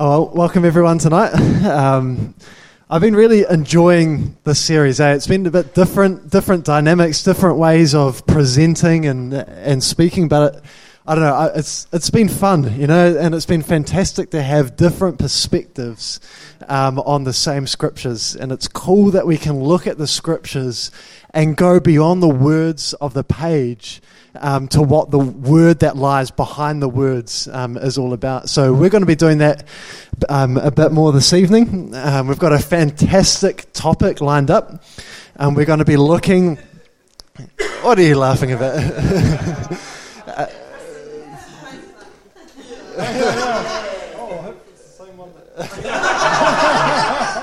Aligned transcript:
Oh, 0.00 0.08
well, 0.10 0.30
welcome 0.32 0.64
everyone 0.64 0.98
tonight. 0.98 1.32
Um, 1.68 2.36
I've 2.88 3.00
been 3.00 3.16
really 3.16 3.44
enjoying 3.50 4.36
this 4.44 4.60
series. 4.60 5.00
Eh? 5.00 5.14
It's 5.14 5.26
been 5.26 5.44
a 5.44 5.50
bit 5.50 5.74
different, 5.74 6.30
different 6.30 6.64
dynamics, 6.64 7.24
different 7.24 7.58
ways 7.58 7.96
of 7.96 8.24
presenting 8.24 9.06
and 9.06 9.34
and 9.34 9.82
speaking. 9.82 10.28
But 10.28 10.54
it, 10.54 10.62
I 11.04 11.14
don't 11.16 11.24
know. 11.24 11.52
It's 11.52 11.88
it's 11.92 12.10
been 12.10 12.28
fun, 12.28 12.78
you 12.78 12.86
know, 12.86 13.16
and 13.18 13.34
it's 13.34 13.44
been 13.44 13.62
fantastic 13.62 14.30
to 14.30 14.40
have 14.40 14.76
different 14.76 15.18
perspectives 15.18 16.20
um, 16.68 17.00
on 17.00 17.24
the 17.24 17.32
same 17.32 17.66
scriptures. 17.66 18.36
And 18.36 18.52
it's 18.52 18.68
cool 18.68 19.10
that 19.10 19.26
we 19.26 19.36
can 19.36 19.58
look 19.58 19.88
at 19.88 19.98
the 19.98 20.06
scriptures 20.06 20.92
and 21.34 21.56
go 21.56 21.80
beyond 21.80 22.22
the 22.22 22.28
words 22.28 22.94
of 22.94 23.14
the 23.14 23.24
page 23.24 24.00
um, 24.34 24.68
to 24.68 24.82
what 24.82 25.10
the 25.10 25.18
word 25.18 25.80
that 25.80 25.96
lies 25.96 26.30
behind 26.30 26.82
the 26.82 26.88
words 26.88 27.48
um, 27.48 27.76
is 27.76 27.98
all 27.98 28.12
about. 28.12 28.48
So 28.48 28.72
we're 28.72 28.90
going 28.90 29.02
to 29.02 29.06
be 29.06 29.16
doing 29.16 29.38
that 29.38 29.64
um, 30.28 30.56
a 30.56 30.70
bit 30.70 30.92
more 30.92 31.12
this 31.12 31.32
evening. 31.32 31.94
Um, 31.94 32.28
we've 32.28 32.38
got 32.38 32.52
a 32.52 32.58
fantastic 32.58 33.72
topic 33.72 34.20
lined 34.20 34.50
up. 34.50 34.82
and 35.38 35.56
we're 35.56 35.64
going 35.64 35.78
to 35.78 35.84
be 35.84 35.96
looking. 35.96 36.58
What 37.82 37.98
are 37.98 38.02
you 38.02 38.16
laughing 38.16 38.52
about? 38.52 38.76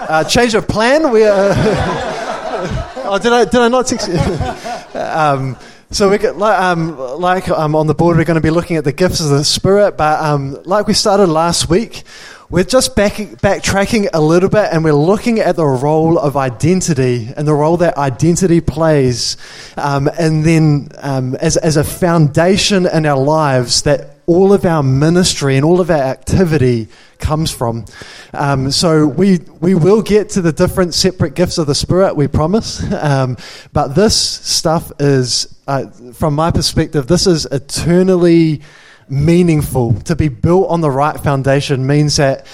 uh, 0.10 0.24
change 0.26 0.54
of 0.54 0.68
plan. 0.68 1.12
We. 1.12 1.24
Uh, 1.24 1.54
oh, 3.06 3.18
did 3.22 3.32
I 3.32 3.46
did 3.46 3.62
I 3.62 3.70
not? 3.70 3.88
Text 3.88 4.10
you? 4.10 4.16
so 5.92 6.10
we 6.10 6.18
get, 6.18 6.38
like, 6.38 6.60
um, 6.60 6.98
like 7.20 7.48
um, 7.50 7.76
on 7.76 7.88
the 7.88 7.94
board, 7.94 8.18
we're 8.18 8.26
going 8.26 8.36
to 8.36 8.42
be 8.42 8.50
looking 8.50 8.78
at 8.78 8.84
the 8.84 8.92
gifts 8.92 9.20
of 9.22 9.30
the 9.30 9.44
Spirit. 9.44 9.98
But 9.98 10.22
um, 10.22 10.62
like 10.64 10.88
we 10.88 10.94
started 10.94 11.28
last 11.28 11.70
week, 11.70 12.04
we're 12.50 12.64
just 12.64 12.96
back, 12.96 13.14
backtracking 13.14 14.10
a 14.14 14.22
little 14.22 14.50
bit, 14.50 14.70
and 14.72 14.84
we're 14.84 14.94
looking 14.94 15.40
at 15.40 15.56
the 15.56 15.66
role 15.66 16.20
of 16.20 16.38
identity 16.38 17.30
and 17.36 17.48
the 17.48 17.54
role 17.54 17.78
that 17.78 17.98
identity 17.98 18.62
plays, 18.62 19.38
um, 19.78 20.08
and 20.20 20.44
then 20.44 20.90
um, 20.98 21.36
as 21.36 21.58
as 21.58 21.76
a 21.76 21.84
foundation 21.84 22.86
in 22.86 23.06
our 23.06 23.18
lives 23.18 23.82
that 23.84 24.15
all 24.28 24.54
of 24.54 24.66
our 24.66 24.84
ministry 24.84 25.56
and 25.56 25.66
all 25.66 25.80
of 25.80 25.90
our 25.90 26.02
activity 26.02 26.88
comes 27.20 27.52
from. 27.52 27.86
Um, 28.34 28.72
so 28.72 29.08
we 29.08 29.40
we 29.60 29.76
will 29.76 30.02
get 30.02 30.30
to 30.30 30.42
the 30.42 30.52
different 30.52 30.94
separate 30.94 31.36
gifts 31.36 31.58
of 31.58 31.68
the 31.68 31.76
Spirit, 31.76 32.16
we 32.16 32.28
promise. 32.28 32.84
Um, 33.06 33.38
but 33.72 33.90
this 33.90 34.16
stuff 34.16 34.92
is, 35.00 35.60
uh, 35.68 35.88
from 36.14 36.34
my 36.34 36.50
perspective, 36.50 37.06
this 37.06 37.28
is 37.28 37.46
eternally 37.46 38.62
meaningful. 39.10 39.94
To 40.02 40.16
be 40.16 40.28
built 40.28 40.70
on 40.70 40.82
the 40.82 40.90
right 40.90 41.20
foundation 41.20 41.86
means 41.86 42.16
that 42.16 42.48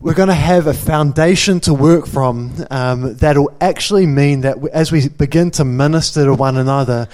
we're 0.00 0.14
going 0.14 0.28
to 0.28 0.34
have 0.34 0.66
a 0.66 0.74
foundation 0.74 1.60
to 1.60 1.74
work 1.74 2.06
from 2.06 2.52
um, 2.70 3.14
that'll 3.16 3.56
actually 3.60 4.06
mean 4.06 4.40
that 4.40 4.56
as 4.72 4.90
we 4.90 5.08
begin 5.08 5.52
to 5.52 5.64
minister 5.64 6.24
to 6.24 6.34
one 6.34 6.56
another, 6.56 7.08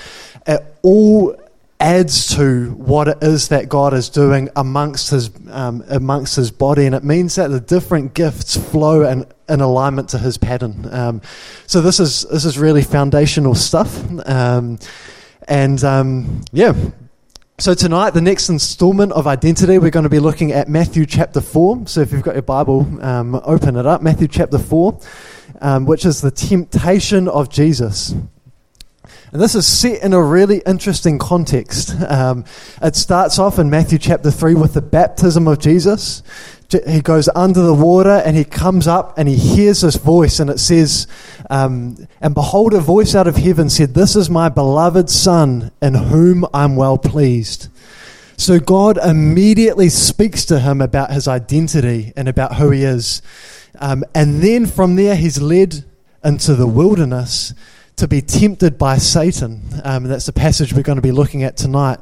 it 0.46 0.62
all 0.82 1.36
adds 1.80 2.34
to 2.36 2.72
what 2.72 3.06
it 3.06 3.18
is 3.22 3.48
that 3.48 3.68
God 3.68 3.94
is 3.94 4.08
doing 4.08 4.48
amongst 4.56 5.10
his 5.10 5.30
um, 5.50 5.84
amongst 5.88 6.36
his 6.36 6.50
body, 6.50 6.86
and 6.86 6.94
it 6.94 7.04
means 7.04 7.36
that 7.36 7.48
the 7.48 7.60
different 7.60 8.14
gifts 8.14 8.56
flow 8.56 9.08
in, 9.08 9.26
in 9.48 9.60
alignment 9.60 10.08
to 10.10 10.18
his 10.18 10.38
pattern. 10.38 10.88
Um, 10.92 11.22
so 11.66 11.80
this 11.80 12.00
is 12.00 12.22
this 12.30 12.44
is 12.44 12.58
really 12.58 12.82
foundational 12.82 13.54
stuff, 13.54 14.02
um, 14.28 14.78
and 15.46 15.82
um, 15.84 16.42
yeah. 16.52 16.74
So 17.60 17.74
tonight, 17.74 18.10
the 18.10 18.20
next 18.20 18.48
instalment 18.48 19.10
of 19.12 19.26
identity, 19.26 19.78
we're 19.78 19.90
going 19.90 20.04
to 20.04 20.08
be 20.08 20.20
looking 20.20 20.52
at 20.52 20.68
Matthew 20.68 21.04
chapter 21.06 21.40
four. 21.40 21.86
So 21.88 22.00
if 22.00 22.12
you've 22.12 22.22
got 22.22 22.34
your 22.34 22.42
Bible, 22.42 22.86
um, 23.02 23.34
open 23.34 23.76
it 23.76 23.84
up. 23.84 24.00
Matthew 24.00 24.28
chapter 24.28 24.58
four, 24.58 25.00
um, 25.60 25.84
which 25.84 26.04
is 26.04 26.20
the 26.20 26.30
temptation 26.30 27.26
of 27.26 27.50
Jesus. 27.50 28.14
And 29.30 29.42
this 29.42 29.54
is 29.54 29.66
set 29.66 30.02
in 30.02 30.14
a 30.14 30.22
really 30.22 30.62
interesting 30.66 31.18
context. 31.18 31.94
Um, 32.08 32.44
it 32.80 32.96
starts 32.96 33.38
off 33.38 33.58
in 33.58 33.68
Matthew 33.68 33.98
chapter 33.98 34.30
3 34.30 34.54
with 34.54 34.72
the 34.72 34.80
baptism 34.80 35.46
of 35.46 35.58
Jesus. 35.58 36.22
He 36.86 37.00
goes 37.00 37.28
under 37.34 37.60
the 37.60 37.74
water 37.74 38.22
and 38.24 38.34
he 38.34 38.44
comes 38.44 38.86
up 38.86 39.18
and 39.18 39.28
he 39.28 39.36
hears 39.36 39.82
this 39.82 39.96
voice, 39.96 40.40
and 40.40 40.48
it 40.48 40.58
says, 40.58 41.06
um, 41.50 42.08
And 42.20 42.34
behold, 42.34 42.72
a 42.72 42.80
voice 42.80 43.14
out 43.14 43.26
of 43.26 43.36
heaven 43.36 43.68
said, 43.68 43.94
This 43.94 44.16
is 44.16 44.30
my 44.30 44.48
beloved 44.48 45.10
Son, 45.10 45.70
in 45.82 45.94
whom 45.94 46.46
I'm 46.54 46.76
well 46.76 46.98
pleased. 46.98 47.68
So 48.38 48.58
God 48.58 48.98
immediately 48.98 49.88
speaks 49.90 50.44
to 50.46 50.60
him 50.60 50.80
about 50.80 51.10
his 51.10 51.28
identity 51.28 52.12
and 52.16 52.28
about 52.28 52.56
who 52.56 52.70
he 52.70 52.84
is. 52.84 53.20
Um, 53.78 54.04
and 54.14 54.40
then 54.40 54.66
from 54.66 54.96
there, 54.96 55.16
he's 55.16 55.42
led 55.42 55.84
into 56.24 56.54
the 56.54 56.66
wilderness 56.66 57.52
to 57.98 58.06
be 58.06 58.20
tempted 58.20 58.78
by 58.78 58.96
Satan. 58.96 59.62
Um, 59.84 60.04
that's 60.04 60.26
the 60.26 60.32
passage 60.32 60.72
we're 60.72 60.82
going 60.82 60.96
to 60.96 61.02
be 61.02 61.12
looking 61.12 61.42
at 61.42 61.56
tonight. 61.56 61.98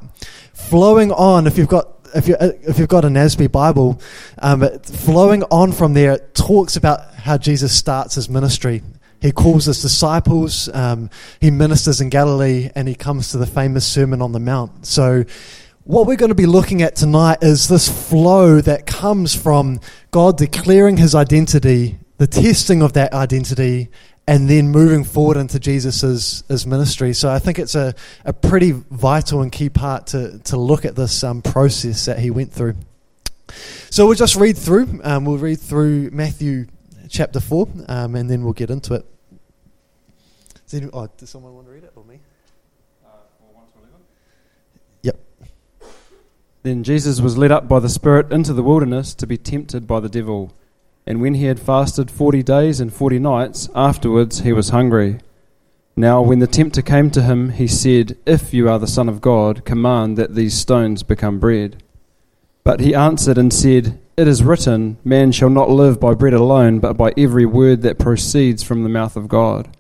Flowing 0.53 1.11
on, 1.11 1.47
if 1.47 1.57
you've 1.57 1.69
got 1.69 1.89
if 2.15 2.29
you 2.29 2.37
if 2.41 2.79
you've 2.79 2.89
got 2.89 3.05
a 3.05 3.09
NASB 3.09 3.51
Bible, 3.51 4.01
um, 4.39 4.67
flowing 4.81 5.43
on 5.45 5.73
from 5.73 5.95
there, 5.95 6.13
it 6.13 6.35
talks 6.35 6.77
about 6.77 7.15
how 7.15 7.39
Jesus 7.39 7.77
starts 7.77 8.15
his 8.15 8.29
ministry. 8.29 8.83
He 9.23 9.33
calls 9.33 9.65
his 9.65 9.81
disciples. 9.81 10.69
Um, 10.75 11.09
he 11.41 11.51
ministers 11.51 12.03
in 12.03 12.11
Galilee, 12.11 12.71
and 12.75 12.87
he 12.87 12.95
comes 12.95 13.31
to 13.31 13.39
the 13.39 13.47
famous 13.47 13.87
Sermon 13.87 14.23
on 14.23 14.33
the 14.33 14.41
Mount. 14.41 14.87
So. 14.87 15.25
What 15.89 16.09
we're 16.09 16.17
going 16.17 16.31
to 16.31 16.35
be 16.35 16.47
looking 16.47 16.83
at 16.83 16.97
tonight 16.97 17.39
is 17.43 17.69
this 17.69 17.89
flow 17.89 18.61
that 18.61 18.87
comes 18.87 19.37
from 19.37 19.79
God 20.11 20.37
declaring 20.37 20.97
his 20.97 21.15
identity, 21.15 22.01
the 22.17 22.27
testing 22.27 22.83
of 22.83 22.95
that 22.95 23.13
identity, 23.13 23.91
and 24.29 24.51
then 24.51 24.69
moving 24.69 25.05
forward 25.05 25.37
into 25.37 25.61
Jesus' 25.61 26.43
his 26.49 26.67
ministry. 26.67 27.13
So 27.13 27.31
I 27.31 27.39
think 27.39 27.59
it's 27.59 27.75
a, 27.75 27.95
a 28.25 28.33
pretty 28.33 28.73
vital 28.73 29.43
and 29.43 29.53
key 29.53 29.69
part 29.69 30.09
to, 30.09 30.39
to 30.41 30.57
look 30.57 30.85
at 30.85 30.97
this 30.97 31.23
um, 31.23 31.43
process 31.43 32.07
that 32.07 32.19
he 32.19 32.31
went 32.31 32.53
through. 32.53 32.75
So 33.91 34.07
we'll 34.07 34.17
just 34.17 34.35
read 34.35 34.59
through. 34.59 35.01
Um, 35.05 35.25
we'll 35.25 35.39
read 35.39 35.61
through 35.61 36.11
Matthew 36.11 36.67
chapter 37.09 37.39
4, 37.39 37.69
um, 37.89 38.17
and 38.17 38.29
then 38.29 38.43
we'll 38.43 38.53
get 38.53 38.71
into 38.71 38.95
it. 38.95 39.07
Does, 40.65 40.75
anyone, 40.75 40.91
oh, 40.95 41.11
does 41.17 41.31
someone 41.31 41.55
want 41.55 41.69
to 41.69 41.73
read 41.73 41.85
it 41.85 41.93
or 41.95 42.05
me? 42.05 42.19
Uh, 43.07 43.11
yep. 45.03 45.17
Then 46.65 46.83
Jesus 46.83 47.21
was 47.21 47.39
led 47.39 47.53
up 47.53 47.69
by 47.69 47.79
the 47.79 47.89
Spirit 47.89 48.33
into 48.33 48.53
the 48.53 48.65
wilderness 48.65 49.15
to 49.15 49.27
be 49.29 49.39
tempted 49.39 49.87
by 49.87 50.01
the 50.01 50.09
devil. 50.09 50.53
And 51.07 51.21
when 51.21 51.35
he 51.35 51.45
had 51.45 51.61
fasted 51.61 52.11
forty 52.11 52.43
days 52.43 52.81
and 52.81 52.93
forty 52.93 53.19
nights, 53.19 53.69
afterwards 53.75 54.41
he 54.41 54.53
was 54.53 54.71
hungry. 54.71 55.21
Now, 55.99 56.21
when 56.21 56.41
the 56.41 56.47
tempter 56.47 56.83
came 56.83 57.11
to 57.13 57.23
him, 57.23 57.51
he 57.51 57.67
said, 57.67 58.19
If 58.27 58.53
you 58.53 58.69
are 58.69 58.79
the 58.79 58.87
Son 58.87 59.09
of 59.09 59.21
God, 59.21 59.65
command 59.65 60.19
that 60.19 60.35
these 60.35 60.53
stones 60.53 61.03
become 61.03 61.39
bread. 61.39 61.83
But 62.65 62.81
he 62.81 62.95
answered 62.95 63.39
and 63.39 63.51
said, 63.53 63.99
It 64.17 64.29
is 64.29 64.43
written, 64.43 64.99
Man 65.05 65.33
shall 65.33 65.49
not 65.49 65.71
live 65.71 65.99
by 65.99 66.13
bread 66.13 66.35
alone, 66.35 66.81
but 66.81 66.99
by 66.99 67.15
every 67.17 67.47
word 67.47 67.81
that 67.83 67.99
proceeds 67.99 68.63
from 68.63 68.83
the 68.83 68.91
mouth 68.91 69.17
of 69.17 69.29
God. 69.29 69.75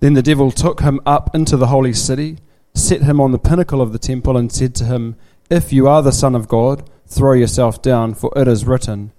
Then 0.00 0.14
the 0.14 0.22
devil 0.22 0.50
took 0.50 0.80
him 0.80 1.00
up 1.06 1.34
into 1.34 1.56
the 1.56 1.68
holy 1.68 1.92
city, 1.92 2.38
set 2.74 3.02
him 3.02 3.20
on 3.20 3.30
the 3.30 3.38
pinnacle 3.38 3.80
of 3.80 3.92
the 3.92 3.98
temple, 3.98 4.36
and 4.36 4.50
said 4.50 4.74
to 4.76 4.84
him, 4.84 5.14
If 5.50 5.72
you 5.72 5.86
are 5.86 6.02
the 6.02 6.10
Son 6.10 6.34
of 6.34 6.48
God, 6.48 6.88
throw 7.06 7.34
yourself 7.34 7.80
down, 7.80 8.14
for 8.14 8.32
it 8.34 8.48
is 8.48 8.64
written, 8.64 9.12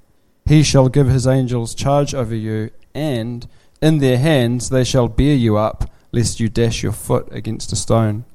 he 0.45 0.61
shall 0.61 0.89
give 0.89 1.07
his 1.07 1.25
angels 1.25 1.73
charge 1.73 2.13
over 2.13 2.35
you, 2.35 2.69
and 2.93 3.47
in 3.81 3.97
their 3.97 4.17
hands 4.17 4.69
they 4.69 4.83
shall 4.83 5.07
bear 5.07 5.35
you 5.35 5.57
up, 5.57 5.89
lest 6.11 6.39
you 6.39 6.49
dash 6.49 6.83
your 6.83 6.91
foot 6.91 7.27
against 7.31 7.71
a 7.71 7.75
stone. 7.75 8.25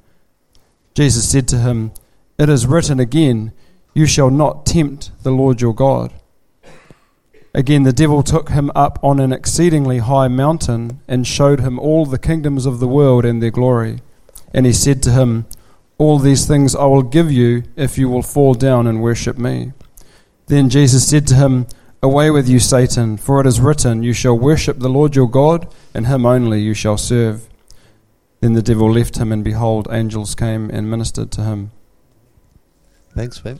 Jesus 0.93 1.29
said 1.29 1.47
to 1.49 1.59
him, 1.59 1.91
It 2.37 2.49
is 2.49 2.67
written 2.67 2.99
again, 2.99 3.53
You 3.93 4.05
shall 4.05 4.29
not 4.29 4.65
tempt 4.65 5.11
the 5.23 5.31
Lord 5.31 5.61
your 5.61 5.73
God. 5.73 6.13
Again, 7.53 7.83
the 7.83 7.93
devil 7.93 8.23
took 8.23 8.49
him 8.49 8.71
up 8.75 8.97
on 9.03 9.19
an 9.19 9.33
exceedingly 9.33 9.97
high 9.97 10.29
mountain 10.29 11.01
and 11.07 11.27
showed 11.27 11.59
him 11.59 11.79
all 11.79 12.05
the 12.05 12.19
kingdoms 12.19 12.65
of 12.65 12.79
the 12.79 12.87
world 12.87 13.25
and 13.25 13.41
their 13.41 13.51
glory. 13.51 13.99
And 14.53 14.65
he 14.65 14.73
said 14.73 15.03
to 15.03 15.11
him, 15.11 15.45
All 15.97 16.17
these 16.17 16.45
things 16.45 16.75
I 16.75 16.85
will 16.85 17.03
give 17.03 17.31
you 17.31 17.63
if 17.75 17.97
you 17.97 18.09
will 18.09 18.21
fall 18.21 18.53
down 18.53 18.87
and 18.87 19.01
worship 19.01 19.37
me. 19.37 19.73
Then 20.47 20.69
Jesus 20.69 21.07
said 21.07 21.27
to 21.27 21.35
him, 21.35 21.67
Away 22.03 22.31
with 22.31 22.49
you, 22.49 22.59
Satan, 22.59 23.15
for 23.17 23.39
it 23.41 23.45
is 23.45 23.61
written, 23.61 24.01
You 24.01 24.11
shall 24.13 24.37
worship 24.37 24.79
the 24.79 24.89
Lord 24.89 25.15
your 25.15 25.29
God, 25.29 25.71
and 25.93 26.07
him 26.07 26.25
only 26.25 26.59
you 26.59 26.73
shall 26.73 26.97
serve. 26.97 27.47
Then 28.39 28.53
the 28.53 28.63
devil 28.63 28.91
left 28.91 29.17
him, 29.17 29.31
and 29.31 29.43
behold, 29.43 29.87
angels 29.91 30.33
came 30.33 30.71
and 30.71 30.89
ministered 30.89 31.31
to 31.33 31.43
him. 31.43 31.71
Thanks, 33.13 33.37
Ben. 33.37 33.59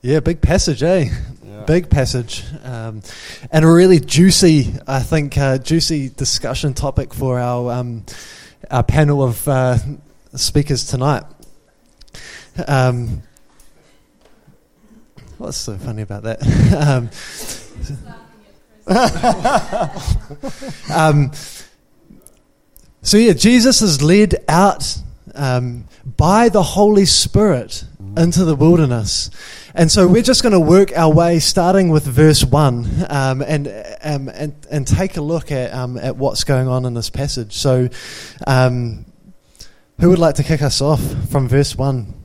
Yeah, 0.00 0.20
big 0.20 0.40
passage, 0.40 0.84
eh? 0.84 1.08
Yeah. 1.44 1.64
Big 1.64 1.90
passage. 1.90 2.44
Um, 2.62 3.02
and 3.50 3.64
a 3.64 3.68
really 3.68 3.98
juicy, 3.98 4.72
I 4.86 5.00
think, 5.00 5.36
uh, 5.36 5.58
juicy 5.58 6.08
discussion 6.08 6.72
topic 6.72 7.12
for 7.12 7.40
our, 7.40 7.72
um, 7.72 8.06
our 8.70 8.84
panel 8.84 9.24
of 9.24 9.48
uh, 9.48 9.76
speakers 10.36 10.84
tonight. 10.84 11.24
Um, 12.68 13.22
What's 15.40 15.56
so 15.56 15.76
funny 15.78 16.02
about 16.02 16.24
that? 16.24 16.42
um, 16.86 17.08
um, 20.94 21.32
so 23.00 23.16
yeah, 23.16 23.32
Jesus 23.32 23.80
is 23.80 24.02
led 24.02 24.34
out 24.48 24.98
um, 25.34 25.86
by 26.04 26.50
the 26.50 26.62
Holy 26.62 27.06
Spirit 27.06 27.84
into 28.18 28.44
the 28.44 28.54
wilderness. 28.54 29.30
And 29.74 29.90
so 29.90 30.06
we're 30.06 30.20
just 30.20 30.42
going 30.42 30.52
to 30.52 30.60
work 30.60 30.92
our 30.94 31.10
way, 31.10 31.38
starting 31.38 31.88
with 31.88 32.04
verse 32.04 32.44
one, 32.44 32.86
um, 33.08 33.40
and, 33.40 33.66
um, 34.02 34.28
and 34.28 34.54
and 34.70 34.86
take 34.86 35.16
a 35.16 35.22
look 35.22 35.50
at 35.50 35.72
um, 35.72 35.96
at 35.96 36.18
what's 36.18 36.44
going 36.44 36.68
on 36.68 36.84
in 36.84 36.92
this 36.92 37.08
passage. 37.08 37.54
So, 37.54 37.88
um, 38.46 39.06
who 40.00 40.10
would 40.10 40.18
like 40.18 40.34
to 40.34 40.42
kick 40.42 40.60
us 40.60 40.82
off 40.82 41.00
from 41.30 41.48
verse 41.48 41.74
one? 41.74 42.19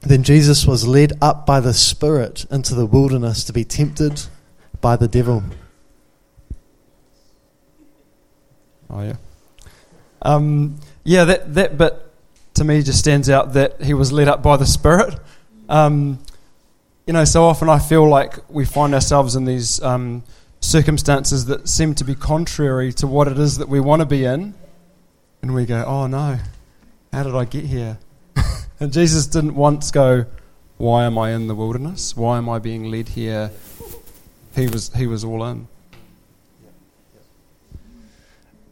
Then 0.00 0.22
Jesus 0.22 0.66
was 0.66 0.86
led 0.86 1.12
up 1.20 1.44
by 1.44 1.60
the 1.60 1.74
Spirit 1.74 2.46
into 2.50 2.74
the 2.74 2.86
wilderness 2.86 3.44
to 3.44 3.52
be 3.52 3.64
tempted 3.64 4.22
by 4.80 4.96
the 4.96 5.08
devil. 5.08 5.42
Oh 8.90 9.02
yeah, 9.02 9.16
um, 10.22 10.76
yeah. 11.04 11.24
That 11.24 11.54
that 11.54 11.76
bit 11.76 11.94
to 12.54 12.64
me 12.64 12.82
just 12.82 12.98
stands 12.98 13.28
out 13.28 13.52
that 13.54 13.82
he 13.82 13.92
was 13.92 14.12
led 14.12 14.28
up 14.28 14.42
by 14.42 14.56
the 14.56 14.66
Spirit. 14.66 15.18
Um, 15.68 16.18
you 17.06 17.12
know, 17.12 17.24
so 17.24 17.44
often 17.44 17.68
I 17.68 17.78
feel 17.78 18.08
like 18.08 18.38
we 18.50 18.64
find 18.64 18.94
ourselves 18.94 19.34
in 19.34 19.44
these 19.44 19.82
um, 19.82 20.22
circumstances 20.60 21.46
that 21.46 21.68
seem 21.68 21.94
to 21.94 22.04
be 22.04 22.14
contrary 22.14 22.92
to 22.94 23.06
what 23.06 23.28
it 23.28 23.38
is 23.38 23.58
that 23.58 23.68
we 23.68 23.80
want 23.80 24.00
to 24.00 24.06
be 24.06 24.24
in. 24.24 24.54
And 25.40 25.54
we 25.54 25.66
go, 25.66 25.84
oh 25.84 26.06
no, 26.06 26.38
how 27.12 27.22
did 27.22 27.34
I 27.34 27.44
get 27.44 27.64
here? 27.64 27.98
And 28.80 28.92
Jesus 28.92 29.26
didn't 29.26 29.54
once 29.54 29.90
go, 29.90 30.26
why 30.76 31.04
am 31.04 31.18
I 31.18 31.32
in 31.32 31.48
the 31.48 31.54
wilderness? 31.54 32.16
Why 32.16 32.38
am 32.38 32.48
I 32.48 32.58
being 32.58 32.84
led 32.84 33.10
here? 33.10 33.50
He 34.54 34.68
was, 34.68 34.92
he 34.94 35.06
was 35.06 35.24
all 35.24 35.44
in. 35.44 35.66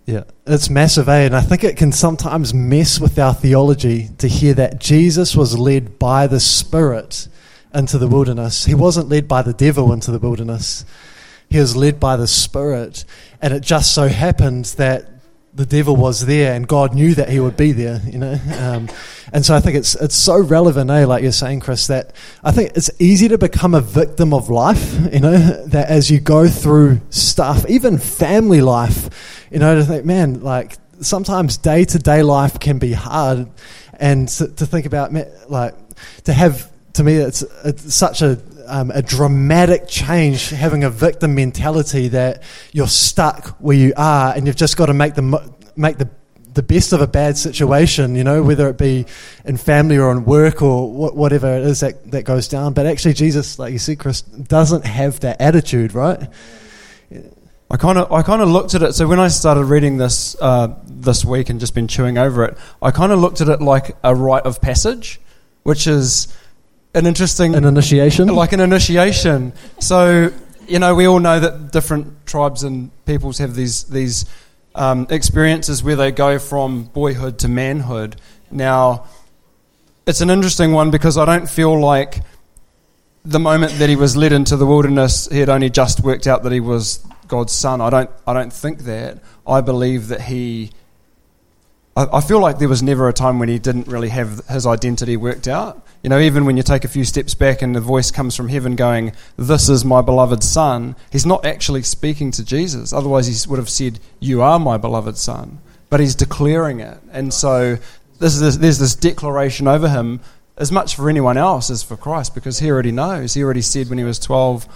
Yeah, 0.07 0.23
it's 0.47 0.71
massive, 0.71 1.09
eh? 1.09 1.25
And 1.25 1.35
I 1.35 1.41
think 1.41 1.65
it 1.65 1.77
can 1.77 1.91
sometimes 1.91 2.55
mess 2.55 3.01
with 3.01 3.19
our 3.19 3.35
theology 3.35 4.11
to 4.19 4.29
hear 4.29 4.55
that 4.55 4.79
Jesus 4.79 5.35
was 5.35 5.59
led 5.59 5.99
by 5.99 6.29
the 6.29 6.39
Spirit 6.39 7.27
into 7.75 7.99
the 7.99 8.07
wilderness. 8.07 8.65
He 8.67 8.75
wasn't 8.75 9.09
led 9.09 9.27
by 9.27 9.43
the 9.43 9.53
devil 9.53 9.93
into 9.93 10.13
the 10.13 10.21
wilderness. 10.21 10.85
He 11.51 11.59
was 11.59 11.77
led 11.77 11.99
by 11.99 12.17
the 12.17 12.29
Spirit. 12.29 13.05
And 13.43 13.53
it 13.53 13.65
just 13.65 13.93
so 13.93 14.07
happened 14.07 14.67
that 14.77 15.16
the 15.57 15.67
devil 15.67 15.97
was 15.97 16.27
there 16.27 16.53
and 16.53 16.69
God 16.69 16.95
knew 16.95 17.15
that 17.15 17.31
he 17.31 17.41
would 17.41 17.57
be 17.57 17.73
there, 17.73 18.01
you 18.05 18.19
know. 18.19 18.39
Um, 18.59 18.89
and 19.33 19.45
so 19.45 19.57
I 19.57 19.61
think 19.61 19.77
it's 19.77 19.95
it's 19.97 20.15
so 20.15 20.39
relevant, 20.39 20.91
eh, 20.91 21.07
like 21.07 21.23
you're 21.23 21.33
saying, 21.33 21.61
Chris, 21.61 21.87
that 21.87 22.15
I 22.45 22.53
think 22.53 22.73
it's 22.77 22.91
easy 22.99 23.29
to 23.29 23.39
become 23.39 23.75
a 23.75 23.81
victim 23.81 24.35
of 24.35 24.51
life, 24.51 24.95
you 25.13 25.21
know, 25.21 25.39
that 25.69 25.89
as 25.89 26.11
you 26.11 26.21
go 26.21 26.47
through 26.47 27.01
stuff, 27.11 27.65
even 27.69 27.99
family 27.99 28.61
life, 28.61 29.49
you 29.51 29.59
know, 29.59 29.75
to 29.77 29.85
think, 29.85 30.05
man, 30.05 30.43
like 30.43 30.77
sometimes 31.01 31.57
day 31.57 31.85
to 31.87 31.99
day 31.99 32.23
life 32.23 32.61
can 32.61 32.79
be 32.79 32.93
hard 32.93 33.49
and 33.99 34.29
to, 34.29 34.49
to 34.49 34.67
think 34.67 34.85
about, 34.85 35.13
like, 35.49 35.75
to 36.25 36.33
have 36.33 36.71
to 36.93 37.05
me, 37.05 37.15
it's, 37.15 37.43
it's 37.65 37.95
such 37.95 38.23
a, 38.23 38.39
um, 38.67 38.91
a 38.91 39.03
dramatic 39.03 39.89
change 39.89 40.51
having 40.51 40.85
a 40.85 40.91
victim 40.91 41.35
mentality 41.35 42.09
that 42.09 42.43
you're 42.73 42.87
stuck 42.87 43.49
where 43.59 43.77
you 43.77 43.93
are 43.97 44.35
and 44.35 44.47
you've 44.47 44.57
just 44.57 44.77
got 44.77 44.87
to 44.87 44.95
make 44.95 45.15
the, 45.15 45.55
make 45.77 45.99
the, 45.99 46.09
the 46.55 46.63
best 46.63 46.93
of 46.93 47.01
a 47.01 47.07
bad 47.07 47.37
situation, 47.37 48.15
you 48.17 48.25
know, 48.25 48.43
whether 48.43 48.69
it 48.69 48.79
be 48.79 49.07
in 49.45 49.57
family 49.57 49.99
or 49.99 50.11
in 50.11 50.25
work 50.25 50.63
or 50.63 51.11
whatever 51.13 51.55
it 51.55 51.63
is 51.63 51.81
that, 51.81 52.11
that 52.11 52.25
goes 52.25 52.49
down. 52.49 52.73
But 52.73 52.87
actually, 52.87 53.15
Jesus, 53.15 53.59
like 53.59 53.73
you 53.73 53.79
said, 53.79 53.99
Chris, 53.99 54.23
doesn't 54.23 54.87
have 54.87 55.21
that 55.21 55.41
attitude, 55.41 55.95
right? 55.95 56.29
I 57.69 57.77
kind 57.77 57.99
of 57.99 58.13
I 58.13 58.23
kind 58.23 58.43
of 58.43 58.49
looked 58.49 58.75
at 58.75 58.83
it. 58.83 58.95
So 58.95 59.09
when 59.09 59.19
I 59.19 59.29
started 59.29 59.65
reading 59.65 59.97
this 59.97 60.37
uh, 60.41 60.75
this 60.87 61.25
week 61.25 61.51
and 61.51 61.59
just 61.59 61.75
been 61.75 61.89
chewing 61.89 62.17
over 62.17 62.45
it, 62.45 62.57
I 62.81 62.93
kind 62.93 63.11
of 63.11 63.19
looked 63.19 63.41
at 63.41 63.49
it 63.49 63.61
like 63.61 63.97
a 64.05 64.15
rite 64.15 64.45
of 64.45 64.61
passage, 64.61 65.21
which 65.65 65.89
is 65.89 66.29
an 66.97 67.07
interesting 67.07 67.55
an 67.55 67.65
initiation, 67.65 68.29
like 68.29 68.53
an 68.53 68.61
initiation. 68.61 69.53
So 69.79 70.33
you 70.67 70.79
know, 70.79 70.95
we 70.95 71.07
all 71.07 71.21
know 71.21 71.39
that 71.39 71.71
different 71.71 72.27
tribes 72.27 72.65
and 72.65 72.91
peoples 73.05 73.39
have 73.39 73.55
these 73.55 73.85
these 73.85 74.25
um, 74.75 75.07
experiences 75.11 75.83
where 75.83 75.97
they 75.97 76.11
go 76.11 76.39
from 76.39 76.85
boyhood 76.85 77.39
to 77.41 77.49
manhood. 77.49 78.17
Now, 78.51 79.07
it's 80.07 80.21
an 80.21 80.31
interesting 80.31 80.73
one 80.73 80.91
because 80.91 81.17
I 81.19 81.25
don't 81.25 81.49
feel 81.49 81.79
like 81.79 82.23
the 83.25 83.41
moment 83.41 83.73
that 83.79 83.89
he 83.89 83.97
was 83.97 84.17
led 84.17 84.33
into 84.33 84.57
the 84.57 84.67
wilderness, 84.67 85.29
he 85.29 85.41
had 85.41 85.49
only 85.49 85.69
just 85.69 86.01
worked 86.01 86.27
out 86.27 86.45
that 86.45 86.53
he 86.53 86.61
was 86.61 87.05
God's 87.29 87.53
son. 87.53 87.81
I 87.81 87.91
don't 87.91 88.11
I 88.27 88.33
don't 88.33 88.53
think 88.53 88.81
that. 88.81 89.21
I 89.47 89.61
believe 89.61 90.09
that 90.09 90.23
he 90.23 90.71
I, 91.97 92.21
feel 92.21 92.41
like 92.41 92.59
there 92.59 92.69
was 92.69 92.83
never 92.83 93.09
a 93.09 93.13
time 93.15 93.39
when 93.39 93.49
he 93.49 93.59
didn't 93.59 93.89
really 93.89 94.11
have 94.11 94.47
his 94.49 94.67
identity 94.67 95.17
worked 95.17 95.49
out. 95.49 95.83
You 96.03 96.11
know, 96.11 96.19
even 96.19 96.45
when 96.45 96.59
you 96.59 96.63
take 96.63 96.85
a 96.85 96.89
few 96.89 97.05
steps 97.05 97.35
back 97.35 97.63
and 97.63 97.75
the 97.75 97.81
voice 97.81 98.11
comes 98.11 98.37
from 98.37 98.49
heaven 98.49 98.77
going, 98.77 99.13
This 99.39 99.71
is 99.71 99.83
my 99.83 100.03
beloved 100.03 100.43
Son, 100.43 100.95
he's 101.11 101.25
not 101.25 101.47
actually 101.47 101.83
speaking 101.83 102.31
to 102.33 102.45
Jesus. 102.45 102.93
Otherwise, 102.93 103.27
he 103.27 103.49
would 103.49 103.59
have 103.59 103.71
said, 103.71 103.99
You 104.21 104.43
are 104.43 104.59
my 104.59 104.77
beloved 104.77 105.17
Son. 105.17 105.59
But 105.89 106.01
he's 106.01 106.15
declaring 106.15 106.81
it. 106.81 106.99
And 107.13 107.33
so 107.33 107.79
this 108.19 108.39
this, 108.39 108.57
there's 108.57 108.79
this 108.79 108.95
declaration 108.95 109.67
over 109.67 109.89
him 109.89 110.21
as 110.59 110.71
much 110.71 110.97
for 110.97 111.09
anyone 111.09 111.39
else 111.39 111.71
as 111.71 111.83
for 111.83 111.97
Christ 111.97 112.35
because 112.35 112.59
he 112.59 112.71
already 112.71 112.93
knows. 112.93 113.33
He 113.33 113.43
already 113.43 113.63
said 113.63 113.89
when 113.89 113.99
he 113.99 114.05
was 114.05 114.19
12, 114.19 114.67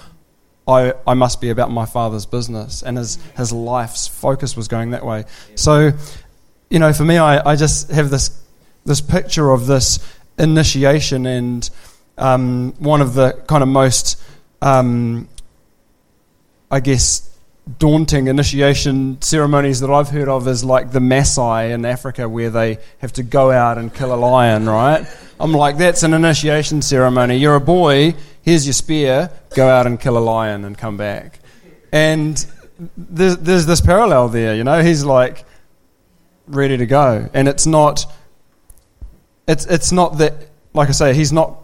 I, 0.67 0.95
I 1.07 1.15
must 1.15 1.41
be 1.41 1.51
about 1.51 1.71
my 1.71 1.85
father's 1.85 2.27
business. 2.27 2.83
And 2.83 2.97
his, 2.97 3.19
his 3.37 3.53
life's 3.53 4.07
focus 4.07 4.57
was 4.57 4.69
going 4.69 4.91
that 4.91 5.05
way. 5.05 5.25
So 5.55 5.93
you 6.71 6.79
know, 6.79 6.93
for 6.93 7.05
me, 7.05 7.19
I, 7.19 7.51
I 7.51 7.57
just 7.57 7.91
have 7.91 8.11
this 8.11 8.41
this 8.87 9.01
picture 9.01 9.51
of 9.51 9.67
this 9.67 9.99
initiation, 10.39 11.27
and 11.27 11.69
um, 12.17 12.73
one 12.79 13.03
of 13.03 13.15
the 13.15 13.33
kind 13.47 13.63
of 13.63 13.69
most, 13.69 14.23
um, 14.63 15.29
I 16.71 16.81
guess, 16.81 17.29
daunting 17.79 18.29
initiation 18.29 19.21
ceremonies 19.21 19.81
that 19.81 19.91
I've 19.91 20.09
heard 20.09 20.29
of 20.29 20.49
is 20.49 20.65
like 20.65 20.93
the 20.93 21.01
Maasai 21.01 21.73
in 21.73 21.85
Africa, 21.85 22.29
where 22.29 22.51
they 22.51 22.79
have 22.99 23.13
to 23.15 23.25
go 23.25 23.51
out 23.51 23.77
and 23.77 23.93
kill 23.93 24.15
a 24.15 24.17
lion. 24.17 24.69
Right? 24.69 25.05
I'm 25.41 25.53
like, 25.53 25.77
that's 25.77 26.05
an 26.05 26.15
initiation 26.15 26.83
ceremony. 26.83 27.37
You're 27.37 27.57
a 27.57 27.61
boy. 27.61 28.15
Here's 28.43 28.65
your 28.65 28.75
spear. 28.75 29.31
Go 29.57 29.69
out 29.69 29.87
and 29.87 30.01
kill 30.01 30.17
a 30.17 30.21
lion 30.21 30.65
and 30.65 30.79
come 30.79 30.97
back. 30.97 31.41
And 31.93 32.47
there's, 32.97 33.37
there's 33.39 33.67
this 33.67 33.81
parallel 33.81 34.29
there. 34.29 34.55
You 34.55 34.65
know, 34.65 34.83
he's 34.83 35.05
like 35.05 35.45
ready 36.51 36.77
to 36.77 36.87
go. 36.87 37.29
And 37.33 37.49
it's 37.49 37.67
not, 37.67 38.07
it's, 39.47 39.67
it's 39.67 39.93
not 39.93 40.19
that, 40.19 40.35
like 40.73 40.89
I 40.89 40.93
say, 40.93 41.15
he's 41.15 41.33
not 41.33 41.57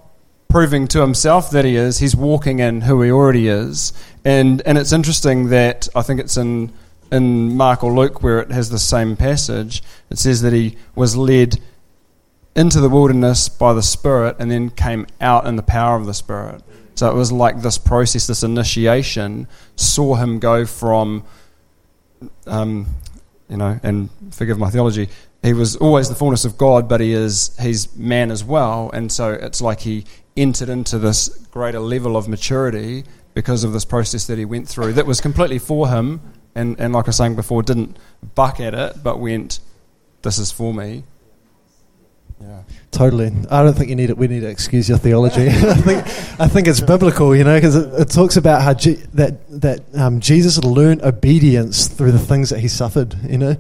proving 0.49 0.89
to 0.89 1.01
himself 1.01 1.51
that 1.51 1.65
he 1.65 1.77
is, 1.77 1.99
he's 1.99 2.17
walking 2.17 2.61
in 2.61 2.83
who 2.83 3.03
he 3.03 3.11
already 3.11 3.49
is. 3.49 3.93
And, 4.25 4.63
and 4.63 4.79
it's 4.79 4.93
interesting 4.93 5.51
that 5.51 5.89
I 5.95 6.03
think 6.03 6.21
it's 6.21 6.37
in, 6.37 6.73
in 7.13 7.57
Mark 7.57 7.85
or 7.85 7.93
Luke 7.93 8.23
where 8.23 8.41
it 8.41 8.51
has 8.51 8.71
the 8.71 8.79
same 8.79 9.17
passage. 9.17 9.83
It 10.11 10.19
says 10.19 10.43
that 10.43 10.53
he 10.53 10.77
was 10.95 11.17
led 11.17 11.61
into 12.55 12.81
the 12.81 12.89
wilderness 12.89 13.49
by 13.49 13.75
the 13.75 13.83
Spirit 13.83 14.37
and 14.39 14.51
then 14.51 14.71
came 14.71 15.07
out 15.21 15.47
in 15.47 15.57
the 15.57 15.63
power 15.63 15.97
of 15.97 16.07
the 16.07 16.15
Spirit. 16.15 16.63
So 16.95 17.11
it 17.11 17.15
was 17.15 17.31
like 17.31 17.61
this 17.61 17.77
process, 17.77 18.27
this 18.27 18.43
initiation, 18.43 19.49
saw 19.77 20.15
him 20.15 20.39
go 20.39 20.65
from 20.65 21.25
um, 22.47 22.87
you 23.49 23.57
know, 23.57 23.79
and 23.83 24.11
forgive 24.31 24.59
my 24.59 24.71
theology, 24.71 25.09
he 25.43 25.53
was 25.53 25.77
always 25.77 26.09
the 26.09 26.15
fullness 26.15 26.45
of 26.45 26.59
God, 26.59 26.89
but 26.89 27.01
he 27.01 27.13
is 27.13 27.57
he's 27.61 27.95
man 27.97 28.31
as 28.31 28.43
well, 28.43 28.91
and 28.93 29.11
so 29.11 29.33
it's 29.33 29.61
like 29.61 29.81
he 29.81 30.05
entered 30.37 30.69
into 30.69 30.99
this 30.99 31.29
greater 31.51 31.81
level 31.81 32.17
of 32.17 32.29
maturity 32.29 33.05
because 33.35 33.65
of 33.65 33.73
this 33.73 33.85
process 33.85 34.27
that 34.27 34.39
he 34.39 34.45
went 34.45 34.69
through 34.69 34.93
that 34.95 35.07
was 35.07 35.21
completely 35.21 35.59
for 35.59 35.89
him, 35.89 36.21
and, 36.55 36.79
and 36.81 36.93
like 36.93 37.05
I 37.05 37.09
was 37.09 37.17
saying 37.17 37.37
before, 37.37 37.63
didn't 37.63 37.99
buck 38.35 38.61
at 38.61 38.75
it, 38.75 39.03
but 39.03 39.21
went, 39.21 39.61
"This 40.23 40.39
is 40.39 40.51
for 40.51 40.75
me." 40.75 41.05
Yeah. 42.41 42.63
Totally. 42.91 43.33
I 43.51 43.63
don't 43.63 43.75
think 43.75 43.89
you 43.89 43.97
need 43.97 44.11
it. 44.11 44.19
We 44.19 44.29
need 44.29 44.41
to 44.41 44.49
excuse 44.49 44.89
your 44.89 44.99
theology. 44.99 45.49
I 45.49 45.75
think 45.75 46.41
I 46.41 46.49
think 46.49 46.69
it's 46.69 46.81
biblical, 46.81 47.35
you 47.35 47.45
know, 47.45 47.57
because 47.57 47.77
it, 47.77 47.93
it, 48.01 48.11
talks 48.11 48.37
about 48.37 48.63
how 48.63 48.75
G, 48.75 48.95
that 49.15 49.39
that 49.61 49.81
um, 49.95 50.21
Jesus 50.21 50.63
learned 50.63 51.03
obedience 51.03 51.89
through 51.89 52.13
the 52.13 52.19
things 52.19 52.51
that 52.51 52.61
he 52.61 52.69
suffered, 52.69 53.15
you 53.25 53.39
know, 53.39 53.57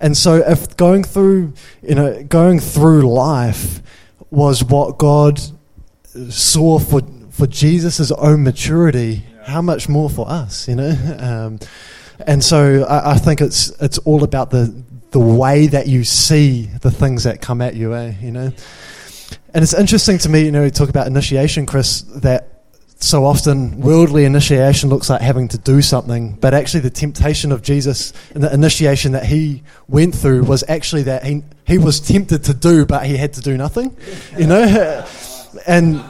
and 0.00 0.16
so 0.16 0.36
if 0.36 0.76
going 0.76 1.04
through, 1.04 1.52
you 1.82 1.94
know, 1.94 2.22
going 2.24 2.58
through 2.58 3.02
life 3.02 3.82
was 4.30 4.64
what 4.64 4.98
God 4.98 5.40
saw 6.30 6.78
for 6.78 7.02
for 7.30 7.46
Jesus' 7.46 8.10
own 8.10 8.42
maturity, 8.42 9.24
yeah. 9.34 9.50
how 9.50 9.62
much 9.62 9.88
more 9.88 10.10
for 10.10 10.28
us, 10.28 10.68
you 10.68 10.74
know? 10.74 10.90
Um, 11.20 11.58
and 12.26 12.44
so 12.44 12.84
I, 12.84 13.12
I, 13.12 13.16
think 13.16 13.40
it's 13.40 13.70
it's 13.80 13.96
all 13.98 14.24
about 14.24 14.50
the 14.50 14.66
the 15.10 15.20
way 15.20 15.66
that 15.66 15.86
you 15.86 16.04
see 16.04 16.66
the 16.80 16.90
things 16.90 17.24
that 17.24 17.40
come 17.40 17.60
at 17.60 17.74
you, 17.74 17.94
eh? 17.94 18.14
You 18.20 18.30
know? 18.30 18.52
And 19.52 19.62
it's 19.62 19.74
interesting 19.74 20.18
to 20.18 20.28
me, 20.28 20.44
you 20.44 20.52
know, 20.52 20.64
you 20.64 20.70
talk 20.70 20.88
about 20.88 21.06
initiation, 21.06 21.66
Chris, 21.66 22.02
that 22.16 22.60
so 23.02 23.24
often 23.24 23.80
worldly 23.80 24.24
initiation 24.24 24.90
looks 24.90 25.08
like 25.08 25.22
having 25.22 25.48
to 25.48 25.58
do 25.58 25.80
something, 25.80 26.34
but 26.34 26.52
actually 26.52 26.80
the 26.80 26.90
temptation 26.90 27.50
of 27.50 27.62
Jesus 27.62 28.12
and 28.34 28.42
the 28.42 28.52
initiation 28.52 29.12
that 29.12 29.24
he 29.24 29.62
went 29.88 30.14
through 30.14 30.44
was 30.44 30.62
actually 30.68 31.04
that 31.04 31.24
he, 31.24 31.42
he 31.66 31.78
was 31.78 31.98
tempted 31.98 32.44
to 32.44 32.54
do, 32.54 32.84
but 32.84 33.06
he 33.06 33.16
had 33.16 33.32
to 33.32 33.40
do 33.40 33.56
nothing, 33.56 33.96
you 34.38 34.46
know? 34.46 35.06
And, 35.66 36.00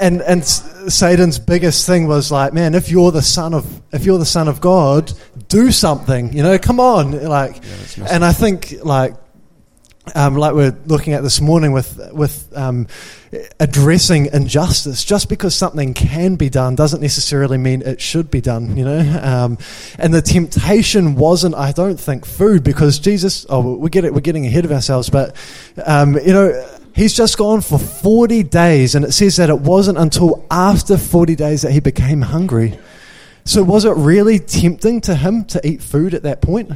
and, 0.00 0.20
and 0.22 0.44
Satan's 0.44 1.38
biggest 1.38 1.86
thing 1.86 2.08
was 2.08 2.32
like, 2.32 2.52
man, 2.52 2.74
if 2.74 2.90
you're 2.90 3.12
the 3.12 3.22
son 3.22 3.54
of, 3.54 3.82
if 3.92 4.04
you're 4.04 4.18
the 4.18 4.24
son 4.24 4.48
of 4.48 4.60
God, 4.60 5.12
do 5.48 5.70
something, 5.70 6.32
you 6.32 6.42
know, 6.42 6.58
come 6.58 6.80
on. 6.80 7.12
Like, 7.24 7.60
Yeah, 7.96 8.08
and 8.10 8.24
I 8.24 8.32
think 8.32 8.74
like, 8.82 9.14
um, 10.14 10.36
like 10.36 10.54
we're 10.54 10.76
looking 10.86 11.14
at 11.14 11.22
this 11.24 11.40
morning 11.40 11.72
with 11.72 11.98
with 12.12 12.52
um, 12.56 12.86
addressing 13.58 14.26
injustice. 14.26 15.04
Just 15.04 15.28
because 15.28 15.54
something 15.54 15.94
can 15.94 16.36
be 16.36 16.48
done 16.48 16.76
doesn't 16.76 17.00
necessarily 17.00 17.58
mean 17.58 17.82
it 17.82 18.00
should 18.00 18.30
be 18.30 18.40
done. 18.40 18.76
You 18.76 18.84
know, 18.84 19.20
um, 19.22 19.58
and 19.98 20.14
the 20.14 20.22
temptation 20.22 21.16
wasn't, 21.16 21.56
I 21.56 21.72
don't 21.72 21.98
think, 21.98 22.24
food 22.24 22.62
because 22.62 23.00
Jesus. 23.00 23.46
Oh, 23.48 23.74
we 23.76 23.90
get 23.90 24.04
it. 24.04 24.14
We're 24.14 24.20
getting 24.20 24.46
ahead 24.46 24.64
of 24.64 24.72
ourselves, 24.72 25.10
but 25.10 25.34
um, 25.84 26.14
you 26.14 26.32
know. 26.32 26.75
He's 26.96 27.12
just 27.12 27.36
gone 27.36 27.60
for 27.60 27.78
40 27.78 28.42
days, 28.44 28.94
and 28.94 29.04
it 29.04 29.12
says 29.12 29.36
that 29.36 29.50
it 29.50 29.60
wasn't 29.60 29.98
until 29.98 30.46
after 30.50 30.96
40 30.96 31.36
days 31.36 31.60
that 31.60 31.72
he 31.72 31.80
became 31.80 32.22
hungry. 32.22 32.78
So, 33.44 33.62
was 33.62 33.84
it 33.84 33.90
really 33.90 34.38
tempting 34.38 35.02
to 35.02 35.14
him 35.14 35.44
to 35.44 35.60
eat 35.64 35.82
food 35.82 36.14
at 36.14 36.22
that 36.22 36.40
point? 36.40 36.72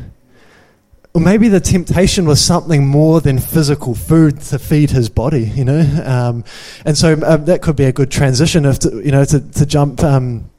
Or 1.14 1.22
maybe 1.22 1.48
the 1.48 1.58
temptation 1.58 2.26
was 2.26 2.38
something 2.38 2.86
more 2.86 3.22
than 3.22 3.38
physical 3.38 3.94
food 3.94 4.42
to 4.42 4.58
feed 4.58 4.90
his 4.90 5.08
body, 5.08 5.40
you 5.54 5.64
know. 5.64 5.80
Um, 6.04 6.44
and 6.84 6.98
so 6.98 7.14
um, 7.26 7.46
that 7.46 7.62
could 7.62 7.76
be 7.76 7.84
a 7.84 7.92
good 7.92 8.10
transition, 8.10 8.66
if 8.66 8.80
to, 8.80 9.00
you 9.02 9.10
know, 9.12 9.24
to, 9.24 9.40
to 9.40 9.64
jump, 9.64 10.04
um, 10.04 10.50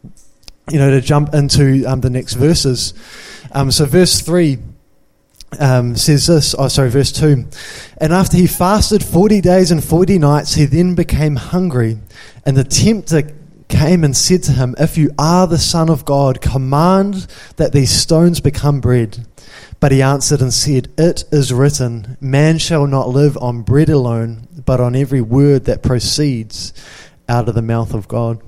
you 0.72 0.80
know, 0.80 0.90
to 0.90 1.02
jump 1.02 1.36
into 1.36 1.86
um, 1.86 2.02
the 2.02 2.10
next 2.10 2.34
verses. 2.34 2.96
Um, 3.52 3.70
so 3.70 3.86
verse 3.86 4.22
three 4.22 4.58
um, 5.60 5.96
says 5.96 6.28
this. 6.28 6.56
Oh, 6.58 6.68
sorry, 6.68 6.90
verse 6.90 7.12
two. 7.12 7.46
And 7.98 8.14
after 8.14 8.38
he 8.38 8.48
fasted 8.48 9.04
forty 9.04 9.42
days 9.42 9.72
and 9.72 9.84
forty 9.84 10.18
nights, 10.18 10.56
he 10.56 10.66
then 10.66 10.96
became 10.96 11.36
hungry, 11.36 12.00
and 12.46 12.56
the 12.56 12.64
tempter 12.64 13.24
came 13.68 14.04
and 14.04 14.16
said 14.16 14.44
to 14.44 14.52
him, 14.54 14.76
"If 14.78 14.98
you 14.98 15.12
are 15.18 15.48
the 15.48 15.58
Son 15.58 15.90
of 15.90 16.06
God, 16.06 16.42
command 16.42 17.28
that 17.58 17.72
these 17.72 17.92
stones 17.92 18.40
become 18.40 18.82
bread." 18.82 19.26
But 19.82 19.92
he 19.92 20.04
answered 20.04 20.42
and 20.42 20.54
said, 20.54 20.90
It 20.96 21.24
is 21.32 21.52
written, 21.52 22.16
Man 22.22 22.60
shall 22.60 22.86
not 22.86 23.10
live 23.10 23.36
on 23.38 23.64
bread 23.64 23.90
alone, 23.90 24.48
but 24.64 24.80
on 24.80 24.96
every 24.96 25.22
word 25.22 25.66
that 25.66 25.82
proceeds 25.82 26.72
out 27.28 27.50
of 27.50 27.56
the 27.56 27.64
mouth 27.64 27.96
of 27.96 28.08
God. 28.08 28.40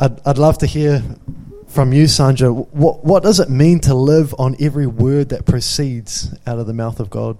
I'd, 0.00 0.20
I'd 0.26 0.38
love 0.38 0.58
to 0.58 0.66
hear 0.66 1.00
from 1.72 1.92
you, 1.92 2.06
Sandra. 2.06 2.52
What, 2.52 3.02
what 3.02 3.22
does 3.22 3.40
it 3.40 3.48
mean 3.48 3.80
to 3.80 3.94
live 3.94 4.34
on 4.38 4.56
every 4.60 4.86
word 4.86 5.30
that 5.30 5.46
proceeds 5.46 6.34
out 6.46 6.58
of 6.58 6.66
the 6.66 6.74
mouth 6.74 7.00
of 7.00 7.08
God? 7.08 7.38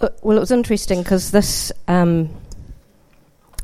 Uh, 0.00 0.08
Well, 0.22 0.36
it 0.36 0.40
was 0.40 0.52
interesting 0.52 1.02
because 1.02 1.32
this, 1.32 1.72
um, 1.88 2.30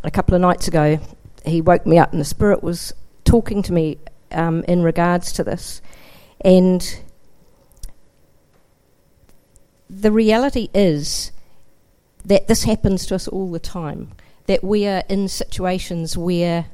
a 0.02 0.10
couple 0.10 0.34
of 0.34 0.40
nights 0.40 0.66
ago, 0.66 0.98
he 1.46 1.60
woke 1.60 1.86
me 1.86 1.98
up 1.98 2.10
and 2.10 2.20
the 2.20 2.24
Spirit 2.24 2.62
was 2.62 2.92
talking 3.24 3.62
to 3.62 3.72
me 3.72 3.98
um, 4.32 4.64
in 4.66 4.82
regards 4.82 5.32
to 5.32 5.44
this. 5.44 5.80
And 6.40 7.00
the 9.88 10.10
reality 10.10 10.70
is 10.74 11.30
that 12.24 12.48
this 12.48 12.64
happens 12.64 13.06
to 13.06 13.14
us 13.14 13.28
all 13.28 13.50
the 13.50 13.60
time, 13.60 14.12
that 14.46 14.64
we 14.64 14.86
are 14.86 15.04
in 15.08 15.28
situations 15.28 16.16
where 16.16 16.66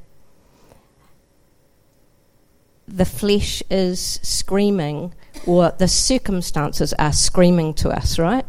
the 2.87 3.05
flesh 3.05 3.63
is 3.71 4.21
screaming 4.23 5.15
or 5.47 5.73
the 5.79 5.89
circumstances 5.89 6.93
are 6.95 7.13
screaming 7.13 7.75
to 7.75 7.91
us, 7.91 8.19
right? 8.19 8.45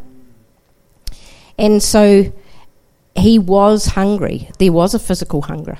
And 1.58 1.82
so 1.82 2.32
he 3.16 3.38
was 3.38 3.86
hungry. 3.86 4.50
There 4.58 4.72
was 4.72 4.94
a 4.94 4.98
physical 4.98 5.42
hunger. 5.42 5.78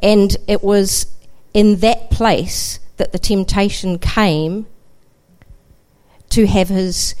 And 0.00 0.36
it 0.46 0.62
was 0.62 1.06
in 1.54 1.76
that 1.76 2.10
place 2.10 2.80
that 2.98 3.12
the 3.12 3.18
temptation 3.18 3.98
came 3.98 4.66
to 6.30 6.46
have 6.46 6.68
his 6.68 7.14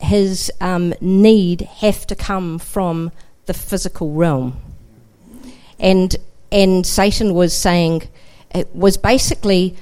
his 0.00 0.52
um, 0.60 0.92
need 1.00 1.62
have 1.62 2.06
to 2.06 2.14
come 2.14 2.58
from 2.58 3.10
the 3.46 3.54
physical 3.54 4.12
realm. 4.12 4.60
And 5.78 6.14
and 6.52 6.86
Satan 6.86 7.32
was 7.34 7.56
saying 7.56 8.08
it 8.54 8.74
was 8.74 8.96
basically 8.96 9.76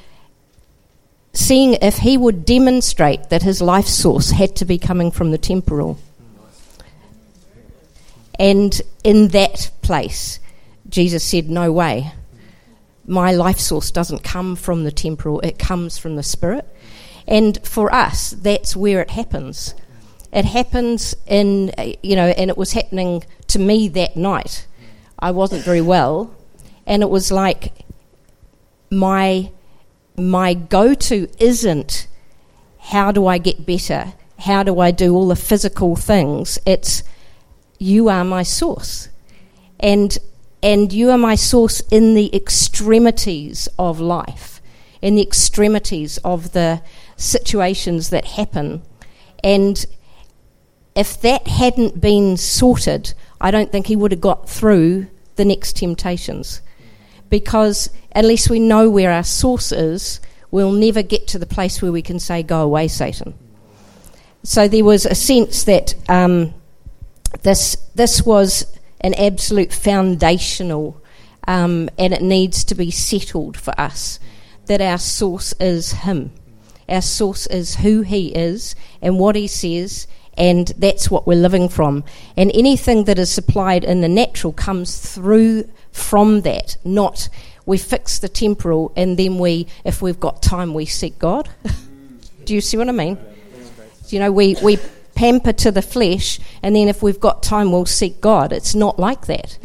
seeing 1.35 1.75
if 1.75 1.99
he 1.99 2.17
would 2.17 2.45
demonstrate 2.45 3.31
that 3.31 3.43
his 3.43 3.61
life 3.61 3.87
source 3.87 4.31
had 4.31 4.57
to 4.57 4.65
be 4.65 4.79
coming 4.79 5.11
from 5.11 5.31
the 5.31 5.39
temporal. 5.39 5.99
And 8.39 8.81
in 9.05 9.29
that 9.29 9.71
place, 9.83 10.41
Jesus 10.89 11.23
said, 11.23 11.49
No 11.49 11.71
way. 11.71 12.13
My 13.07 13.33
life 13.33 13.59
source 13.59 13.91
doesn't 13.91 14.23
come 14.23 14.57
from 14.57 14.85
the 14.85 14.93
temporal, 14.93 15.41
it 15.41 15.59
comes 15.59 15.99
from 15.99 16.17
the 16.17 16.23
spirit. 16.23 16.67
And 17.27 17.59
for 17.67 17.93
us, 17.93 18.31
that's 18.31 18.75
where 18.75 19.01
it 19.01 19.11
happens. 19.11 19.75
It 20.33 20.45
happens 20.45 21.15
in, 21.27 21.73
you 22.03 22.17
know, 22.17 22.29
and 22.29 22.49
it 22.51 22.57
was 22.57 22.73
happening 22.73 23.25
to 23.49 23.59
me 23.59 23.89
that 23.89 24.17
night. 24.17 24.67
I 25.19 25.31
wasn't 25.31 25.63
very 25.65 25.81
well, 25.81 26.35
and 26.87 27.03
it 27.03 27.11
was 27.11 27.31
like 27.31 27.85
my 28.93 29.51
my 30.17 30.53
go-to 30.55 31.29
isn't 31.39 32.07
how 32.79 33.11
do 33.11 33.27
I 33.27 33.39
get 33.39 33.65
better? 33.65 34.13
How 34.41 34.63
do 34.63 34.79
I 34.81 34.91
do 34.91 35.15
all 35.15 35.29
the 35.29 35.37
physical 35.37 35.97
things? 35.97 36.59
It's 36.67 37.03
you 37.79 38.09
are 38.09 38.25
my 38.25 38.43
source. 38.43 39.09
And 39.81 40.17
and 40.63 40.93
you 40.93 41.11
are 41.11 41.19
my 41.19 41.35
source 41.35 41.81
in 41.91 42.15
the 42.15 42.35
extremities 42.37 43.69
of 43.79 43.99
life, 43.99 44.61
in 45.01 45.17
the 45.17 45.23
extremities 45.23 46.19
of 46.19 46.53
the 46.53 46.83
situations 47.17 48.11
that 48.11 48.25
happen. 48.25 48.83
And 49.43 49.85
if 50.95 51.21
that 51.23 51.49
hadn't 51.49 52.01
been 52.01 52.37
sorted, 52.37 53.15
I 53.41 53.51
don't 53.51 53.73
think 53.73 53.87
he 53.87 53.97
would 53.97 54.13
have 54.13 54.21
got 54.21 54.49
through 54.49 55.09
the 55.35 55.45
next 55.45 55.77
temptations. 55.77 56.61
Because 57.33 57.89
unless 58.15 58.51
we 58.51 58.61
know 58.61 58.91
where 58.91 59.11
our 59.11 59.25
source 59.25 59.73
is, 59.73 60.21
we'll 60.51 60.71
never 60.71 61.03
get 61.03 61.29
to 61.29 61.39
the 61.39 61.47
place 61.47 61.81
where 61.81 61.91
we 61.91 62.03
can 62.03 62.19
say, 62.19 62.43
Go 62.43 62.61
away, 62.61 62.89
Satan. 62.89 63.33
So 64.43 64.69
there 64.69 64.85
was 64.85 65.07
a 65.07 65.15
sense 65.15 65.65
that 65.65 65.95
um, 66.11 66.53
this, 67.41 67.77
this 67.95 68.27
was 68.27 68.67
an 69.01 69.15
absolute 69.15 69.73
foundational, 69.73 71.03
um, 71.49 71.89
and 71.99 72.13
it 72.13 72.21
needs 72.21 72.65
to 72.65 72.75
be 72.75 72.91
settled 72.91 73.57
for 73.57 73.73
us 73.81 74.21
that 74.67 74.83
our 74.83 74.99
source 74.99 75.55
is 75.55 75.93
Him. 75.93 76.33
Our 76.87 77.01
source 77.01 77.47
is 77.47 77.77
who 77.77 78.03
He 78.03 78.29
is 78.29 78.77
and 79.01 79.19
what 79.19 79.37
He 79.37 79.47
says, 79.47 80.07
and 80.37 80.69
that's 80.79 81.11
what 81.11 81.27
we're 81.27 81.39
living 81.39 81.69
from. 81.69 82.05
And 82.37 82.51
anything 82.55 83.05
that 83.05 83.19
is 83.19 83.31
supplied 83.31 83.85
in 83.85 84.01
the 84.01 84.09
natural 84.09 84.53
comes 84.53 84.99
through 84.99 85.69
from 85.91 86.41
that, 86.43 86.77
not 86.85 87.29
we 87.67 87.79
fix 87.79 88.19
the 88.19 88.29
temporal 88.29 88.93
and 88.97 89.19
then 89.19 89.39
we, 89.39 89.67
if 89.85 90.03
we've 90.03 90.19
got 90.19 90.43
time, 90.43 90.75
we 90.75 90.87
seek 90.87 91.19
God. 91.19 91.49
Do 92.45 92.55
you 92.55 92.61
see 92.61 92.77
what 92.77 92.89
I 92.89 92.93
mean? 92.93 93.19
You 94.09 94.19
know, 94.19 94.33
we, 94.33 94.57
we 94.63 94.79
pamper 95.15 95.53
to 95.53 95.71
the 95.71 95.83
flesh, 95.83 96.41
and 96.63 96.75
then 96.75 96.89
if 96.89 97.03
we've 97.03 97.21
got 97.21 97.43
time, 97.43 97.71
we'll 97.73 97.87
seek 97.87 98.21
God. 98.21 98.53
It's 98.53 98.75
not 98.75 98.99
like 98.99 99.27
that. 99.27 99.59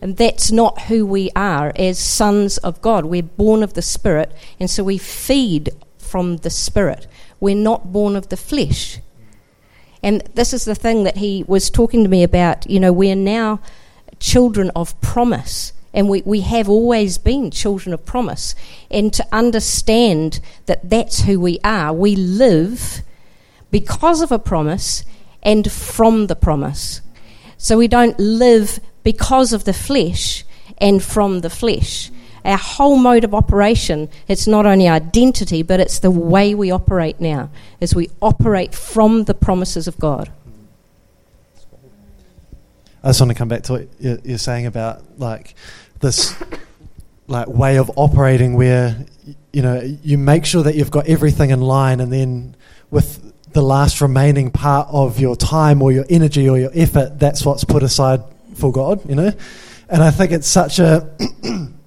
And 0.00 0.16
that's 0.16 0.50
not 0.50 0.82
who 0.82 1.06
we 1.06 1.30
are 1.36 1.72
as 1.76 1.98
sons 1.98 2.58
of 2.58 2.80
God. 2.82 3.04
We're 3.04 3.22
born 3.22 3.62
of 3.62 3.74
the 3.74 3.82
Spirit, 3.82 4.32
and 4.58 4.68
so 4.70 4.82
we 4.82 4.98
feed 4.98 5.70
from 5.98 6.38
the 6.38 6.50
Spirit. 6.50 7.06
We're 7.38 7.54
not 7.54 7.92
born 7.92 8.16
of 8.16 8.28
the 8.28 8.36
flesh. 8.36 8.98
And 10.02 10.22
this 10.34 10.52
is 10.52 10.64
the 10.64 10.74
thing 10.74 11.04
that 11.04 11.16
he 11.16 11.44
was 11.46 11.70
talking 11.70 12.02
to 12.02 12.10
me 12.10 12.22
about. 12.22 12.68
You 12.68 12.80
know, 12.80 12.92
we're 12.92 13.14
now 13.14 13.60
children 14.18 14.70
of 14.74 14.98
promise. 15.00 15.72
And 15.94 16.08
we, 16.08 16.22
we 16.22 16.40
have 16.40 16.68
always 16.68 17.18
been 17.18 17.50
children 17.50 17.92
of 17.92 18.04
promise. 18.06 18.54
And 18.90 19.12
to 19.12 19.26
understand 19.30 20.40
that 20.66 20.88
that's 20.88 21.22
who 21.22 21.38
we 21.38 21.58
are, 21.62 21.92
we 21.92 22.16
live 22.16 23.02
because 23.70 24.22
of 24.22 24.32
a 24.32 24.38
promise 24.38 25.04
and 25.42 25.70
from 25.70 26.28
the 26.28 26.36
promise. 26.36 27.00
So 27.58 27.76
we 27.76 27.88
don't 27.88 28.18
live 28.18 28.80
because 29.02 29.52
of 29.52 29.64
the 29.64 29.72
flesh 29.72 30.44
and 30.78 31.02
from 31.02 31.40
the 31.40 31.50
flesh. 31.50 32.10
Our 32.44 32.56
whole 32.56 32.96
mode 32.96 33.24
of 33.24 33.34
operation, 33.34 34.08
it's 34.26 34.46
not 34.46 34.66
only 34.66 34.88
identity, 34.88 35.62
but 35.62 35.80
it's 35.80 36.00
the 36.00 36.10
way 36.10 36.54
we 36.54 36.70
operate 36.70 37.20
now, 37.20 37.50
as 37.80 37.94
we 37.94 38.10
operate 38.20 38.74
from 38.74 39.24
the 39.24 39.34
promises 39.34 39.86
of 39.86 39.98
God. 39.98 40.30
I 43.04 43.08
just 43.08 43.20
want 43.20 43.30
to 43.30 43.34
come 43.34 43.48
back 43.48 43.62
to 43.64 43.72
what 43.72 43.88
you're, 43.98 44.38
saying 44.38 44.66
about 44.66 45.18
like 45.18 45.54
this 46.00 46.40
like 47.26 47.48
way 47.48 47.78
of 47.78 47.90
operating 47.96 48.54
where 48.54 49.04
you 49.52 49.62
know 49.62 49.80
you 50.02 50.18
make 50.18 50.44
sure 50.44 50.62
that 50.62 50.74
you've 50.76 50.90
got 50.90 51.06
everything 51.06 51.50
in 51.50 51.60
line, 51.60 52.00
and 52.00 52.12
then 52.12 52.56
with 52.90 53.32
the 53.52 53.62
last 53.62 54.00
remaining 54.00 54.50
part 54.50 54.88
of 54.90 55.18
your 55.18 55.36
time 55.36 55.82
or 55.82 55.92
your 55.92 56.06
energy 56.08 56.48
or 56.48 56.58
your 56.58 56.70
effort, 56.74 57.18
that's 57.18 57.44
what's 57.44 57.64
put 57.64 57.82
aside 57.82 58.22
for 58.54 58.70
God. 58.70 59.08
You 59.08 59.16
know, 59.16 59.32
and 59.88 60.02
I 60.02 60.10
think 60.10 60.30
it's 60.30 60.48
such 60.48 60.78
a 60.78 61.08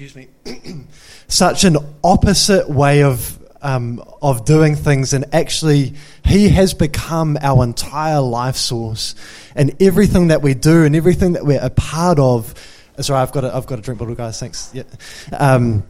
excuse 0.00 0.14
me 0.14 0.28
such 1.26 1.64
an 1.64 1.76
opposite 2.04 2.70
way 2.70 3.02
of 3.02 3.36
um, 3.60 4.00
of 4.22 4.44
doing 4.44 4.76
things, 4.76 5.12
and 5.12 5.34
actually, 5.34 5.94
He 6.24 6.50
has 6.50 6.72
become 6.72 7.36
our 7.42 7.64
entire 7.64 8.20
life 8.20 8.54
source, 8.54 9.16
and 9.56 9.74
everything 9.82 10.28
that 10.28 10.40
we 10.40 10.54
do 10.54 10.84
and 10.84 10.94
everything 10.94 11.32
that 11.32 11.44
we're 11.44 11.60
a 11.60 11.70
part 11.70 12.20
of. 12.20 12.54
Sorry, 13.00 13.20
I've 13.20 13.32
got 13.32 13.42
a, 13.42 13.52
I've 13.52 13.66
got 13.66 13.80
a 13.80 13.82
drink 13.82 13.98
bottle, 13.98 14.14
guys. 14.14 14.38
Thanks. 14.38 14.70
Yeah, 14.72 14.84
um, 15.36 15.82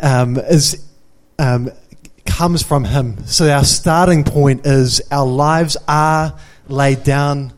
um, 0.00 0.36
is 0.36 0.88
um, 1.40 1.72
comes 2.26 2.62
from 2.62 2.84
Him. 2.84 3.26
So 3.26 3.50
our 3.50 3.64
starting 3.64 4.22
point 4.22 4.64
is 4.64 5.02
our 5.10 5.26
lives 5.26 5.76
are 5.88 6.38
laid 6.68 7.02
down 7.02 7.52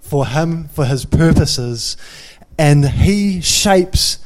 for 0.00 0.26
Him, 0.26 0.66
for 0.66 0.84
His 0.84 1.04
purposes, 1.04 1.96
and 2.58 2.84
He 2.84 3.40
shapes 3.40 4.18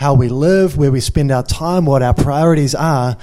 how 0.00 0.14
we 0.14 0.30
live, 0.30 0.78
where 0.78 0.90
we 0.90 0.98
spend 0.98 1.30
our 1.30 1.42
time, 1.42 1.84
what 1.84 2.02
our 2.02 2.14
priorities 2.14 2.74
are. 2.74 3.18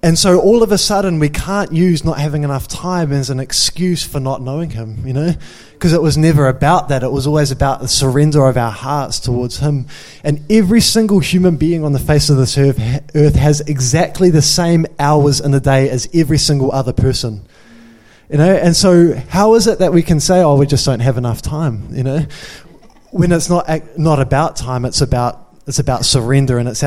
And 0.00 0.16
so 0.16 0.38
all 0.38 0.62
of 0.62 0.70
a 0.70 0.78
sudden, 0.78 1.18
we 1.18 1.28
can't 1.28 1.72
use 1.72 2.04
not 2.04 2.20
having 2.20 2.44
enough 2.44 2.68
time 2.68 3.10
as 3.10 3.30
an 3.30 3.40
excuse 3.40 4.06
for 4.06 4.20
not 4.20 4.40
knowing 4.40 4.70
Him, 4.70 5.04
you 5.04 5.12
know? 5.12 5.34
Because 5.72 5.92
it 5.92 6.00
was 6.00 6.16
never 6.16 6.46
about 6.46 6.90
that. 6.90 7.02
It 7.02 7.10
was 7.10 7.26
always 7.26 7.50
about 7.50 7.80
the 7.80 7.88
surrender 7.88 8.46
of 8.46 8.56
our 8.56 8.70
hearts 8.70 9.18
towards 9.18 9.58
Him. 9.58 9.88
And 10.22 10.40
every 10.48 10.80
single 10.80 11.18
human 11.18 11.56
being 11.56 11.82
on 11.82 11.92
the 11.92 11.98
face 11.98 12.30
of 12.30 12.36
this 12.36 12.56
earth, 12.56 12.78
earth 13.16 13.34
has 13.34 13.60
exactly 13.62 14.30
the 14.30 14.40
same 14.40 14.86
hours 15.00 15.40
in 15.40 15.52
a 15.52 15.58
day 15.58 15.90
as 15.90 16.08
every 16.14 16.38
single 16.38 16.70
other 16.70 16.92
person. 16.92 17.44
You 18.30 18.38
know, 18.38 18.54
and 18.54 18.76
so 18.76 19.16
how 19.30 19.54
is 19.54 19.66
it 19.66 19.80
that 19.80 19.92
we 19.92 20.04
can 20.04 20.20
say, 20.20 20.42
oh, 20.42 20.54
we 20.54 20.66
just 20.66 20.86
don't 20.86 21.00
have 21.00 21.18
enough 21.18 21.42
time, 21.42 21.88
you 21.90 22.04
know? 22.04 22.24
When 23.10 23.32
it's 23.32 23.50
not, 23.50 23.98
not 23.98 24.20
about 24.20 24.54
time, 24.54 24.84
it's 24.84 25.00
about 25.00 25.47
it's 25.68 25.78
about 25.78 26.06
surrender 26.06 26.58
and 26.58 26.66
it's 26.66 26.82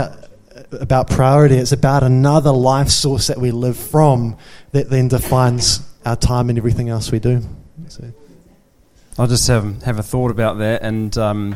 about 0.71 1.07
priority. 1.07 1.55
It's 1.55 1.71
about 1.71 2.01
another 2.01 2.51
life 2.51 2.89
source 2.89 3.27
that 3.27 3.37
we 3.37 3.51
live 3.51 3.77
from 3.77 4.37
that 4.71 4.89
then 4.89 5.07
defines 5.07 5.87
our 6.03 6.15
time 6.15 6.49
and 6.49 6.57
everything 6.57 6.89
else 6.89 7.11
we 7.11 7.19
do. 7.19 7.43
So. 7.87 8.11
I'll 9.19 9.27
just 9.27 9.47
have, 9.47 9.83
have 9.83 9.99
a 9.99 10.03
thought 10.03 10.31
about 10.31 10.57
that. 10.57 10.81
And, 10.81 11.15
um, 11.19 11.55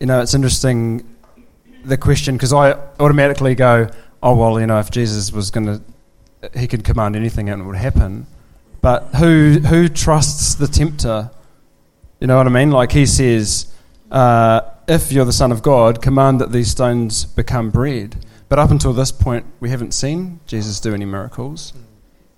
you 0.00 0.06
know, 0.06 0.20
it's 0.20 0.34
interesting 0.34 1.06
the 1.84 1.96
question 1.96 2.34
because 2.34 2.52
I 2.52 2.72
automatically 2.98 3.54
go, 3.54 3.88
oh, 4.20 4.34
well, 4.34 4.58
you 4.58 4.66
know, 4.66 4.80
if 4.80 4.90
Jesus 4.90 5.32
was 5.32 5.52
going 5.52 5.66
to, 5.66 6.58
he 6.58 6.66
could 6.66 6.82
command 6.82 7.14
anything 7.14 7.48
and 7.50 7.62
it 7.62 7.64
would 7.64 7.76
happen. 7.76 8.26
But 8.80 9.14
who, 9.14 9.60
who 9.60 9.88
trusts 9.88 10.56
the 10.56 10.66
tempter? 10.66 11.30
You 12.18 12.26
know 12.26 12.36
what 12.36 12.48
I 12.48 12.50
mean? 12.50 12.72
Like 12.72 12.90
he 12.90 13.06
says, 13.06 13.72
uh, 14.10 14.62
if 14.90 15.12
you're 15.12 15.24
the 15.24 15.32
Son 15.32 15.52
of 15.52 15.62
God, 15.62 16.02
command 16.02 16.40
that 16.40 16.50
these 16.50 16.72
stones 16.72 17.24
become 17.24 17.70
bread. 17.70 18.16
But 18.48 18.58
up 18.58 18.72
until 18.72 18.92
this 18.92 19.12
point, 19.12 19.46
we 19.60 19.70
haven't 19.70 19.94
seen 19.94 20.40
Jesus 20.48 20.80
do 20.80 20.92
any 20.92 21.04
miracles. 21.04 21.72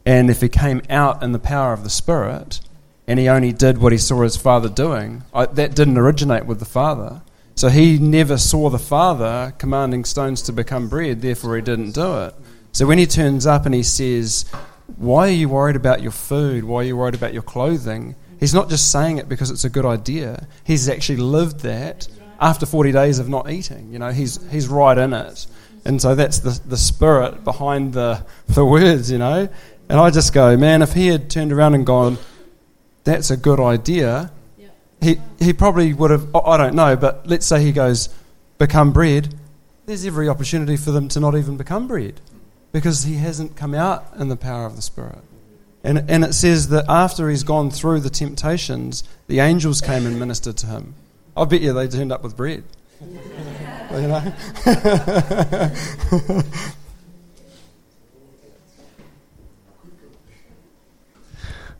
And 0.04 0.28
if 0.28 0.42
he 0.42 0.50
came 0.50 0.82
out 0.90 1.22
in 1.22 1.32
the 1.32 1.38
power 1.38 1.72
of 1.72 1.82
the 1.82 1.88
Spirit 1.88 2.60
and 3.06 3.18
he 3.18 3.26
only 3.26 3.52
did 3.52 3.78
what 3.78 3.92
he 3.92 3.96
saw 3.96 4.20
his 4.20 4.36
Father 4.36 4.68
doing, 4.68 5.22
that 5.32 5.74
didn't 5.74 5.96
originate 5.96 6.44
with 6.44 6.58
the 6.58 6.66
Father. 6.66 7.22
So 7.54 7.70
he 7.70 7.98
never 7.98 8.36
saw 8.36 8.68
the 8.68 8.78
Father 8.78 9.54
commanding 9.56 10.04
stones 10.04 10.42
to 10.42 10.52
become 10.52 10.90
bread, 10.90 11.22
therefore 11.22 11.56
he 11.56 11.62
didn't 11.62 11.92
do 11.92 12.18
it. 12.20 12.34
So 12.72 12.84
when 12.86 12.98
he 12.98 13.06
turns 13.06 13.46
up 13.46 13.64
and 13.64 13.74
he 13.74 13.82
says, 13.82 14.44
Why 14.98 15.28
are 15.28 15.30
you 15.30 15.48
worried 15.48 15.76
about 15.76 16.02
your 16.02 16.12
food? 16.12 16.64
Why 16.64 16.80
are 16.80 16.84
you 16.84 16.98
worried 16.98 17.14
about 17.14 17.32
your 17.32 17.42
clothing? 17.42 18.14
He's 18.38 18.52
not 18.52 18.68
just 18.68 18.92
saying 18.92 19.16
it 19.16 19.28
because 19.28 19.50
it's 19.50 19.64
a 19.64 19.70
good 19.70 19.86
idea. 19.86 20.46
He's 20.64 20.86
actually 20.86 21.18
lived 21.18 21.60
that 21.60 22.08
after 22.42 22.66
40 22.66 22.92
days 22.92 23.18
of 23.18 23.28
not 23.28 23.50
eating. 23.50 23.92
You 23.92 23.98
know, 23.98 24.10
he's, 24.10 24.38
he's 24.50 24.68
right 24.68 24.98
in 24.98 25.12
it. 25.12 25.46
And 25.84 26.02
so 26.02 26.14
that's 26.14 26.40
the, 26.40 26.60
the 26.66 26.76
spirit 26.76 27.44
behind 27.44 27.94
the, 27.94 28.24
the 28.48 28.64
words, 28.64 29.10
you 29.10 29.18
know. 29.18 29.48
And 29.88 30.00
I 30.00 30.10
just 30.10 30.32
go, 30.32 30.56
man, 30.56 30.82
if 30.82 30.92
he 30.92 31.06
had 31.06 31.30
turned 31.30 31.52
around 31.52 31.74
and 31.74 31.86
gone, 31.86 32.18
that's 33.04 33.30
a 33.30 33.36
good 33.36 33.60
idea, 33.60 34.30
he, 35.00 35.20
he 35.40 35.52
probably 35.52 35.92
would 35.92 36.10
have, 36.10 36.34
I 36.36 36.56
don't 36.56 36.74
know, 36.74 36.96
but 36.96 37.26
let's 37.26 37.46
say 37.46 37.62
he 37.62 37.72
goes, 37.72 38.08
become 38.58 38.92
bread, 38.92 39.34
there's 39.86 40.06
every 40.06 40.28
opportunity 40.28 40.76
for 40.76 40.92
them 40.92 41.08
to 41.08 41.20
not 41.20 41.34
even 41.34 41.56
become 41.56 41.88
bread 41.88 42.20
because 42.70 43.04
he 43.04 43.16
hasn't 43.16 43.56
come 43.56 43.74
out 43.74 44.06
in 44.18 44.28
the 44.28 44.36
power 44.36 44.64
of 44.64 44.76
the 44.76 44.82
Spirit. 44.82 45.18
And, 45.84 46.08
and 46.08 46.24
it 46.24 46.32
says 46.32 46.68
that 46.68 46.84
after 46.88 47.28
he's 47.28 47.42
gone 47.42 47.70
through 47.70 48.00
the 48.00 48.10
temptations, 48.10 49.02
the 49.26 49.40
angels 49.40 49.80
came 49.80 50.06
and 50.06 50.18
ministered 50.18 50.56
to 50.58 50.66
him. 50.66 50.94
I 51.36 51.44
bet 51.44 51.60
you 51.62 51.72
they 51.72 51.88
turned 51.88 52.12
up 52.12 52.22
with 52.22 52.36
bread. 52.36 52.64
you 53.00 54.08
know? 54.08 54.32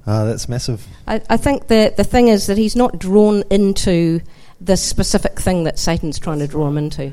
Uh, 0.07 0.25
that's 0.25 0.49
massive. 0.49 0.87
I, 1.07 1.21
I 1.29 1.37
think 1.37 1.69
that 1.69 1.97
the 1.97 2.05
thing 2.05 2.29
is 2.29 2.47
that 2.47 2.59
he's 2.59 2.75
not 2.75 2.99
drawn 2.99 3.45
into 3.51 4.21
the 4.61 4.77
specific 4.77 5.39
thing 5.39 5.65
that 5.65 5.79
Satan's 5.79 6.19
trying 6.19 6.39
to 6.39 6.47
draw 6.47 6.69
him 6.69 6.79
into. 6.79 7.13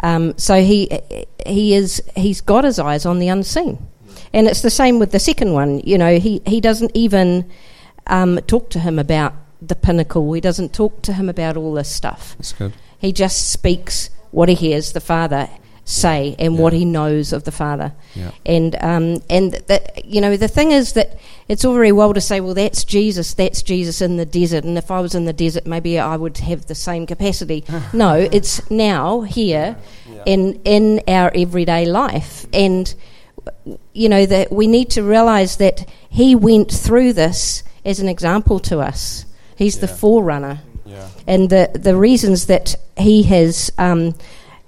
Um, 0.00 0.36
so 0.38 0.62
he 0.62 1.00
he 1.46 1.74
is 1.74 2.02
he's 2.14 2.40
got 2.40 2.64
his 2.64 2.78
eyes 2.78 3.06
on 3.06 3.18
the 3.18 3.28
unseen, 3.28 3.78
and 4.32 4.46
it's 4.46 4.60
the 4.60 4.70
same 4.70 4.98
with 4.98 5.12
the 5.12 5.18
second 5.18 5.52
one. 5.52 5.80
You 5.80 5.98
know, 5.98 6.18
he 6.18 6.42
he 6.46 6.60
doesn't 6.60 6.90
even 6.94 7.50
um, 8.06 8.38
talk 8.46 8.70
to 8.70 8.80
him 8.80 8.98
about 8.98 9.34
the 9.68 9.74
pinnacle. 9.74 10.32
He 10.32 10.40
doesn't 10.40 10.72
talk 10.72 11.02
to 11.02 11.12
him 11.12 11.28
about 11.28 11.56
all 11.56 11.74
this 11.74 11.88
stuff. 11.88 12.34
That's 12.38 12.52
good. 12.52 12.72
He 12.98 13.12
just 13.12 13.50
speaks 13.50 14.10
what 14.30 14.48
he 14.48 14.54
hears 14.54 14.92
the 14.92 15.00
Father 15.00 15.48
say 15.84 16.34
and 16.38 16.54
yeah. 16.54 16.60
what 16.60 16.72
he 16.72 16.84
knows 16.84 17.32
of 17.32 17.44
the 17.44 17.52
Father. 17.52 17.92
Yeah. 18.14 18.30
And 18.46 18.74
um, 18.80 19.22
and 19.28 19.52
that 19.66 20.04
you 20.04 20.20
know 20.20 20.36
the 20.36 20.48
thing 20.48 20.72
is 20.72 20.94
that 20.94 21.18
it's 21.48 21.64
all 21.64 21.74
very 21.74 21.92
well 21.92 22.14
to 22.14 22.20
say, 22.20 22.40
well, 22.40 22.54
that's 22.54 22.84
Jesus, 22.84 23.34
that's 23.34 23.62
Jesus 23.62 24.00
in 24.00 24.16
the 24.16 24.24
desert, 24.24 24.64
and 24.64 24.78
if 24.78 24.90
I 24.90 25.00
was 25.00 25.14
in 25.14 25.26
the 25.26 25.32
desert, 25.32 25.66
maybe 25.66 25.98
I 25.98 26.16
would 26.16 26.38
have 26.38 26.66
the 26.66 26.74
same 26.74 27.06
capacity. 27.06 27.64
no, 27.92 28.14
it's 28.14 28.70
now 28.70 29.22
here 29.22 29.76
yeah. 30.08 30.22
in 30.26 30.60
in 30.64 31.02
our 31.06 31.30
everyday 31.34 31.84
life, 31.84 32.46
and 32.52 32.94
you 33.92 34.08
know 34.08 34.26
that 34.26 34.50
we 34.50 34.66
need 34.66 34.90
to 34.90 35.02
realize 35.02 35.58
that 35.58 35.88
he 36.08 36.34
went 36.34 36.70
through 36.72 37.12
this 37.12 37.62
as 37.84 38.00
an 38.00 38.08
example 38.08 38.58
to 38.60 38.80
us. 38.80 39.26
He's 39.56 39.76
yeah. 39.76 39.82
the 39.82 39.88
forerunner. 39.88 40.60
Yeah. 40.86 41.08
And 41.26 41.48
the, 41.48 41.70
the 41.74 41.96
reasons 41.96 42.46
that 42.46 42.76
he 42.96 43.22
has, 43.24 43.70
um, 43.78 44.14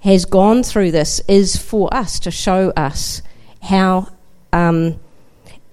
has 0.01 0.25
gone 0.25 0.63
through 0.63 0.91
this 0.91 1.21
is 1.27 1.55
for 1.57 1.93
us 1.93 2.19
to 2.21 2.31
show 2.31 2.71
us 2.71 3.21
how, 3.61 4.09
um, 4.51 4.99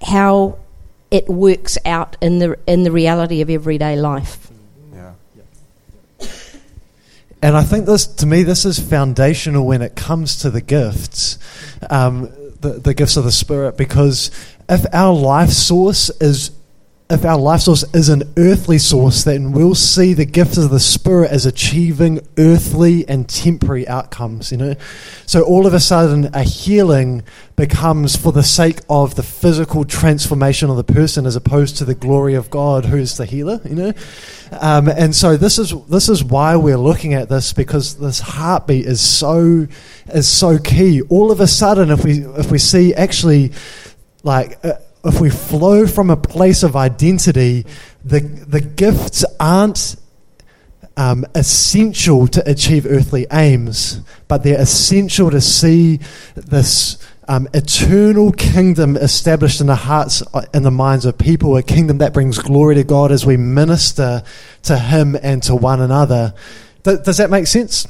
how 0.03 0.59
it 1.11 1.29
works 1.29 1.79
out 1.87 2.17
in 2.21 2.41
the, 2.41 2.59
in 2.67 2.83
the 2.83 2.91
reality 2.91 3.41
of 3.41 3.49
everyday 3.49 3.97
life. 3.97 4.51
Yeah. 4.93 5.13
And 7.41 7.57
I 7.57 7.63
think 7.63 7.87
this, 7.87 8.07
to 8.07 8.27
me, 8.27 8.43
this 8.43 8.65
is 8.65 8.79
foundational 8.79 9.67
when 9.67 9.83
it 9.83 9.95
comes 9.97 10.39
to 10.39 10.51
the 10.51 10.61
gifts, 10.61 11.39
um, 11.91 12.33
the, 12.61 12.81
the 12.83 12.95
gifts 12.95 13.17
of 13.17 13.25
the 13.25 13.33
Spirit, 13.33 13.77
because 13.77 14.31
if 14.69 14.85
our 14.95 15.15
life 15.15 15.51
source 15.51 16.11
is 16.21 16.51
if 17.11 17.23
our 17.23 17.39
life 17.39 17.61
source 17.61 17.85
is 17.95 18.09
an 18.09 18.23
earthly 18.39 18.79
source, 18.79 19.25
then 19.25 19.53
we'll 19.53 19.75
see 19.75 20.15
the 20.15 20.25
gifts 20.25 20.57
of 20.57 20.71
the 20.71 20.81
Spirit 20.81 21.31
as 21.31 21.45
achieving 21.45 22.27
earthly 22.39 23.07
and 23.07 23.29
temporary 23.29 23.87
outcomes, 23.87 24.51
you 24.51 24.57
know. 24.57 24.75
So 25.27 25.43
all 25.43 25.67
of 25.67 25.75
a 25.75 25.81
sudden, 25.81 26.31
a 26.33 26.43
healing 26.43 27.23
becomes 27.57 28.17
for 28.17 28.33
the 28.33 28.43
sake 28.43 28.81
of 28.89 29.17
the 29.17 29.23
physical 29.23 29.85
transformation 29.85 30.71
of 30.71 30.79
the 30.79 30.85
person 30.85 31.27
as 31.27 31.37
opposed 31.37 31.77
to 31.77 31.85
the 31.85 31.95
glory 31.95 32.35
of 32.35 32.49
God, 32.49 32.87
who 32.87 32.97
is 32.97 33.19
the 33.19 33.27
healer, 33.27 33.61
you 33.65 33.75
know. 33.75 33.93
Um, 34.53 34.89
and 34.89 35.15
so 35.15 35.37
this 35.37 35.59
is 35.59 35.75
this 35.89 36.09
is 36.09 36.25
why 36.25 36.57
we're 36.57 36.79
looking 36.79 37.13
at 37.13 37.29
this 37.29 37.53
because 37.53 37.97
this 37.99 38.21
heartbeat 38.21 38.87
is 38.87 39.03
so 39.03 39.67
is 40.07 40.27
so 40.27 40.59
key. 40.59 41.03
All 41.03 41.31
of 41.31 41.41
a 41.41 41.47
sudden, 41.47 41.91
if 41.91 42.03
we 42.03 42.25
if 42.25 42.51
we 42.51 42.57
see 42.57 42.95
actually 42.95 43.53
like. 44.23 44.59
Uh, 44.65 44.73
if 45.05 45.21
we 45.21 45.31
flow 45.31 45.87
from 45.87 46.11
a 46.11 46.17
place 46.17 46.63
of 46.63 46.77
identity, 46.77 47.67
the, 48.05 48.21
the 48.21 48.61
gifts 48.61 49.25
aren't 49.39 49.97
um, 50.97 51.25
essential 51.35 52.27
to 52.29 52.49
achieve 52.49 52.87
earthly 52.87 53.27
aims, 53.33 54.01
but 54.29 54.43
they're 54.43 54.61
essential 54.61 55.31
to 55.31 55.41
see 55.41 56.01
this 56.35 56.99
um, 57.27 57.49
eternal 57.55 58.33
kingdom 58.33 58.97
established 58.97 59.61
in 59.61 59.67
the 59.67 59.75
hearts 59.75 60.23
and 60.53 60.65
the 60.65 60.71
minds 60.71 61.05
of 61.05 61.19
people, 61.19 61.57
a 61.57 61.63
kingdom 61.63 61.99
that 61.99 62.13
brings 62.13 62.39
glory 62.39 62.75
to 62.77 62.85
God 62.85 63.11
as 63.11 63.25
we 63.25 63.37
minister 63.37 64.23
to 64.65 64.79
Him 64.79 65.17
and 65.23 65.43
to 65.45 65.55
one 65.55 65.81
another. 65.81 66.35
Th- 66.85 67.03
does 67.03 67.17
that 67.17 67.31
make 67.31 67.47
sense? 67.47 67.87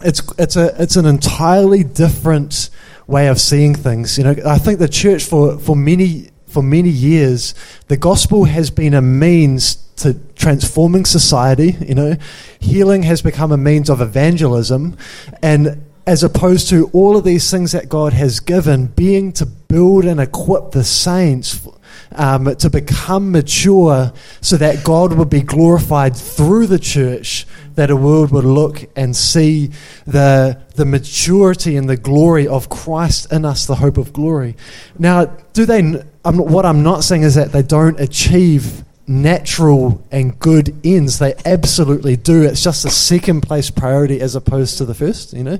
It's, 0.00 0.22
it's, 0.38 0.56
a, 0.56 0.80
it's 0.80 0.96
an 0.96 1.06
entirely 1.06 1.82
different 1.82 2.70
way 3.06 3.28
of 3.28 3.40
seeing 3.40 3.74
things. 3.74 4.18
You 4.18 4.24
know, 4.24 4.36
I 4.46 4.58
think 4.58 4.78
the 4.78 4.88
church 4.88 5.24
for, 5.24 5.58
for 5.58 5.76
many 5.76 6.30
for 6.46 6.62
many 6.62 6.88
years, 6.88 7.52
the 7.88 7.96
gospel 7.96 8.44
has 8.44 8.70
been 8.70 8.94
a 8.94 9.02
means 9.02 9.74
to 9.96 10.14
transforming 10.36 11.04
society. 11.04 11.76
You 11.84 11.96
know, 11.96 12.16
healing 12.60 13.02
has 13.02 13.22
become 13.22 13.50
a 13.50 13.56
means 13.56 13.90
of 13.90 14.00
evangelism, 14.00 14.96
and 15.42 15.84
as 16.06 16.22
opposed 16.22 16.68
to 16.68 16.90
all 16.92 17.16
of 17.16 17.24
these 17.24 17.50
things 17.50 17.72
that 17.72 17.88
God 17.88 18.12
has 18.12 18.38
given, 18.38 18.86
being 18.86 19.32
to 19.32 19.46
build 19.46 20.04
and 20.04 20.20
equip 20.20 20.70
the 20.70 20.84
saints 20.84 21.66
um, 22.14 22.54
to 22.56 22.70
become 22.70 23.32
mature 23.32 24.12
so 24.40 24.56
that 24.56 24.84
God 24.84 25.12
would 25.14 25.30
be 25.30 25.42
glorified 25.42 26.16
through 26.16 26.66
the 26.66 26.78
church, 26.78 27.46
that 27.74 27.90
a 27.90 27.96
world 27.96 28.30
would 28.30 28.44
look 28.44 28.84
and 28.96 29.14
see 29.14 29.70
the, 30.06 30.60
the 30.76 30.84
maturity 30.84 31.76
and 31.76 31.88
the 31.88 31.96
glory 31.96 32.46
of 32.46 32.68
Christ 32.68 33.32
in 33.32 33.44
us, 33.44 33.66
the 33.66 33.76
hope 33.76 33.98
of 33.98 34.12
glory. 34.12 34.56
Now, 34.98 35.26
do 35.52 35.66
they, 35.66 36.02
I'm, 36.24 36.38
what 36.38 36.64
I'm 36.64 36.82
not 36.82 37.04
saying 37.04 37.22
is 37.22 37.34
that 37.34 37.52
they 37.52 37.62
don't 37.62 37.98
achieve 38.00 38.84
natural 39.06 40.02
and 40.10 40.38
good 40.38 40.74
ends. 40.84 41.18
They 41.18 41.34
absolutely 41.44 42.16
do. 42.16 42.42
It's 42.42 42.62
just 42.62 42.84
a 42.84 42.90
second 42.90 43.42
place 43.42 43.70
priority 43.70 44.20
as 44.20 44.34
opposed 44.34 44.78
to 44.78 44.84
the 44.84 44.94
first, 44.94 45.32
you 45.34 45.44
know? 45.44 45.58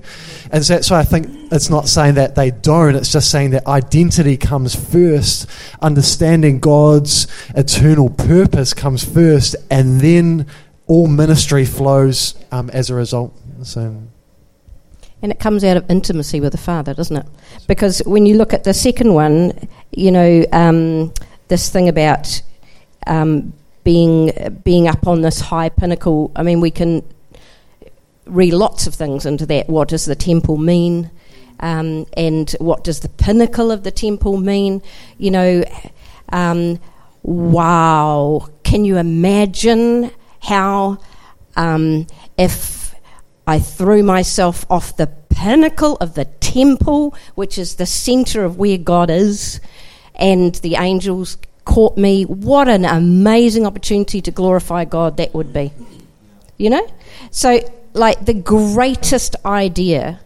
And 0.50 0.64
so 0.64 0.94
I 0.94 1.04
think 1.04 1.28
it's 1.52 1.68
not 1.68 1.88
saying 1.88 2.14
that 2.14 2.35
they 2.35 2.50
don't, 2.50 2.96
it's 2.96 3.12
just 3.12 3.30
saying 3.30 3.50
that 3.50 3.66
identity 3.66 4.37
comes 4.37 4.74
first, 4.74 5.46
understanding 5.83 6.59
God's 6.59 7.26
eternal 7.54 8.09
purpose 8.09 8.72
comes 8.72 9.04
first, 9.04 9.57
and 9.70 10.00
then 10.00 10.46
all 10.87 11.07
ministry 11.07 11.64
flows 11.64 12.35
um, 12.50 12.70
as 12.70 12.90
a 12.90 12.94
result. 12.94 13.38
So. 13.62 14.02
And 15.22 15.33
it 15.33 15.38
comes 15.38 15.64
out 15.64 15.76
of 15.76 15.90
intimacy 15.90 16.40
with 16.40 16.52
the 16.52 16.59
Father, 16.59 16.92
doesn't 16.92 17.16
it? 17.16 17.26
Because 17.66 18.00
when 18.00 18.26
you 18.26 18.37
look 18.37 18.52
at 18.52 18.64
the 18.64 18.74
second 18.74 19.14
one, 19.14 19.68
you 19.90 20.11
know, 20.11 20.44
um, 20.52 21.12
this 21.48 21.70
thing 21.70 21.88
about 21.88 22.42
um, 23.06 23.52
being 23.82 24.32
being 24.64 24.88
up 24.88 25.06
on 25.06 25.20
this 25.20 25.40
high 25.40 25.68
pinnacle. 25.68 26.32
I 26.34 26.42
mean, 26.42 26.60
we 26.60 26.70
can 26.70 27.02
read 28.26 28.54
lots 28.54 28.86
of 28.86 28.94
things 28.94 29.26
into 29.26 29.46
that. 29.46 29.68
What 29.68 29.88
does 29.88 30.06
the 30.06 30.14
temple 30.14 30.56
mean? 30.56 31.10
Um, 31.60 32.06
and 32.16 32.50
what 32.58 32.82
does 32.82 33.00
the 33.00 33.08
pinnacle 33.08 33.70
of 33.70 33.84
the 33.84 33.90
temple 33.90 34.36
mean? 34.36 34.82
You 35.18 35.30
know, 35.30 35.64
um, 36.30 36.80
wow! 37.22 38.48
Can 38.64 38.84
you 38.84 38.96
imagine 38.96 40.10
how 40.40 40.98
um, 41.56 42.06
if 42.36 42.94
I 43.46 43.58
threw 43.58 44.02
myself 44.02 44.64
off 44.70 44.96
the 44.96 45.06
pinnacle 45.28 45.96
of 46.00 46.14
the 46.14 46.24
temple, 46.24 47.14
which 47.34 47.58
is 47.58 47.76
the 47.76 47.86
center 47.86 48.44
of 48.44 48.56
where 48.56 48.78
God 48.78 49.10
is, 49.10 49.60
and 50.14 50.54
the 50.56 50.76
angels 50.76 51.36
caught 51.64 51.96
me. 51.96 52.24
What 52.24 52.68
an 52.68 52.85
amazing 52.85 53.66
opportunity 53.66 54.20
to 54.22 54.31
glorify 54.31 54.85
God 54.85 55.16
that 55.16 55.35
would 55.35 55.53
be. 55.53 55.72
You 56.57 56.70
know? 56.70 56.90
So, 57.31 57.61
like, 57.92 58.24
the 58.24 58.35
greatest 58.35 59.37
idea 59.44 60.20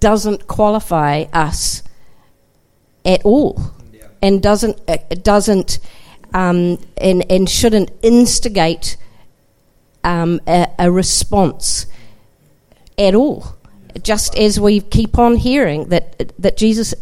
doesn't 0.00 0.46
qualify 0.46 1.24
us 1.32 1.82
at 3.04 3.24
all 3.24 3.60
and 4.22 4.42
doesn't, 4.42 4.80
uh, 4.88 4.98
doesn't 5.22 5.78
um, 6.34 6.78
and, 6.96 7.24
and 7.30 7.48
shouldn't 7.48 7.90
instigate 8.02 8.96
um, 10.04 10.40
a, 10.46 10.68
a 10.78 10.90
response 10.90 11.86
at 12.98 13.14
all. 13.14 13.54
Just 14.02 14.36
as 14.36 14.60
we 14.60 14.80
keep 14.80 15.18
on 15.18 15.36
hearing 15.36 15.88
that, 15.88 16.32
that 16.38 16.56
Jesus 16.56 16.94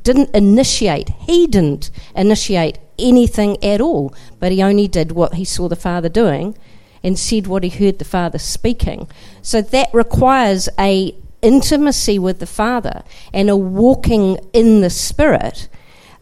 didn't 0.00 0.34
initiate, 0.34 1.10
he 1.20 1.46
didn't 1.46 1.90
initiate 2.14 2.78
anything 2.98 3.62
at 3.62 3.80
all, 3.80 4.14
but 4.40 4.52
he 4.52 4.62
only 4.62 4.88
did 4.88 5.12
what 5.12 5.34
he 5.34 5.44
saw 5.44 5.68
the 5.68 5.76
Father 5.76 6.08
doing 6.08 6.56
and 7.02 7.18
said 7.18 7.46
what 7.46 7.62
he 7.62 7.68
heard 7.68 7.98
the 7.98 8.04
Father 8.04 8.38
speaking. 8.38 9.08
So 9.42 9.62
that 9.62 9.88
requires 9.92 10.68
a 10.78 11.14
intimacy 11.42 12.18
with 12.18 12.40
the 12.40 12.46
Father 12.46 13.04
and 13.32 13.48
a 13.48 13.56
walking 13.56 14.38
in 14.52 14.80
the 14.80 14.90
Spirit 14.90 15.68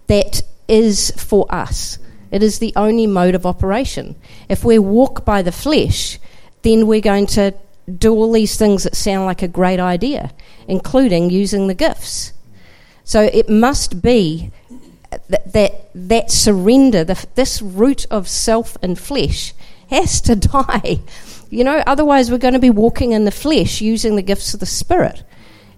that 0.09 0.43
is 0.69 1.11
for 1.13 1.47
us. 1.49 1.99
It 2.31 2.43
is 2.43 2.59
the 2.59 2.73
only 2.77 3.07
mode 3.07 3.35
of 3.35 3.47
operation. 3.47 4.17
If 4.49 4.65
we 4.65 4.79
walk 4.79 5.25
by 5.25 5.41
the 5.41 5.53
flesh, 5.53 6.19
then 6.63 6.87
we're 6.87 7.01
going 7.01 7.27
to 7.29 7.55
do 7.99 8.13
all 8.13 8.33
these 8.33 8.57
things 8.59 8.83
that 8.83 8.97
sound 8.97 9.25
like 9.25 9.43
a 9.43 9.49
great 9.49 9.81
idea, 9.81 10.33
including 10.67 11.31
using 11.31 11.69
the 11.69 11.75
gifts. 11.75 12.34
So 13.05 13.23
it 13.23 13.49
must 13.49 14.03
be 14.03 14.51
that 15.29 15.53
that, 15.53 15.91
that 15.95 16.31
surrender, 16.31 17.05
the, 17.05 17.27
this 17.35 17.63
root 17.63 18.07
of 18.11 18.29
self 18.29 18.77
and 18.83 18.99
flesh, 18.99 19.53
has 19.91 20.21
to 20.23 20.37
die. 20.37 21.01
You 21.51 21.65
know, 21.65 21.83
otherwise 21.87 22.31
we're 22.31 22.39
going 22.39 22.55
to 22.55 22.61
be 22.61 22.71
walking 22.71 23.13
in 23.13 23.25
the 23.25 23.31
flesh 23.31 23.81
using 23.81 24.17
the 24.17 24.23
gifts 24.23 24.55
of 24.55 24.61
the 24.61 24.67
Spirit. 24.67 25.23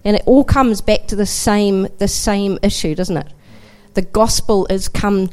And 0.03 0.15
it 0.15 0.23
all 0.25 0.43
comes 0.43 0.81
back 0.81 1.07
to 1.07 1.15
the 1.15 1.25
same, 1.25 1.87
the 1.97 2.07
same 2.07 2.57
issue, 2.63 2.95
doesn't 2.95 3.17
it? 3.17 3.27
The 3.93 4.03
gospel 4.03 4.65
is 4.67 4.87
come, 4.87 5.29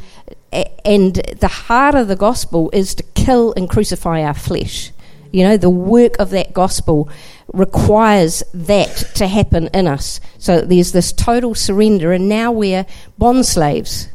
and 0.84 1.14
the 1.14 1.48
heart 1.48 1.94
of 1.94 2.08
the 2.08 2.16
gospel 2.16 2.70
is 2.72 2.94
to 2.96 3.02
kill 3.14 3.54
and 3.56 3.68
crucify 3.68 4.22
our 4.22 4.34
flesh. 4.34 4.90
You 5.34 5.42
know, 5.42 5.56
the 5.56 5.68
work 5.68 6.16
of 6.20 6.30
that 6.30 6.52
gospel 6.52 7.08
requires 7.52 8.44
that 8.54 8.94
to 9.16 9.26
happen 9.26 9.66
in 9.74 9.88
us. 9.88 10.20
So 10.38 10.60
there's 10.60 10.92
this 10.92 11.12
total 11.12 11.56
surrender, 11.56 12.12
and 12.12 12.28
now 12.28 12.52
we're 12.52 12.86
bond 13.18 13.44
slaves. 13.44 14.06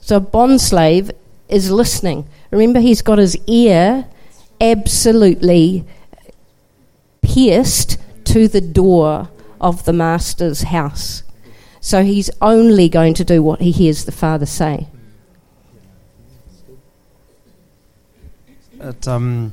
So 0.00 0.16
a 0.16 0.20
bond 0.20 0.60
slave 0.60 1.12
is 1.48 1.70
listening. 1.70 2.26
Remember, 2.50 2.80
he's 2.80 3.02
got 3.02 3.18
his 3.18 3.36
ear 3.46 4.08
absolutely 4.60 5.84
pierced 7.20 7.98
to 8.24 8.48
the 8.48 8.60
door 8.60 9.28
of 9.60 9.84
the 9.84 9.92
master's 9.92 10.62
house. 10.62 11.22
So 11.80 12.02
he's 12.02 12.30
only 12.40 12.88
going 12.88 13.14
to 13.14 13.24
do 13.24 13.44
what 13.44 13.60
he 13.60 13.70
hears 13.70 14.06
the 14.06 14.10
Father 14.10 14.46
say. 14.46 14.88
It, 18.80 19.06
um, 19.06 19.52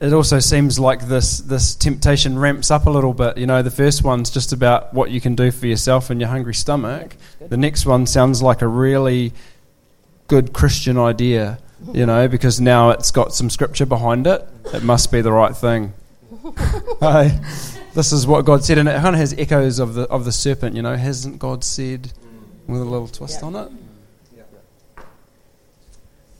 it 0.00 0.12
also 0.12 0.38
seems 0.38 0.78
like 0.78 1.08
this 1.08 1.38
this 1.38 1.74
temptation 1.74 2.38
ramps 2.38 2.70
up 2.70 2.86
a 2.86 2.90
little 2.90 3.12
bit. 3.12 3.36
You 3.36 3.46
know, 3.46 3.62
the 3.62 3.70
first 3.70 4.04
one's 4.04 4.30
just 4.30 4.52
about 4.52 4.94
what 4.94 5.10
you 5.10 5.20
can 5.20 5.34
do 5.34 5.50
for 5.50 5.66
yourself 5.66 6.10
and 6.10 6.20
your 6.20 6.30
hungry 6.30 6.54
stomach. 6.54 7.16
The 7.40 7.56
next 7.56 7.84
one 7.84 8.06
sounds 8.06 8.40
like 8.40 8.62
a 8.62 8.68
really 8.68 9.32
good 10.28 10.52
Christian 10.52 10.98
idea. 10.98 11.58
You 11.92 12.06
know, 12.06 12.26
because 12.26 12.60
now 12.60 12.90
it's 12.90 13.12
got 13.12 13.32
some 13.32 13.48
scripture 13.48 13.86
behind 13.86 14.26
it. 14.26 14.46
It 14.74 14.82
must 14.82 15.12
be 15.12 15.20
the 15.20 15.30
right 15.30 15.56
thing. 15.56 15.92
this 17.94 18.10
is 18.12 18.26
what 18.26 18.44
God 18.44 18.64
said, 18.64 18.78
and 18.78 18.88
it 18.88 19.00
kind 19.00 19.14
of 19.14 19.20
has 19.20 19.32
echoes 19.38 19.78
of 19.78 19.94
the 19.94 20.02
of 20.02 20.24
the 20.24 20.32
serpent. 20.32 20.74
You 20.74 20.82
know, 20.82 20.96
hasn't 20.96 21.38
God 21.38 21.62
said 21.62 22.12
with 22.66 22.80
a 22.80 22.84
little 22.84 23.06
twist 23.08 23.40
yeah. 23.40 23.46
on 23.46 23.56
it? 23.56 23.72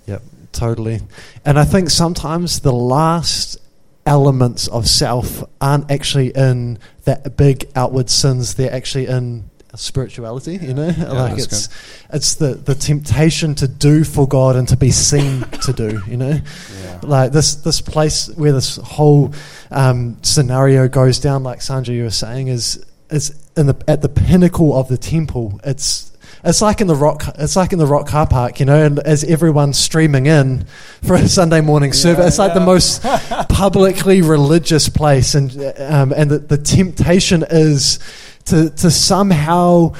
Yep 0.07 0.23
totally. 0.53 1.01
And 1.45 1.59
I 1.59 1.65
think 1.65 1.91
sometimes 1.91 2.61
the 2.61 2.73
last 2.73 3.59
elements 4.07 4.69
of 4.69 4.89
self 4.89 5.45
aren't 5.61 5.91
actually 5.91 6.29
in 6.35 6.79
that 7.05 7.37
big 7.37 7.71
outward 7.77 8.09
sins, 8.09 8.55
they're 8.55 8.73
actually 8.73 9.07
in 9.07 9.51
spirituality, 9.75 10.57
you 10.57 10.75
know? 10.75 10.89
Yeah, 10.89 11.13
like 11.13 11.39
it's 11.39 11.67
good. 11.67 11.77
it's 12.15 12.35
the, 12.37 12.55
the 12.55 12.75
temptation 12.75 13.55
to 13.57 13.69
do 13.69 14.05
for 14.05 14.27
God 14.27 14.57
and 14.57 14.67
to 14.69 14.77
be 14.77 14.91
seen 14.91 15.41
to 15.63 15.73
do, 15.73 16.01
you 16.07 16.17
know? 16.17 16.39
Yeah. 16.83 17.01
Like 17.03 17.33
this 17.33 17.57
this 17.57 17.81
place 17.81 18.29
where 18.35 18.53
this 18.53 18.77
whole 18.77 19.33
um, 19.71 20.17
scenario 20.23 20.89
goes 20.89 21.19
down, 21.19 21.43
like 21.43 21.63
Sandra 21.63 21.95
you 21.95 22.05
were 22.05 22.11
saying, 22.11 22.49
is 22.49 22.85
is 23.11 23.39
in 23.57 23.67
the 23.67 23.85
at 23.87 24.03
the 24.03 24.09
pinnacle 24.09 24.77
of 24.77 24.89
the 24.89 24.99
temple. 24.99 25.61
It's 25.65 26.08
it's 26.44 26.62
like 26.62 26.81
in 26.81 26.87
the 26.87 26.94
rock. 26.94 27.24
It's 27.38 27.57
like 27.57 27.72
in 27.72 27.79
the 27.79 27.87
rock 27.87 28.07
car 28.07 28.27
park, 28.27 28.61
you 28.61 28.66
know. 28.66 28.85
And 28.85 28.98
as 29.01 29.24
everyone's 29.24 29.79
streaming 29.79 30.27
in 30.27 30.66
for 31.03 31.14
a 31.14 31.29
Sunday 31.29 31.61
morning 31.61 31.90
yeah, 31.90 31.96
service, 31.96 32.27
it's 32.29 32.38
yeah. 32.38 32.44
like 32.44 32.55
the 32.55 32.61
most 32.61 33.03
publicly 33.48 34.22
religious 34.22 34.88
place, 34.88 35.35
and 35.35 35.51
um, 35.79 36.12
and 36.12 36.31
the, 36.31 36.38
the 36.38 36.59
temptation 36.59 37.44
is 37.48 37.98
to 38.46 38.70
to 38.70 38.90
somehow 38.90 39.94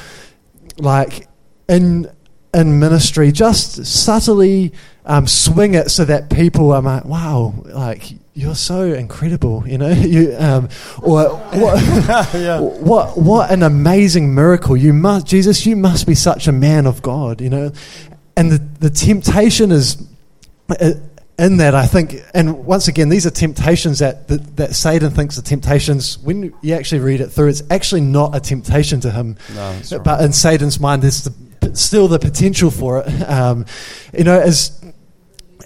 like 0.77 1.27
in 1.67 2.09
in 2.53 2.79
ministry 2.79 3.31
just 3.31 3.85
subtly 3.85 4.73
um, 5.05 5.27
swing 5.27 5.73
it 5.73 5.89
so 5.91 6.05
that 6.05 6.29
people 6.29 6.71
are 6.71 6.81
like, 6.81 7.05
wow, 7.05 7.53
like 7.65 8.03
you're 8.33 8.55
so 8.55 8.83
incredible, 8.93 9.67
you 9.67 9.77
know. 9.77 9.89
You, 10.09 10.35
um, 10.37 10.69
or 11.01 11.29
what, 11.29 12.79
what, 12.81 13.17
what 13.17 13.51
an 13.51 13.63
amazing 13.63 14.33
miracle! 14.33 14.75
You 14.75 14.93
must, 14.93 15.27
Jesus, 15.27 15.65
you 15.65 15.75
must 15.75 16.07
be 16.07 16.15
such 16.15 16.47
a 16.47 16.51
man 16.51 16.87
of 16.87 17.01
God, 17.01 17.41
you 17.41 17.49
know. 17.49 17.71
And 18.35 18.51
the 18.51 18.57
the 18.79 18.89
temptation 18.89 19.71
is 19.71 20.01
uh, 20.69 20.93
in 21.39 21.57
that 21.57 21.73
I 21.73 21.87
think, 21.87 22.15
and 22.33 22.65
once 22.65 22.87
again, 22.89 23.07
these 23.07 23.25
are 23.25 23.31
temptations 23.31 23.99
that, 23.99 24.27
that, 24.27 24.57
that 24.57 24.75
Satan 24.75 25.09
thinks 25.09 25.37
are 25.39 25.41
temptations. 25.41 26.19
When 26.19 26.53
you 26.61 26.73
actually 26.73 26.99
read 26.99 27.21
it 27.21 27.27
through, 27.27 27.47
it's 27.47 27.63
actually 27.71 28.01
not 28.01 28.35
a 28.35 28.41
temptation 28.41 28.99
to 29.01 29.11
him. 29.11 29.37
No, 29.49 29.73
that's 29.73 29.93
right. 29.93 30.03
But 30.03 30.21
in 30.21 30.33
Satan's 30.33 30.79
mind, 30.81 31.01
there's 31.01 31.23
the, 31.23 31.75
still 31.75 32.09
the 32.09 32.19
potential 32.19 32.69
for 32.69 32.99
it. 32.99 33.07
Um, 33.29 33.65
you 34.11 34.23
know, 34.23 34.39
as 34.39 34.78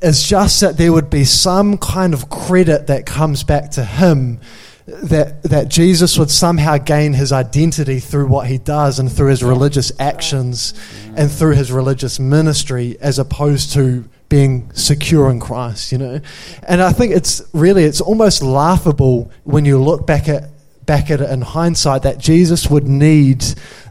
is 0.03 0.23
just 0.23 0.61
that 0.61 0.77
there 0.77 0.91
would 0.91 1.09
be 1.09 1.23
some 1.23 1.77
kind 1.77 2.13
of 2.13 2.29
credit 2.29 2.87
that 2.87 3.05
comes 3.05 3.43
back 3.43 3.71
to 3.71 3.85
him 3.85 4.39
that 4.85 5.41
that 5.43 5.69
Jesus 5.69 6.17
would 6.17 6.29
somehow 6.29 6.77
gain 6.77 7.13
his 7.13 7.31
identity 7.31 7.99
through 7.99 8.27
what 8.27 8.47
he 8.47 8.57
does 8.57 8.99
and 8.99 9.09
through 9.09 9.29
his 9.29 9.41
religious 9.41 9.93
actions 9.97 10.73
and 11.15 11.31
through 11.31 11.55
his 11.55 11.71
religious 11.71 12.19
ministry 12.19 12.97
as 12.99 13.17
opposed 13.17 13.71
to 13.73 14.03
being 14.27 14.69
secure 14.73 15.29
in 15.29 15.39
Christ, 15.39 15.91
you 15.91 15.97
know. 15.97 16.19
And 16.67 16.81
I 16.81 16.91
think 16.91 17.13
it's 17.13 17.41
really 17.53 17.85
it's 17.85 18.01
almost 18.01 18.43
laughable 18.43 19.31
when 19.45 19.63
you 19.63 19.81
look 19.81 20.05
back 20.05 20.27
at 20.27 20.49
back 20.85 21.09
at 21.09 21.21
it 21.21 21.29
in 21.29 21.41
hindsight 21.41 22.01
that 22.01 22.17
Jesus 22.17 22.69
would 22.69 22.87
need 22.87 23.41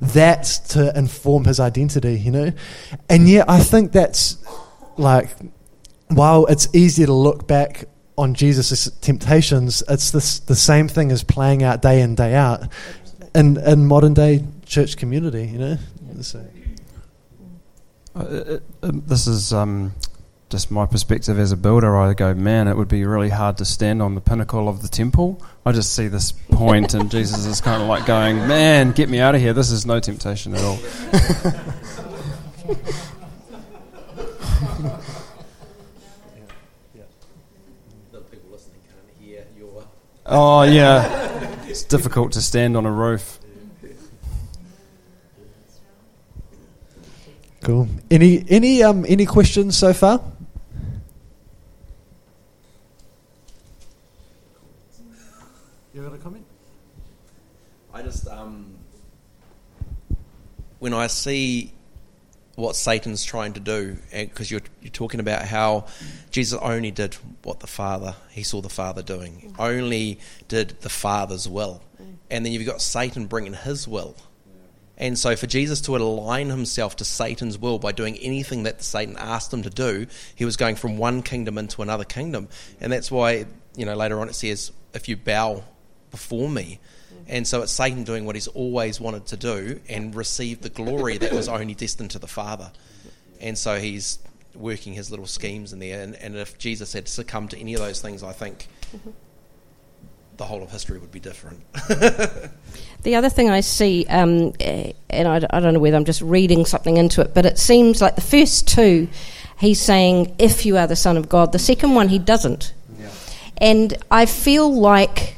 that 0.03 0.45
to 0.69 0.93
inform 0.95 1.45
his 1.45 1.59
identity, 1.59 2.19
you 2.19 2.31
know. 2.31 2.53
And 3.09 3.29
yet 3.29 3.49
I 3.49 3.61
think 3.61 3.93
that's 3.93 4.37
like 4.99 5.31
while 6.17 6.47
it's 6.47 6.69
easy 6.75 7.07
to 7.07 7.13
look 7.13 7.47
back 7.47 7.85
on 8.17 8.35
Jesus' 8.35 8.91
temptations, 9.01 9.83
it's 9.89 10.11
this, 10.11 10.41
the 10.41 10.55
same 10.55 10.89
thing 10.89 11.11
as 11.11 11.25
playing 11.25 11.63
out 11.63 11.83
day 11.83 12.01
in, 12.01 12.15
day 12.15 12.35
out 12.35 12.69
in, 13.35 13.57
in 13.59 13.87
modern 13.87 14.15
day 14.15 14.45
church 14.67 14.97
community, 14.97 15.47
you 15.47 15.59
know? 15.59 15.79
So. 16.21 16.45
Uh, 18.15 18.19
uh, 18.19 18.59
um, 18.83 19.03
this 19.07 19.27
is 19.27 19.53
um, 19.53 19.95
just 20.51 20.71
my 20.71 20.85
perspective 20.85 21.39
as 21.39 21.51
a 21.51 21.57
builder. 21.57 21.97
I 21.97 22.13
go, 22.13 22.35
man, 22.35 22.69
it 22.69 22.77
would 22.77 22.89
be 22.89 23.05
really 23.05 23.31
hard 23.31 23.57
to 23.59 23.65
stand 23.65 24.03
on 24.03 24.15
the 24.15 24.21
pinnacle 24.21 24.69
of 24.69 24.83
the 24.83 24.89
temple. 24.89 25.43
I 25.65 25.73
just 25.73 25.95
see 25.95 26.09
this 26.09 26.33
point, 26.33 26.95
and 26.95 27.11
Jesus 27.11 27.47
is 27.47 27.61
kind 27.61 27.83
of 27.83 27.89
like 27.89 28.05
going, 28.05 28.37
man, 28.47 28.93
get 28.93 29.09
me 29.09 29.19
out 29.19 29.35
of 29.35 29.41
here. 29.41 29.55
This 29.55 29.71
is 29.71 29.87
no 29.87 29.99
temptation 29.99 30.55
at 30.55 30.63
all. 30.63 30.79
Oh 40.35 40.63
yeah, 40.63 41.61
it's 41.67 41.83
difficult 41.83 42.33
to 42.33 42.41
stand 42.41 42.75
on 42.75 42.87
a 42.87 42.91
roof. 42.91 43.39
Cool. 47.61 47.87
Any 48.11 48.43
any 48.49 48.83
um 48.83 49.05
any 49.07 49.27
questions 49.27 49.77
so 49.77 49.93
far? 49.93 50.23
You 55.93 56.03
got 56.03 56.15
a 56.15 56.17
comment? 56.17 56.47
I 57.93 58.01
just 58.01 58.27
um, 58.27 58.73
when 60.79 60.95
I 60.95 61.09
see 61.09 61.75
what 62.55 62.77
Satan's 62.77 63.25
trying 63.25 63.55
to 63.55 63.61
do, 63.61 63.97
because 64.11 64.51
you're 64.51 64.61
you're 64.81 64.91
talking 64.91 65.21
about 65.21 65.47
how 65.47 65.87
Jesus 66.31 66.59
only 66.61 66.91
did 66.91 67.15
what 67.43 67.61
the 67.61 67.67
Father 67.67 68.15
he 68.31 68.43
saw 68.43 68.61
the 68.61 68.69
Father 68.69 69.03
doing, 69.03 69.55
only 69.59 70.19
did 70.49 70.81
the 70.81 70.89
Father's 70.89 71.49
will, 71.49 71.83
mm. 72.01 72.15
and 72.31 72.45
then 72.45 72.53
you've 72.53 72.67
got 72.67 72.83
Satan 72.83 73.27
bringing 73.27 73.55
his 73.55 73.89
will. 73.89 74.17
And 74.99 75.19
so, 75.19 75.35
for 75.35 75.47
Jesus 75.47 75.81
to 75.83 75.97
align 75.97 76.51
himself 76.51 76.97
to 76.97 77.05
Satan's 77.05 77.59
will 77.59 77.79
by 77.79 77.93
doing 77.93 78.17
anything 78.19 78.65
that 78.65 78.83
Satan 78.83 79.17
asked 79.19 79.53
him 79.53 79.63
to 79.63 79.71
do, 79.71 80.07
he 80.35 80.45
was 80.45 80.57
going 80.57 80.77
from 80.77 80.97
one 80.99 81.23
kingdom 81.23 81.59
into 81.59 81.83
another 81.83 82.05
kingdom. 82.05 82.49
And 82.81 82.93
that's 82.93 83.11
why, 83.11 83.47
you 83.75 83.87
know, 83.87 83.97
later 83.97 84.21
on 84.21 84.29
it 84.29 84.35
says, 84.35 84.71
if 84.95 85.09
you 85.09 85.17
bow 85.17 85.65
before 86.11 86.49
me. 86.49 86.79
And 87.29 87.47
so 87.47 87.63
it's 87.63 87.73
Satan 87.73 88.05
doing 88.05 88.25
what 88.27 88.37
he's 88.37 88.49
always 88.49 89.01
wanted 89.01 89.27
to 89.27 89.37
do 89.37 89.81
and 89.89 90.15
receive 90.15 90.61
the 90.63 90.69
glory 90.69 91.19
that 91.19 91.33
was 91.33 91.49
only 91.49 91.75
destined 91.75 92.11
to 92.13 92.19
the 92.19 92.27
Father. 92.27 92.73
And 93.41 93.57
so 93.57 93.79
he's 93.79 94.19
working 94.55 94.93
his 94.93 95.11
little 95.11 95.27
schemes 95.27 95.73
in 95.73 95.79
there. 95.79 96.03
And, 96.03 96.15
and 96.17 96.37
if 96.37 96.59
Jesus 96.59 96.93
had 96.93 97.09
succumbed 97.09 97.51
to 97.51 97.59
any 97.59 97.75
of 97.75 97.81
those 97.81 98.01
things, 98.01 98.23
I 98.23 98.33
think 98.33 98.69
the 100.37 100.45
whole 100.45 100.63
of 100.63 100.71
history 100.71 100.99
would 100.99 101.13
be 101.13 101.21
different. 101.21 101.63
The 103.03 103.17
other 103.17 103.29
thing 103.29 103.51
I 103.51 103.61
see, 103.61 104.07
um, 104.09 104.53
eh, 104.61 104.93
and 105.11 105.27
I, 105.27 105.37
I 105.51 105.59
don't 105.59 105.75
know 105.75 105.81
whether 105.81 105.97
I'm 105.97 106.05
just 106.05 106.23
reading 106.23 106.65
something 106.65 106.97
into 106.97 107.21
it, 107.21 107.35
but 107.35 107.45
it 107.45 107.59
seems 107.59 108.01
like 108.01 108.15
the 108.15 108.21
first 108.21 108.69
two, 108.69 109.09
he's 109.59 109.81
saying, 109.81 110.37
if 110.39 110.65
you 110.65 110.77
are 110.77 110.87
the 110.87 110.95
Son 110.95 111.17
of 111.17 111.29
God. 111.29 111.51
The 111.51 111.59
second 111.59 111.95
one, 111.95 112.09
he 112.09 112.21
doesn't. 112.21 112.73
And 113.59 113.97
I 114.11 114.27
feel 114.27 114.73
like 114.73 115.35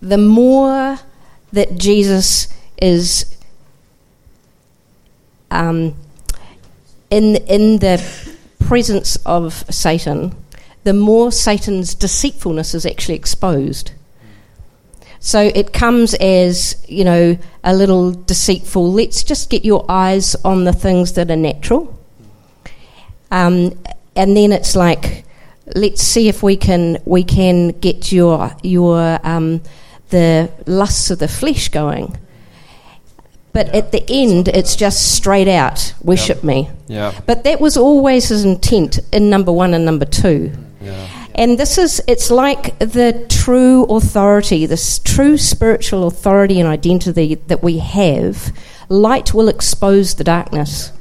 the 0.00 0.18
more 0.18 0.98
that 1.52 1.76
Jesus 1.76 2.48
is 2.80 3.36
um, 5.50 5.94
in, 7.10 7.36
in 7.36 7.78
the 7.78 8.02
presence 8.60 9.16
of 9.26 9.64
Satan, 9.70 10.34
the 10.84 10.94
more 10.94 11.32
Satan's 11.32 11.94
deceitfulness 11.94 12.74
is 12.74 12.86
actually 12.86 13.16
exposed. 13.16 13.92
So 15.18 15.50
it 15.54 15.74
comes 15.74 16.14
as, 16.14 16.82
you 16.88 17.04
know, 17.04 17.36
a 17.62 17.74
little 17.74 18.12
deceitful. 18.12 18.90
Let's 18.92 19.22
just 19.22 19.50
get 19.50 19.64
your 19.64 19.84
eyes 19.88 20.34
on 20.36 20.64
the 20.64 20.72
things 20.72 21.12
that 21.14 21.30
are 21.30 21.36
natural. 21.36 21.98
Um, 23.30 23.78
and 24.16 24.34
then 24.36 24.52
it's 24.52 24.74
like, 24.74 25.24
let's 25.74 26.02
see 26.02 26.28
if 26.28 26.42
we 26.42 26.56
can 26.56 26.98
we 27.04 27.22
can 27.22 27.68
get 27.68 28.10
your 28.10 28.50
your 28.62 29.20
um, 29.22 29.62
the 30.10 30.50
lusts 30.66 31.10
of 31.10 31.18
the 31.18 31.28
flesh 31.28 31.68
going. 31.68 32.16
But 33.52 33.68
at 33.74 33.90
the 33.90 34.04
end, 34.08 34.48
it's 34.48 34.76
just 34.76 35.16
straight 35.16 35.48
out 35.48 35.94
worship 36.02 36.44
me. 36.44 36.70
Yeah. 36.86 37.18
But 37.26 37.42
that 37.44 37.60
was 37.60 37.76
always 37.76 38.28
his 38.28 38.44
intent 38.44 39.00
in 39.12 39.28
number 39.28 39.50
one 39.50 39.74
and 39.74 39.84
number 39.84 40.04
two. 40.04 40.52
Yeah. 40.80 41.08
And 41.34 41.58
this 41.58 41.78
is, 41.78 42.00
it's 42.06 42.30
like 42.30 42.78
the 42.78 43.26
true 43.28 43.84
authority, 43.84 44.66
this 44.66 44.98
true 45.00 45.36
spiritual 45.36 46.06
authority 46.06 46.60
and 46.60 46.68
identity 46.68 47.36
that 47.46 47.62
we 47.62 47.78
have. 47.78 48.56
Light 48.88 49.32
will 49.32 49.48
expose 49.48 50.14
the 50.14 50.24
darkness. 50.24 50.92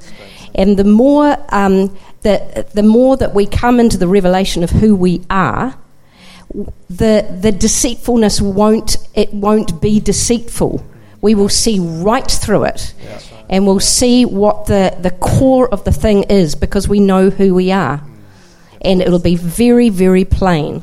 And 0.56 0.78
the 0.78 0.84
more, 0.84 1.38
um, 1.50 1.98
the, 2.22 2.67
the 2.74 2.84
more 2.84 3.17
that 3.17 3.34
we 3.34 3.45
come 3.45 3.80
into 3.80 3.98
the 3.98 4.08
revelation 4.08 4.63
of 4.63 4.69
who 4.69 4.95
we 4.95 5.22
are, 5.30 5.78
the, 6.90 7.38
the 7.42 7.52
deceitfulness 7.52 8.42
won't, 8.42 8.98
it 9.14 9.34
won't 9.34 9.82
be 9.82 10.00
deceitful. 10.00 10.84
We 11.22 11.36
will 11.36 11.50
see 11.50 11.80
right 11.80 12.30
through 12.30 12.66
it. 12.66 12.94
And 13.50 13.66
we'll 13.66 13.80
see 13.80 14.26
what 14.26 14.68
the, 14.68 14.96
the 15.02 15.12
core 15.12 15.68
of 15.68 15.84
the 15.84 15.92
thing 15.92 16.24
is 16.24 16.56
because 16.56 16.88
we 16.88 17.00
know 17.00 17.30
who 17.30 17.56
we 17.56 17.72
are 17.72 18.04
and 18.82 19.02
it'll 19.02 19.20
be 19.20 19.36
very, 19.36 19.90
very 19.90 20.26
plain. 20.26 20.82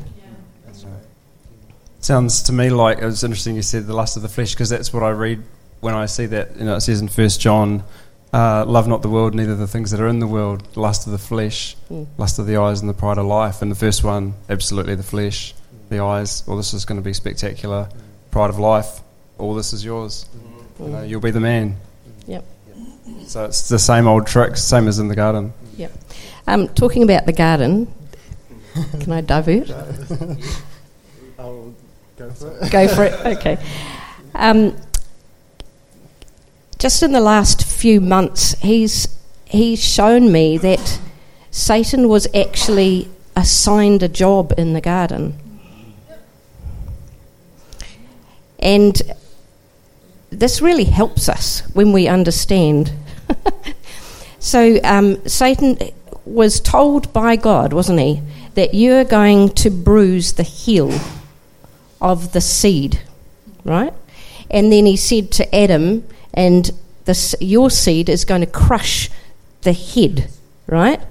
Sounds 1.99 2.43
to 2.43 2.53
me 2.53 2.69
like 2.69 2.99
it 2.99 3.05
was 3.05 3.23
interesting 3.23 3.55
you 3.55 3.61
said 3.61 3.85
the 3.85 3.93
lust 3.93 4.15
of 4.15 4.21
the 4.21 4.29
flesh 4.29 4.53
because 4.53 4.69
that's 4.69 4.93
what 4.93 5.03
I 5.03 5.09
read 5.09 5.43
when 5.81 5.93
I 5.93 6.05
see 6.05 6.25
that. 6.27 6.55
You 6.57 6.65
know, 6.65 6.75
it 6.75 6.81
says 6.81 7.01
in 7.01 7.07
First 7.07 7.41
John, 7.41 7.83
uh, 8.33 8.65
"Love 8.65 8.87
not 8.87 9.01
the 9.01 9.09
world, 9.09 9.33
neither 9.35 9.55
the 9.55 9.67
things 9.67 9.91
that 9.91 9.99
are 9.99 10.07
in 10.07 10.19
the 10.19 10.27
world. 10.27 10.63
Lust 10.75 11.05
of 11.05 11.11
the 11.11 11.17
flesh, 11.17 11.75
lust 12.17 12.39
of 12.39 12.47
the 12.47 12.57
eyes, 12.57 12.81
and 12.81 12.89
the 12.89 12.93
pride 12.93 13.17
of 13.17 13.25
life." 13.25 13.61
And 13.61 13.71
the 13.71 13.75
first 13.75 14.03
one, 14.03 14.33
absolutely 14.49 14.95
the 14.95 15.03
flesh, 15.03 15.53
the 15.89 15.99
eyes. 15.99 16.43
Well, 16.47 16.57
this 16.57 16.73
is 16.73 16.85
going 16.85 16.99
to 16.99 17.03
be 17.03 17.13
spectacular. 17.13 17.89
Pride 18.31 18.49
of 18.49 18.59
life. 18.59 19.01
All 19.37 19.53
this 19.53 19.73
is 19.73 19.83
yours. 19.83 20.27
You 20.79 20.87
know, 20.87 21.03
you'll 21.03 21.21
be 21.21 21.31
the 21.31 21.39
man. 21.39 21.75
Yep. 22.27 22.43
So 23.25 23.45
it's 23.45 23.67
the 23.67 23.79
same 23.79 24.07
old 24.07 24.27
tricks, 24.27 24.63
same 24.63 24.87
as 24.87 24.99
in 24.99 25.07
the 25.07 25.15
garden. 25.15 25.53
Yep. 25.77 25.91
Um, 26.47 26.67
talking 26.69 27.03
about 27.03 27.25
the 27.25 27.33
garden, 27.33 27.93
can 28.99 29.11
I 29.11 29.21
divert? 29.21 29.69
I'll 31.39 31.73
go 32.17 32.29
for 32.31 32.51
it. 32.51 32.71
Go 32.71 32.87
for 32.87 33.03
it. 33.03 33.37
Okay. 33.37 33.57
Um, 34.35 34.75
just 36.77 37.01
in 37.01 37.11
the 37.11 37.19
last 37.19 37.65
few 37.65 37.99
months, 37.99 38.53
he's 38.59 39.07
he's 39.45 39.83
shown 39.83 40.31
me 40.31 40.57
that 40.57 40.99
Satan 41.51 42.07
was 42.07 42.27
actually 42.35 43.09
assigned 43.35 44.03
a 44.03 44.07
job 44.07 44.53
in 44.57 44.73
the 44.73 44.81
garden, 44.81 45.37
and 48.59 49.01
this 50.29 50.61
really 50.61 50.83
helps 50.85 51.29
us 51.29 51.61
when 51.73 51.91
we 51.91 52.07
understand. 52.07 52.91
so 54.39 54.79
um, 54.83 55.27
Satan 55.27 55.77
was 56.25 56.59
told 56.59 57.11
by 57.13 57.35
God, 57.35 57.73
wasn't 57.73 57.99
he, 57.99 58.21
that 58.55 58.73
you're 58.73 59.05
going 59.05 59.49
to 59.49 59.69
bruise 59.69 60.33
the 60.33 60.43
heel 60.43 60.99
of 62.01 62.33
the 62.33 62.41
seed, 62.41 63.01
right? 63.63 63.93
And 64.49 64.71
then 64.71 64.85
he 64.85 64.97
said 64.97 65.31
to 65.33 65.55
Adam, 65.55 66.03
and 66.33 66.69
this, 67.05 67.35
your 67.39 67.69
seed 67.69 68.09
is 68.09 68.25
going 68.25 68.41
to 68.41 68.47
crush 68.47 69.09
the 69.61 69.73
head, 69.73 70.29
right? 70.67 71.01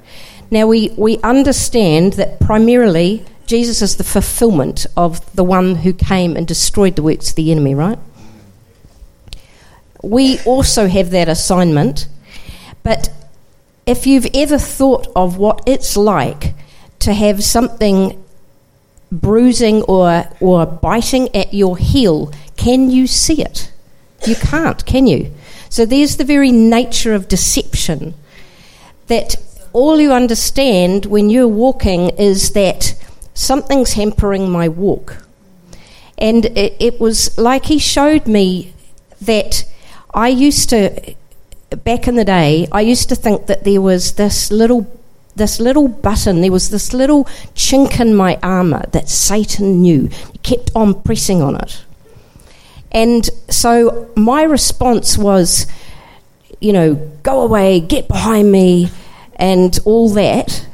Now 0.50 0.66
we, 0.66 0.90
we 0.96 1.18
understand 1.18 2.14
that 2.14 2.38
primarily 2.38 3.24
Jesus 3.46 3.82
is 3.82 3.96
the 3.96 4.04
fulfillment 4.04 4.86
of 4.96 5.34
the 5.34 5.44
one 5.44 5.76
who 5.76 5.92
came 5.92 6.36
and 6.36 6.46
destroyed 6.46 6.96
the 6.96 7.02
works 7.02 7.30
of 7.30 7.36
the 7.36 7.50
enemy, 7.50 7.74
right? 7.74 7.98
We 10.02 10.38
also 10.40 10.86
have 10.86 11.10
that 11.10 11.28
assignment, 11.28 12.08
but 12.82 13.10
if 13.86 14.06
you've 14.06 14.26
ever 14.34 14.58
thought 14.58 15.08
of 15.16 15.36
what 15.36 15.62
it's 15.66 15.96
like 15.96 16.54
to 17.00 17.12
have 17.12 17.42
something 17.42 18.22
bruising 19.10 19.82
or, 19.82 20.24
or 20.40 20.66
biting 20.66 21.34
at 21.34 21.54
your 21.54 21.76
heel, 21.76 22.32
can 22.56 22.90
you 22.90 23.06
see 23.06 23.42
it? 23.42 23.72
You 24.26 24.36
can't, 24.36 24.84
can 24.86 25.06
you? 25.06 25.32
So 25.68 25.84
there's 25.84 26.16
the 26.16 26.24
very 26.24 26.52
nature 26.52 27.14
of 27.14 27.28
deception 27.28 28.14
that 29.06 29.36
all 29.72 30.00
you 30.00 30.12
understand 30.12 31.06
when 31.06 31.30
you're 31.30 31.48
walking 31.48 32.10
is 32.18 32.52
that 32.52 32.94
something's 33.34 33.92
hampering 33.92 34.50
my 34.50 34.68
walk. 34.68 35.22
And 36.18 36.46
it, 36.46 36.76
it 36.80 37.00
was 37.00 37.36
like 37.36 37.66
he 37.66 37.78
showed 37.78 38.26
me 38.26 38.72
that 39.20 39.64
I 40.14 40.28
used 40.28 40.70
to, 40.70 41.14
back 41.84 42.08
in 42.08 42.14
the 42.14 42.24
day, 42.24 42.66
I 42.72 42.80
used 42.80 43.08
to 43.10 43.14
think 43.14 43.46
that 43.46 43.64
there 43.64 43.80
was 43.80 44.14
this 44.14 44.50
little 44.50 44.86
this 45.36 45.60
little 45.60 45.86
button, 45.86 46.40
there 46.40 46.50
was 46.50 46.70
this 46.70 46.94
little 46.94 47.24
chink 47.54 48.00
in 48.00 48.14
my 48.14 48.38
armour 48.42 48.86
that 48.92 49.06
Satan 49.08 49.82
knew. 49.82 50.08
He 50.32 50.38
kept 50.38 50.70
on 50.74 51.02
pressing 51.02 51.42
on 51.42 51.56
it. 51.56 51.84
And 52.92 53.28
so 53.48 54.10
my 54.16 54.42
response 54.42 55.18
was, 55.18 55.66
you 56.60 56.72
know, 56.72 56.94
go 57.22 57.42
away, 57.42 57.80
get 57.80 58.08
behind 58.08 58.50
me, 58.50 58.90
and 59.36 59.78
all 59.84 60.08
that. 60.10 60.66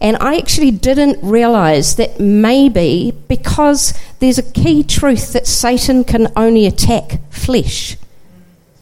And 0.00 0.16
I 0.20 0.36
actually 0.36 0.70
didn't 0.70 1.18
realize 1.22 1.96
that 1.96 2.20
maybe 2.20 3.12
because 3.28 3.98
there's 4.18 4.38
a 4.38 4.42
key 4.42 4.82
truth 4.82 5.32
that 5.32 5.46
Satan 5.46 6.04
can 6.04 6.30
only 6.36 6.66
attack 6.66 7.20
flesh, 7.30 7.96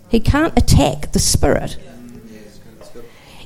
he 0.09 0.21
can't 0.21 0.57
attack 0.59 1.13
the 1.13 1.19
spirit. 1.19 1.79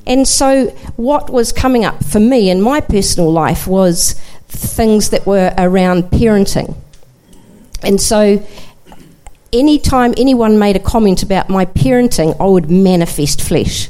And 0.06 0.26
so, 0.28 0.68
what 0.94 1.30
was 1.30 1.52
coming 1.52 1.84
up 1.84 2.04
for 2.04 2.20
me 2.20 2.48
in 2.48 2.62
my 2.62 2.80
personal 2.80 3.30
life 3.32 3.66
was 3.66 4.12
things 4.48 5.10
that 5.10 5.26
were 5.26 5.52
around 5.58 6.04
parenting. 6.04 6.76
And 7.82 8.00
so, 8.00 8.46
anytime 9.52 10.14
anyone 10.16 10.58
made 10.58 10.76
a 10.76 10.80
comment 10.80 11.22
about 11.22 11.48
my 11.48 11.66
parenting, 11.66 12.36
I 12.40 12.46
would 12.46 12.70
manifest 12.70 13.42
flesh, 13.42 13.88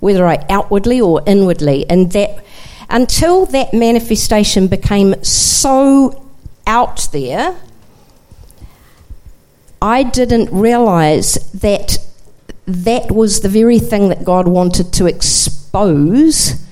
whether 0.00 0.26
I 0.26 0.44
outwardly 0.48 1.00
or 1.00 1.22
inwardly. 1.26 1.88
And 1.88 2.12
that, 2.12 2.44
until 2.88 3.46
that 3.46 3.72
manifestation 3.72 4.68
became 4.68 5.22
so 5.22 6.24
out 6.66 7.08
there, 7.12 7.56
I 9.80 10.02
didn't 10.02 10.50
realize 10.50 11.34
that 11.52 11.98
that 12.66 13.12
was 13.12 13.40
the 13.40 13.48
very 13.48 13.78
thing 13.78 14.08
that 14.08 14.24
God 14.24 14.48
wanted 14.48 14.92
to 14.94 15.06
expose 15.06 16.65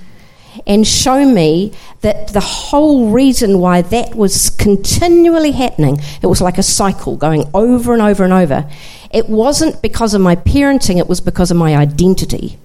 and 0.67 0.87
show 0.87 1.25
me 1.25 1.73
that 2.01 2.29
the 2.29 2.41
whole 2.41 3.11
reason 3.11 3.59
why 3.59 3.83
that 3.83 4.15
was 4.15 4.51
continually 4.51 5.53
happening, 5.53 6.01
it 6.23 6.27
was 6.27 6.41
like 6.41 6.59
a 6.59 6.63
cycle 6.63 7.17
going 7.17 7.49
over 7.55 7.93
and 7.93 8.03
over 8.03 8.25
and 8.25 8.33
over. 8.33 8.69
It 9.13 9.29
wasn't 9.29 9.81
because 9.83 10.15
of 10.15 10.21
my 10.21 10.37
parenting, 10.37 10.99
it 10.99 11.09
was 11.09 11.21
because 11.21 11.51
of 11.51 11.57
my 11.57 11.77
identity. 11.77 12.59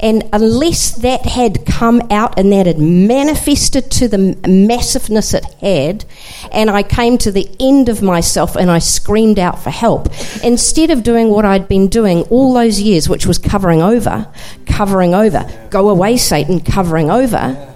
And 0.00 0.28
unless 0.32 0.92
that 0.92 1.26
had 1.26 1.66
come 1.66 2.00
out 2.10 2.38
and 2.38 2.52
that 2.52 2.66
had 2.66 2.78
manifested 2.78 3.90
to 3.92 4.06
the 4.06 4.38
massiveness 4.46 5.34
it 5.34 5.44
had, 5.60 6.04
and 6.52 6.70
I 6.70 6.84
came 6.84 7.18
to 7.18 7.32
the 7.32 7.48
end 7.58 7.88
of 7.88 8.00
myself 8.00 8.54
and 8.54 8.70
I 8.70 8.78
screamed 8.78 9.40
out 9.40 9.60
for 9.60 9.70
help, 9.70 10.08
instead 10.44 10.90
of 10.90 11.02
doing 11.02 11.30
what 11.30 11.44
I'd 11.44 11.66
been 11.66 11.88
doing 11.88 12.22
all 12.30 12.54
those 12.54 12.80
years, 12.80 13.08
which 13.08 13.26
was 13.26 13.38
covering 13.38 13.82
over, 13.82 14.28
covering 14.66 15.14
over, 15.14 15.44
go 15.70 15.88
away, 15.88 16.16
Satan, 16.16 16.60
covering 16.60 17.10
over, 17.10 17.74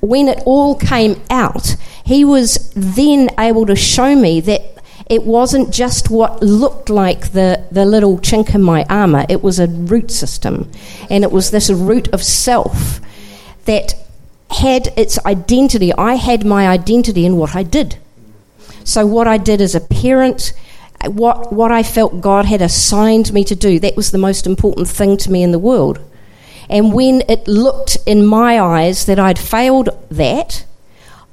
when 0.00 0.28
it 0.28 0.42
all 0.46 0.76
came 0.76 1.20
out, 1.30 1.76
he 2.04 2.24
was 2.24 2.72
then 2.74 3.30
able 3.38 3.66
to 3.66 3.76
show 3.76 4.14
me 4.14 4.40
that 4.40 4.71
it 5.12 5.24
wasn't 5.24 5.70
just 5.70 6.08
what 6.08 6.42
looked 6.42 6.88
like 6.88 7.32
the, 7.32 7.62
the 7.70 7.84
little 7.84 8.16
chink 8.16 8.54
in 8.54 8.62
my 8.62 8.82
armour, 8.88 9.26
it 9.28 9.42
was 9.42 9.58
a 9.58 9.66
root 9.66 10.10
system. 10.10 10.72
And 11.10 11.22
it 11.22 11.30
was 11.30 11.50
this 11.50 11.68
root 11.68 12.08
of 12.14 12.22
self 12.22 12.98
that 13.66 13.92
had 14.50 14.88
its 14.96 15.22
identity. 15.26 15.92
I 15.92 16.14
had 16.14 16.46
my 16.46 16.66
identity 16.66 17.26
in 17.26 17.36
what 17.36 17.54
I 17.54 17.62
did. 17.62 17.98
So, 18.84 19.04
what 19.06 19.28
I 19.28 19.36
did 19.36 19.60
as 19.60 19.74
a 19.74 19.80
parent, 19.80 20.54
what, 21.04 21.52
what 21.52 21.70
I 21.70 21.82
felt 21.82 22.22
God 22.22 22.46
had 22.46 22.62
assigned 22.62 23.34
me 23.34 23.44
to 23.44 23.54
do, 23.54 23.78
that 23.80 23.96
was 23.96 24.12
the 24.12 24.18
most 24.18 24.46
important 24.46 24.88
thing 24.88 25.18
to 25.18 25.30
me 25.30 25.42
in 25.42 25.52
the 25.52 25.58
world. 25.58 26.00
And 26.70 26.94
when 26.94 27.22
it 27.28 27.46
looked 27.46 27.98
in 28.06 28.24
my 28.24 28.58
eyes 28.58 29.04
that 29.04 29.18
I'd 29.18 29.38
failed 29.38 29.90
that, 30.10 30.64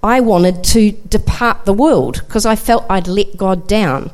I 0.02 0.22
wanted 0.22 0.64
to 0.66 0.92
depart 0.92 1.66
the 1.66 1.74
world 1.74 2.22
because 2.26 2.46
I 2.46 2.56
felt 2.56 2.86
I'd 2.90 3.08
let 3.08 3.38
God 3.38 3.68
down. 3.68 4.12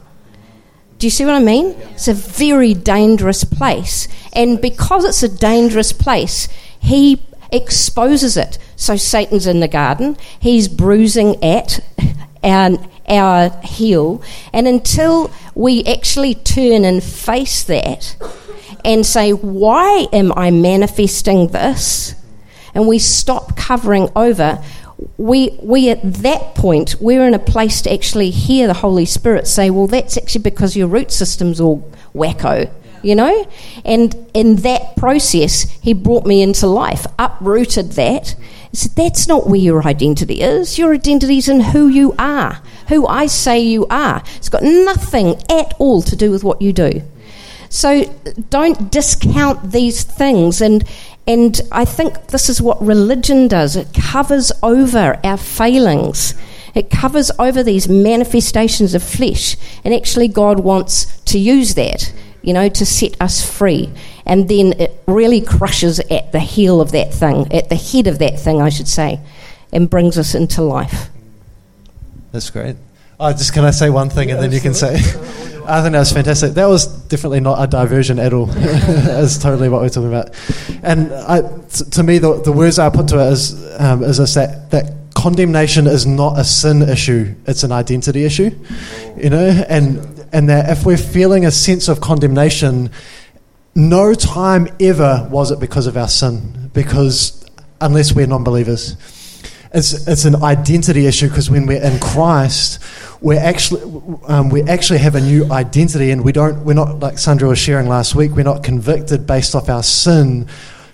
Do 0.97 1.07
you 1.07 1.11
see 1.11 1.25
what 1.25 1.35
I 1.35 1.39
mean? 1.39 1.75
It's 1.91 2.07
a 2.07 2.13
very 2.13 2.73
dangerous 2.73 3.43
place. 3.43 4.07
And 4.33 4.61
because 4.61 5.05
it's 5.05 5.23
a 5.23 5.29
dangerous 5.29 5.91
place, 5.91 6.47
he 6.79 7.21
exposes 7.51 8.37
it. 8.37 8.57
So 8.75 8.95
Satan's 8.95 9.47
in 9.47 9.59
the 9.59 9.67
garden, 9.67 10.17
he's 10.39 10.67
bruising 10.67 11.43
at 11.43 11.79
our, 12.43 12.77
our 13.07 13.49
heel. 13.61 14.21
And 14.53 14.67
until 14.67 15.31
we 15.53 15.83
actually 15.83 16.35
turn 16.35 16.85
and 16.85 17.03
face 17.03 17.63
that 17.63 18.15
and 18.83 19.05
say, 19.05 19.31
Why 19.31 20.07
am 20.13 20.31
I 20.35 20.51
manifesting 20.51 21.47
this? 21.47 22.15
And 22.73 22.87
we 22.87 22.99
stop 22.99 23.55
covering 23.55 24.09
over, 24.15 24.63
we, 25.17 25.57
we 25.61 25.89
at 25.89 26.01
that 26.21 26.55
point, 26.55 26.95
we're 26.99 27.27
in 27.27 27.33
a 27.33 27.39
place 27.39 27.81
to 27.83 27.93
actually 27.93 28.29
hear 28.31 28.67
the 28.67 28.73
Holy 28.73 29.05
Spirit 29.05 29.47
say, 29.47 29.69
well, 29.69 29.87
that's 29.87 30.17
actually 30.17 30.43
because 30.43 30.75
your 30.75 30.87
root 30.87 31.11
system's 31.11 31.59
all 31.59 31.89
wacko, 32.13 32.71
you 33.03 33.15
know? 33.15 33.49
And 33.83 34.15
in 34.33 34.57
that 34.57 34.95
process, 34.95 35.63
he 35.81 35.93
brought 35.93 36.25
me 36.25 36.41
into 36.41 36.67
life, 36.67 37.05
uprooted 37.19 37.93
that. 37.93 38.35
He 38.71 38.77
said, 38.77 38.95
that's 38.95 39.27
not 39.27 39.47
where 39.47 39.59
your 39.59 39.85
identity 39.85 40.41
is. 40.41 40.77
Your 40.77 40.93
identity 40.93 41.37
is 41.37 41.49
in 41.49 41.59
who 41.59 41.87
you 41.87 42.13
are, 42.17 42.61
who 42.87 43.05
I 43.07 43.27
say 43.27 43.59
you 43.59 43.85
are. 43.87 44.23
It's 44.37 44.49
got 44.49 44.63
nothing 44.63 45.35
at 45.49 45.73
all 45.77 46.01
to 46.03 46.15
do 46.15 46.31
with 46.31 46.43
what 46.43 46.61
you 46.61 46.71
do. 46.73 47.01
So 47.69 48.03
don't 48.49 48.91
discount 48.91 49.71
these 49.71 50.03
things 50.03 50.61
and 50.61 50.87
and 51.27 51.59
I 51.71 51.85
think 51.85 52.27
this 52.27 52.49
is 52.49 52.61
what 52.61 52.81
religion 52.81 53.47
does 53.47 53.75
it 53.75 53.87
covers 53.93 54.51
over 54.61 55.19
our 55.23 55.37
failings. 55.37 56.35
It 56.75 56.89
covers 56.89 57.31
over 57.39 57.63
these 57.63 57.87
manifestations 57.87 58.93
of 58.93 59.01
flesh, 59.01 59.55
and 59.83 59.93
actually, 59.93 60.27
God 60.27 60.59
wants 60.59 61.05
to 61.23 61.39
use 61.39 61.75
that, 61.75 62.13
you 62.41 62.53
know, 62.53 62.67
to 62.69 62.85
set 62.85 63.19
us 63.21 63.49
free. 63.49 63.89
And 64.25 64.49
then 64.49 64.73
it 64.73 65.01
really 65.07 65.39
crushes 65.39 65.99
at 65.99 66.31
the 66.31 66.39
heel 66.39 66.81
of 66.81 66.91
that 66.91 67.13
thing, 67.13 67.51
at 67.53 67.69
the 67.69 67.75
head 67.75 68.07
of 68.07 68.19
that 68.19 68.39
thing, 68.39 68.61
I 68.61 68.69
should 68.69 68.89
say, 68.89 69.21
and 69.71 69.89
brings 69.89 70.17
us 70.17 70.35
into 70.35 70.61
life. 70.61 71.09
That's 72.33 72.49
great. 72.49 72.75
Oh, 73.19 73.31
just 73.31 73.53
can 73.53 73.63
I 73.63 73.71
say 73.71 73.89
one 73.89 74.09
thing 74.09 74.27
yeah, 74.27 74.35
and 74.35 74.43
then 74.43 74.51
you 74.51 74.59
can 74.59 74.73
say. 74.73 74.97
I 75.67 75.81
think 75.81 75.93
that 75.93 75.99
was 75.99 76.11
fantastic. 76.11 76.53
That 76.53 76.67
was 76.67 76.87
definitely 77.07 77.39
not 77.39 77.61
a 77.61 77.67
diversion 77.67 78.19
at 78.19 78.33
all. 78.33 78.45
That's 78.55 79.37
totally 79.37 79.69
what 79.69 79.81
we're 79.81 79.89
talking 79.89 80.09
about. 80.09 80.29
And 80.83 81.13
I, 81.13 81.41
t- 81.41 81.85
to 81.91 82.03
me, 82.03 82.17
the, 82.17 82.41
the 82.41 82.51
words 82.51 82.79
I 82.79 82.89
put 82.89 83.07
to 83.09 83.19
it 83.19 83.31
is, 83.31 83.79
um, 83.79 84.03
is 84.03 84.17
this, 84.17 84.33
that, 84.35 84.71
that 84.71 84.93
condemnation 85.15 85.87
is 85.87 86.05
not 86.05 86.37
a 86.37 86.43
sin 86.43 86.81
issue, 86.81 87.33
it's 87.47 87.63
an 87.63 87.71
identity 87.71 88.25
issue. 88.25 88.51
You 89.17 89.29
know, 89.29 89.65
and, 89.67 90.27
and 90.31 90.49
that 90.49 90.69
if 90.69 90.85
we're 90.85 90.97
feeling 90.97 91.45
a 91.45 91.51
sense 91.51 91.87
of 91.87 92.01
condemnation, 92.01 92.91
no 93.73 94.13
time 94.13 94.67
ever 94.79 95.27
was 95.31 95.51
it 95.51 95.59
because 95.59 95.87
of 95.87 95.97
our 95.97 96.07
sin, 96.07 96.69
because 96.73 97.45
unless 97.81 98.13
we're 98.13 98.27
non 98.27 98.43
believers. 98.43 98.95
It's, 99.75 100.07
it's 100.07 100.23
an 100.23 100.41
identity 100.41 101.05
issue 101.05 101.27
because 101.27 101.49
when 101.49 101.65
we're 101.65 101.83
in 101.83 101.99
Christ, 101.99 102.81
we 103.19 103.35
actually 103.35 103.81
um, 104.27 104.49
we 104.49 104.63
actually 104.63 104.99
have 104.99 105.15
a 105.15 105.21
new 105.21 105.51
identity, 105.51 106.11
and 106.11 106.23
we 106.23 106.31
don't 106.31 106.63
we're 106.63 106.73
not 106.73 107.01
like 107.01 107.17
Sandra 107.17 107.49
was 107.49 107.59
sharing 107.59 107.89
last 107.89 108.15
week. 108.15 108.31
We're 108.31 108.43
not 108.43 108.63
convicted 108.63 109.27
based 109.27 109.53
off 109.53 109.67
our 109.67 109.83
sin. 109.83 110.47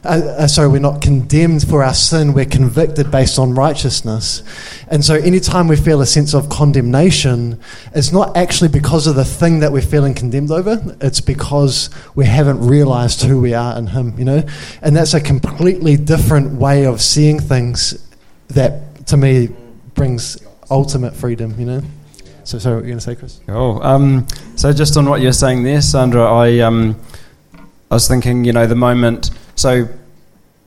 uh, 0.04 0.08
uh, 0.08 0.48
sorry, 0.48 0.68
we're 0.68 0.80
not 0.80 1.00
condemned 1.00 1.68
for 1.68 1.84
our 1.84 1.94
sin, 1.94 2.34
we're 2.34 2.46
convicted 2.46 3.12
based 3.12 3.38
on 3.38 3.54
righteousness. 3.54 4.42
And 4.88 5.06
so 5.06 5.14
anytime 5.14 5.68
we 5.68 5.76
feel 5.76 6.02
a 6.02 6.08
sense 6.08 6.34
of 6.34 6.50
condemnation, 6.50 7.60
it's 7.94 8.12
not 8.12 8.36
actually 8.36 8.70
because 8.70 9.06
of 9.06 9.16
the 9.16 9.26
thing 9.26 9.60
that 9.60 9.72
we're 9.72 9.84
feeling 9.84 10.16
condemned 10.16 10.50
over, 10.50 10.82
it's 11.02 11.22
because 11.22 11.92
we 12.16 12.26
haven't 12.26 12.66
realized 12.66 13.22
who 13.22 13.40
we 13.40 13.54
are 13.54 13.78
in 13.78 13.88
Him, 13.88 14.18
you 14.18 14.26
know? 14.26 14.44
And 14.82 14.96
that's 14.96 15.14
a 15.14 15.22
completely 15.22 15.98
different 15.98 16.54
way 16.54 16.86
of 16.88 17.00
seeing 17.00 17.40
things 17.40 18.08
that, 18.54 19.08
to 19.08 19.18
me, 19.18 19.50
brings 19.94 20.38
ultimate 20.70 21.16
freedom, 21.16 21.60
you 21.60 21.66
know? 21.66 21.82
So, 22.44 22.58
sorry, 22.58 22.76
what 22.76 22.82
were 22.82 22.88
you 22.88 22.92
going 22.94 23.00
to 23.00 23.06
say, 23.06 23.16
Chris? 23.16 23.40
Oh, 23.48 23.82
um, 23.82 24.28
so 24.56 24.74
just 24.74 24.98
on 24.98 25.06
what 25.08 25.22
you're 25.22 25.32
saying 25.32 25.64
there, 25.64 25.82
Sandra, 25.82 26.24
I, 26.24 26.60
um, 26.60 27.00
I 27.92 27.96
was 27.96 28.08
thinking, 28.08 28.46
you 28.46 28.54
know, 28.54 28.66
the 28.66 28.76
moment. 28.76 29.32
So 29.56 29.88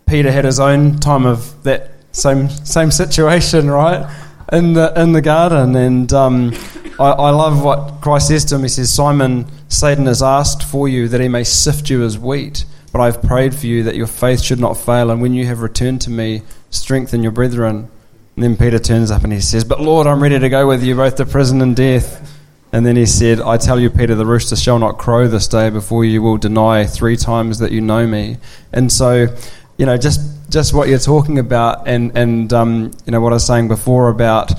Peter 0.06 0.30
had 0.30 0.44
his 0.44 0.60
own 0.60 0.98
time 0.98 1.24
of 1.26 1.62
that 1.64 1.92
same 2.12 2.48
same 2.48 2.90
situation, 2.90 3.70
right, 3.70 4.08
in 4.52 4.74
the 4.74 4.92
in 5.00 5.12
the 5.12 5.22
garden, 5.22 5.74
and 5.74 6.12
um, 6.12 6.52
I, 7.00 7.10
I 7.10 7.30
love 7.30 7.64
what 7.64 8.00
Christ 8.02 8.28
says 8.28 8.44
to 8.46 8.56
him. 8.56 8.62
He 8.62 8.68
says, 8.68 8.92
"Simon, 8.92 9.46
Satan 9.68 10.06
has 10.06 10.22
asked 10.22 10.62
for 10.62 10.88
you 10.88 11.08
that 11.08 11.20
he 11.20 11.28
may 11.28 11.44
sift 11.44 11.90
you 11.90 12.04
as 12.04 12.18
wheat, 12.18 12.64
but 12.92 13.00
I've 13.00 13.22
prayed 13.22 13.54
for 13.54 13.66
you 13.66 13.82
that 13.84 13.96
your 13.96 14.06
faith 14.06 14.42
should 14.42 14.60
not 14.60 14.74
fail, 14.74 15.10
and 15.10 15.20
when 15.20 15.32
you 15.34 15.46
have 15.46 15.60
returned 15.60 16.02
to 16.02 16.10
me, 16.10 16.42
strengthen 16.74 17.22
your 17.22 17.32
brethren." 17.32 17.88
And 18.36 18.42
then 18.42 18.56
Peter 18.56 18.78
turns 18.78 19.10
up 19.10 19.22
and 19.22 19.32
he 19.32 19.40
says, 19.40 19.64
But 19.64 19.80
Lord, 19.80 20.06
I'm 20.06 20.20
ready 20.20 20.38
to 20.38 20.48
go 20.48 20.66
with 20.66 20.82
you 20.82 20.96
both 20.96 21.14
to 21.16 21.26
prison 21.26 21.60
and 21.60 21.76
death. 21.76 22.32
And 22.72 22.84
then 22.84 22.96
he 22.96 23.06
said, 23.06 23.40
I 23.40 23.56
tell 23.56 23.78
you, 23.78 23.88
Peter, 23.88 24.16
the 24.16 24.26
rooster 24.26 24.56
shall 24.56 24.80
not 24.80 24.98
crow 24.98 25.28
this 25.28 25.46
day 25.46 25.70
before 25.70 26.04
you 26.04 26.20
will 26.20 26.36
deny 26.36 26.84
three 26.84 27.16
times 27.16 27.60
that 27.60 27.70
you 27.70 27.80
know 27.80 28.04
me. 28.04 28.38
And 28.72 28.90
so, 28.90 29.28
you 29.76 29.86
know, 29.86 29.96
just 29.96 30.20
just 30.50 30.74
what 30.74 30.88
you're 30.88 30.98
talking 30.98 31.38
about, 31.38 31.86
and 31.86 32.16
and 32.16 32.52
um, 32.52 32.90
you 33.06 33.12
know 33.12 33.20
what 33.20 33.32
I 33.32 33.34
was 33.34 33.46
saying 33.46 33.68
before 33.68 34.08
about 34.08 34.52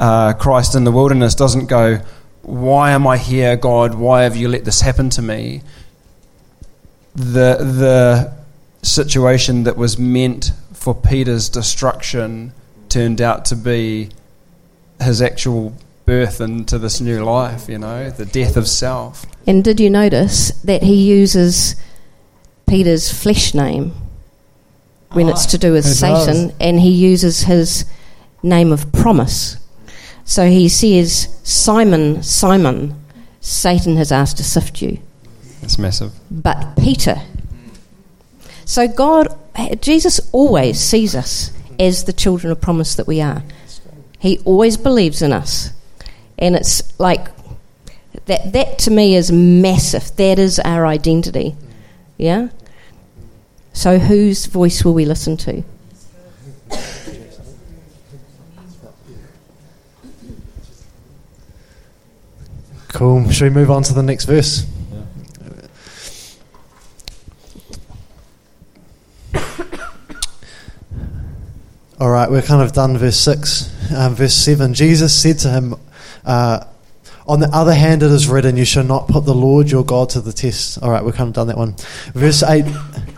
uh, 0.00 0.32
Christ 0.34 0.74
in 0.74 0.84
the 0.84 0.92
wilderness 0.92 1.34
doesn't 1.34 1.66
go, 1.66 2.00
"Why 2.42 2.92
am 2.92 3.06
I 3.06 3.18
here, 3.18 3.56
God? 3.56 3.94
Why 3.94 4.22
have 4.22 4.36
you 4.36 4.48
let 4.48 4.64
this 4.64 4.80
happen 4.80 5.10
to 5.10 5.22
me?" 5.22 5.62
The 7.14 7.56
the 7.56 8.32
situation 8.82 9.64
that 9.64 9.76
was 9.76 9.98
meant 9.98 10.52
for 10.86 10.94
Peter's 10.94 11.48
destruction 11.48 12.52
turned 12.88 13.20
out 13.20 13.44
to 13.44 13.56
be 13.56 14.08
his 15.00 15.20
actual 15.20 15.74
birth 16.04 16.40
into 16.40 16.78
this 16.78 17.00
new 17.00 17.24
life, 17.24 17.68
you 17.68 17.76
know, 17.76 18.08
the 18.08 18.24
death 18.24 18.56
of 18.56 18.68
self. 18.68 19.26
And 19.48 19.64
did 19.64 19.80
you 19.80 19.90
notice 19.90 20.52
that 20.62 20.84
he 20.84 20.94
uses 20.94 21.74
Peter's 22.68 23.12
flesh 23.12 23.52
name 23.52 23.94
when 25.10 25.28
it's 25.28 25.46
ah. 25.46 25.48
to 25.48 25.58
do 25.58 25.72
with 25.72 25.84
Satan, 25.84 26.50
does. 26.50 26.56
and 26.60 26.78
he 26.78 26.90
uses 26.90 27.40
his 27.40 27.84
name 28.44 28.70
of 28.70 28.92
promise? 28.92 29.56
So 30.24 30.48
he 30.48 30.68
says, 30.68 31.36
Simon, 31.42 32.22
Simon, 32.22 32.94
Satan 33.40 33.96
has 33.96 34.12
asked 34.12 34.36
to 34.36 34.44
sift 34.44 34.80
you, 34.80 35.00
It's 35.62 35.80
massive. 35.80 36.12
but 36.30 36.76
Peter. 36.76 37.22
So 38.64 38.86
God, 38.86 39.36
Jesus 39.80 40.20
always 40.32 40.78
sees 40.78 41.14
us 41.14 41.50
as 41.78 42.04
the 42.04 42.12
children 42.12 42.52
of 42.52 42.60
promise 42.60 42.94
that 42.94 43.06
we 43.06 43.20
are. 43.20 43.42
He 44.18 44.38
always 44.44 44.76
believes 44.76 45.22
in 45.22 45.32
us. 45.32 45.70
And 46.38 46.54
it's 46.54 46.98
like 46.98 47.28
that 48.26 48.52
that 48.52 48.78
to 48.80 48.90
me 48.90 49.14
is 49.14 49.32
massive. 49.32 50.14
That 50.16 50.38
is 50.38 50.58
our 50.58 50.86
identity. 50.86 51.54
Yeah? 52.18 52.48
So 53.72 53.98
whose 53.98 54.46
voice 54.46 54.84
will 54.84 54.94
we 54.94 55.04
listen 55.04 55.36
to? 55.38 55.62
Cool. 62.88 63.30
Should 63.30 63.44
we 63.44 63.60
move 63.60 63.70
on 63.70 63.82
to 63.84 63.92
the 63.92 64.02
next 64.02 64.24
verse? 64.24 64.66
All 71.98 72.10
right, 72.10 72.30
we're 72.30 72.42
kind 72.42 72.60
of 72.60 72.72
done. 72.72 72.98
Verse 72.98 73.16
6. 73.16 73.94
Um, 73.94 74.14
verse 74.14 74.34
7 74.34 74.74
Jesus 74.74 75.18
said 75.18 75.38
to 75.38 75.48
him, 75.48 75.76
uh, 76.26 76.62
On 77.26 77.40
the 77.40 77.48
other 77.48 77.72
hand, 77.72 78.02
it 78.02 78.10
is 78.10 78.28
written, 78.28 78.58
You 78.58 78.66
shall 78.66 78.84
not 78.84 79.08
put 79.08 79.24
the 79.24 79.34
Lord 79.34 79.70
your 79.70 79.82
God 79.82 80.10
to 80.10 80.20
the 80.20 80.32
test. 80.32 80.82
All 80.82 80.90
right, 80.90 81.02
we've 81.02 81.14
kind 81.14 81.28
of 81.28 81.34
done 81.34 81.46
that 81.46 81.56
one. 81.56 81.74
Verse 82.12 82.42
8 82.42 82.66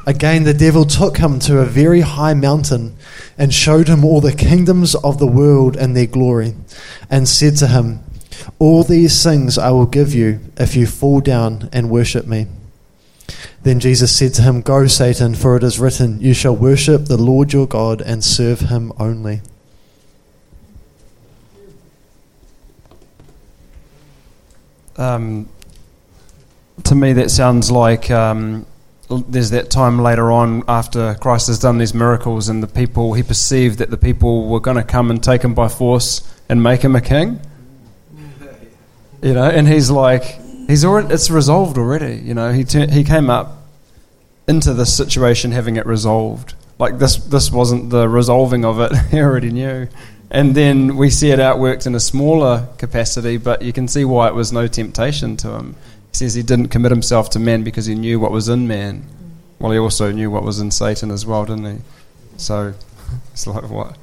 Again, 0.07 0.45
the 0.45 0.55
devil 0.55 0.85
took 0.85 1.17
him 1.17 1.41
to 1.41 1.59
a 1.59 1.65
very 1.65 2.03
high 2.03 2.35
mountain 2.35 2.97
and 3.37 3.53
showed 3.53 3.89
him 3.89 4.05
all 4.05 4.21
the 4.21 4.33
kingdoms 4.33 4.95
of 4.95 5.19
the 5.19 5.27
world 5.27 5.77
and 5.77 5.97
their 5.97 6.07
glory, 6.07 6.55
and 7.11 7.29
said 7.29 7.57
to 7.57 7.67
him, 7.67 8.05
All 8.61 8.85
these 8.85 9.25
things 9.25 9.59
I 9.59 9.73
will 9.73 9.87
give 9.87 10.15
you 10.15 10.39
if 10.57 10.77
you 10.77 10.87
fall 10.87 11.21
down 11.21 11.69
and 11.73 11.91
worship 11.91 12.29
me. 12.29 12.47
Then 13.63 13.81
Jesus 13.81 14.15
said 14.17 14.35
to 14.35 14.43
him, 14.43 14.61
Go, 14.61 14.87
Satan, 14.87 15.35
for 15.35 15.57
it 15.57 15.63
is 15.63 15.79
written, 15.79 16.21
You 16.21 16.35
shall 16.35 16.57
worship 16.57 17.07
the 17.07 17.17
Lord 17.17 17.53
your 17.53 17.67
God 17.67 18.01
and 18.01 18.25
serve 18.25 18.61
him 18.61 18.93
only. 18.99 19.41
Um, 24.97 25.49
to 26.85 26.95
me, 26.95 27.13
that 27.15 27.31
sounds 27.31 27.71
like 27.71 28.11
um, 28.11 28.67
there's 29.09 29.51
that 29.51 29.71
time 29.71 30.01
later 30.01 30.31
on 30.33 30.65
after 30.69 31.15
Christ 31.15 31.47
has 31.47 31.59
done 31.59 31.79
these 31.79 31.95
miracles, 31.95 32.49
and 32.49 32.63
the 32.63 32.67
people 32.67 33.15
he 33.15 33.23
perceived 33.23 33.79
that 33.79 33.91
the 33.91 33.97
people 33.97 34.49
were 34.49 34.61
going 34.61 34.77
to 34.77 34.83
come 34.83 35.11
and 35.11 35.23
take 35.23 35.43
him 35.43 35.55
by 35.55 35.69
force 35.69 36.23
and 36.49 36.63
make 36.63 36.83
him 36.83 36.97
a 36.97 37.01
king. 37.01 37.41
You 39.23 39.35
know, 39.35 39.45
and 39.49 39.67
he's 39.67 39.91
like, 39.91 40.41
he's 40.69 40.85
already, 40.85 41.13
it's 41.13 41.31
resolved 41.31 41.77
already. 41.77 42.17
You 42.17 42.35
know, 42.35 42.53
he 42.53 42.63
tur- 42.63 42.91
he 42.91 43.03
came 43.03 43.29
up 43.29 43.65
into 44.47 44.73
this 44.73 44.97
situation 44.97 45.51
having 45.51 45.77
it 45.77 45.87
resolved. 45.87 46.55
Like 46.79 46.99
this, 46.99 47.17
this 47.17 47.51
wasn't 47.51 47.91
the 47.91 48.09
resolving 48.09 48.65
of 48.65 48.79
it. 48.79 48.97
he 49.11 49.19
already 49.19 49.51
knew. 49.51 49.89
And 50.31 50.55
then 50.55 50.97
we 50.97 51.11
see 51.11 51.31
it 51.31 51.39
outworked 51.39 51.87
in 51.87 51.95
a 51.95 52.01
smaller 52.01 52.69
capacity, 52.79 53.39
but 53.39 53.63
you 53.63 53.73
can 53.73 53.89
see 53.89 54.05
why 54.05 54.29
it 54.29 54.35
was 54.35 54.53
no 54.53 54.67
temptation 54.67 55.37
to 55.39 55.53
him. 55.55 55.75
He 56.13 56.17
says 56.19 56.35
he 56.35 56.43
didn't 56.43 56.69
commit 56.69 56.93
himself 56.93 57.31
to 57.31 57.39
man 57.39 57.65
because 57.65 57.87
he 57.87 57.95
knew 57.95 58.21
what 58.21 58.31
was 58.31 58.49
in 58.49 58.69
man. 58.69 59.05
Well, 59.59 59.73
he 59.73 59.79
also 59.79 60.13
knew 60.13 60.31
what 60.31 60.43
was 60.43 60.61
in 60.61 60.71
Satan 60.71 61.11
as 61.11 61.27
well, 61.27 61.45
didn't 61.47 61.79
he? 61.79 61.83
So 62.37 62.75
it's 63.33 63.47
like 63.47 63.69
what? 63.71 63.97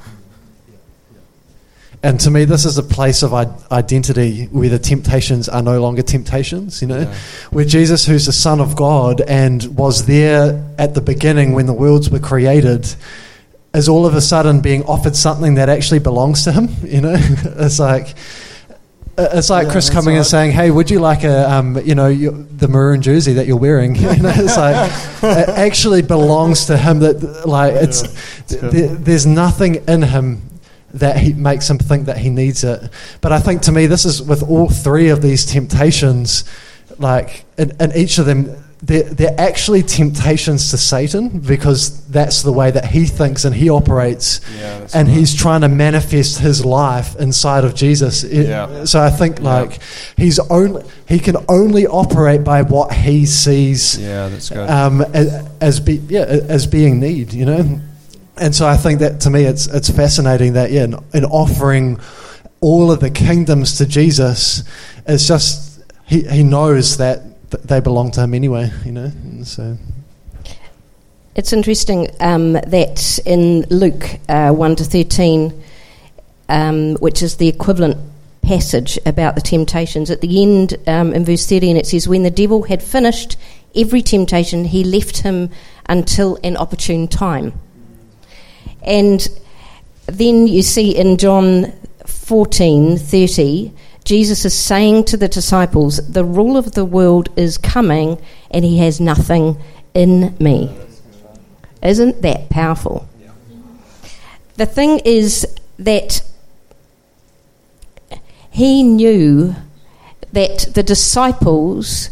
And 2.03 2.19
to 2.19 2.31
me, 2.31 2.45
this 2.45 2.65
is 2.65 2.77
a 2.77 2.83
place 2.83 3.23
of 3.23 3.33
identity 3.71 4.45
where 4.45 4.69
the 4.69 4.79
temptations 4.79 5.49
are 5.49 5.61
no 5.61 5.81
longer 5.81 6.01
temptations, 6.03 6.81
you 6.81 6.87
know? 6.87 6.99
Yeah. 6.99 7.13
Where 7.51 7.65
Jesus, 7.65 8.05
who's 8.05 8.25
the 8.27 8.31
Son 8.33 8.59
of 8.59 8.75
God 8.75 9.21
and 9.21 9.63
was 9.77 10.05
there 10.05 10.63
at 10.77 10.93
the 10.93 11.01
beginning 11.01 11.53
when 11.53 11.65
the 11.65 11.73
worlds 11.73 12.09
were 12.09 12.19
created, 12.19 12.87
is 13.73 13.89
all 13.89 14.05
of 14.05 14.13
a 14.15 14.21
sudden 14.21 14.61
being 14.61 14.83
offered 14.83 15.15
something 15.15 15.55
that 15.55 15.67
actually 15.69 15.99
belongs 15.99 16.43
to 16.43 16.51
him, 16.51 16.69
you 16.83 17.01
know? 17.01 17.15
it's 17.19 17.79
like. 17.79 18.15
It's 19.17 19.49
like 19.49 19.67
Yeah, 19.67 19.71
Chris 19.71 19.89
coming 19.89 20.17
and 20.17 20.25
saying, 20.25 20.51
"Hey, 20.51 20.69
would 20.71 20.91
you 20.91 20.99
like 20.99 21.23
a, 21.23 21.49
um, 21.49 21.79
you 21.85 21.95
know, 21.95 22.09
your, 22.09 22.33
the 22.33 22.67
maroon 22.67 23.01
jersey 23.01 23.31
that 23.35 23.47
you're 23.47 23.55
wearing?" 23.55 23.95
you 23.95 24.01
know, 24.01 24.33
it's 24.35 24.57
like 24.57 24.91
it 25.23 25.49
actually 25.57 26.01
belongs 26.01 26.65
to 26.65 26.77
him. 26.77 26.99
That 26.99 27.47
like 27.47 27.75
it's 27.75 28.03
Yeah. 28.51 28.67
there, 28.67 28.87
there's 28.89 29.25
nothing 29.25 29.75
in 29.87 30.01
him 30.01 30.41
that 30.95 31.17
he 31.17 31.33
makes 31.33 31.69
him 31.69 31.77
think 31.77 32.05
that 32.07 32.17
he 32.17 32.29
needs 32.29 32.63
it. 32.63 32.89
But 33.21 33.31
I 33.31 33.39
think 33.39 33.61
to 33.63 33.71
me, 33.71 33.85
this 33.87 34.05
is 34.05 34.21
with 34.21 34.43
all 34.43 34.69
three 34.69 35.09
of 35.09 35.21
these 35.21 35.45
temptations, 35.45 36.43
like 36.97 37.45
in, 37.57 37.71
in 37.79 37.91
each 37.95 38.17
of 38.17 38.25
them, 38.25 38.55
they're, 38.83 39.03
they're 39.03 39.35
actually 39.39 39.81
temptations 39.81 40.69
to 40.69 40.77
Satan 40.77 41.39
because 41.39 42.05
that's 42.07 42.43
the 42.43 42.51
way 42.51 42.69
that 42.71 42.85
he 42.85 43.05
thinks 43.05 43.43
and 43.43 43.55
he 43.55 43.69
operates. 43.69 44.41
Yeah, 44.59 44.87
and 44.93 45.07
right. 45.07 45.17
he's 45.17 45.33
trying 45.33 45.61
to 45.61 45.69
manifest 45.69 46.39
his 46.39 46.63
life 46.63 47.15
inside 47.15 47.63
of 47.63 47.73
Jesus. 47.73 48.23
It- 48.23 48.47
Yeah. 48.47 48.85
So 48.85 49.01
I 49.01 49.09
think 49.09 49.39
Yeah. 49.39 49.45
like 49.53 49.79
he's 50.17 50.39
only 50.51 50.83
he 51.07 51.19
can 51.19 51.37
only 51.49 51.87
operate 51.87 52.43
by 52.43 52.61
what 52.61 52.93
he 52.93 53.25
sees 53.25 53.97
Yeah, 53.97 54.27
that's 54.29 54.49
good. 54.49 54.69
um, 54.69 55.01
as, 55.13 55.45
as 55.61 55.79
be, 55.79 55.95
yeah 56.07 56.21
as 56.49 56.67
being 56.67 56.99
need, 56.99 57.33
you 57.33 57.45
know. 57.45 57.79
And 58.37 58.53
so 58.53 58.67
I 58.67 58.77
think 58.77 58.99
that 58.99 59.21
to 59.21 59.29
me 59.29 59.43
it's 59.43 59.67
it's 59.67 59.89
fascinating 59.89 60.53
that 60.53 60.71
yeah, 60.71 60.83
in, 60.83 60.95
in 61.13 61.25
offering 61.25 61.99
all 62.61 62.91
of 62.91 62.99
the 62.99 63.09
kingdoms 63.09 63.77
to 63.77 63.85
Jesus, 63.85 64.63
it's 65.07 65.27
just 65.27 65.81
he 66.05 66.21
he 66.23 66.43
knows 66.43 66.97
that 66.97 67.21
th- 67.51 67.63
they 67.63 67.79
belong 67.79 68.11
to 68.11 68.21
him 68.21 68.33
anyway, 68.33 68.71
you 68.83 68.91
know. 68.91 69.11
And 69.23 69.47
so 69.47 69.77
It's 71.35 71.51
interesting 71.51 72.09
um, 72.21 72.53
that 72.53 73.19
in 73.25 73.65
Luke 73.69 74.19
uh, 74.29 74.51
1 74.51 74.75
to 74.77 74.83
13, 74.85 75.63
um, 76.47 76.95
which 76.95 77.21
is 77.21 77.35
the 77.35 77.49
equivalent 77.49 77.97
passage 78.41 78.97
about 79.05 79.35
the 79.35 79.41
temptations, 79.41 80.09
at 80.09 80.21
the 80.21 80.41
end 80.41 80.75
um, 80.87 81.13
in 81.13 81.25
verse 81.25 81.45
13 81.45 81.75
it 81.75 81.87
says, 81.87 82.07
When 82.07 82.23
the 82.23 82.31
devil 82.31 82.63
had 82.63 82.81
finished 82.81 83.35
every 83.75 84.01
temptation, 84.01 84.63
he 84.63 84.85
left 84.85 85.23
him 85.23 85.49
until 85.87 86.37
an 86.41 86.55
opportune 86.55 87.07
time. 87.07 87.51
And 88.85 89.27
then 90.05 90.47
you 90.47 90.61
see 90.61 90.95
in 90.95 91.17
John 91.17 91.73
14 92.05 92.97
30, 92.97 93.73
Jesus 94.03 94.45
is 94.45 94.53
saying 94.53 95.05
to 95.05 95.17
the 95.17 95.27
disciples, 95.27 95.97
The 96.07 96.23
rule 96.23 96.57
of 96.57 96.73
the 96.73 96.85
world 96.85 97.29
is 97.35 97.57
coming, 97.57 98.21
and 98.51 98.63
he 98.63 98.77
has 98.77 99.01
nothing 99.01 99.57
in 99.93 100.35
me. 100.39 100.75
Isn't 101.81 102.21
that 102.21 102.49
powerful? 102.49 103.07
The 104.55 104.65
thing 104.65 104.99
is 105.03 105.45
that 105.79 106.21
he 108.51 108.83
knew 108.83 109.55
that 110.31 110.67
the 110.73 110.83
disciples 110.83 112.09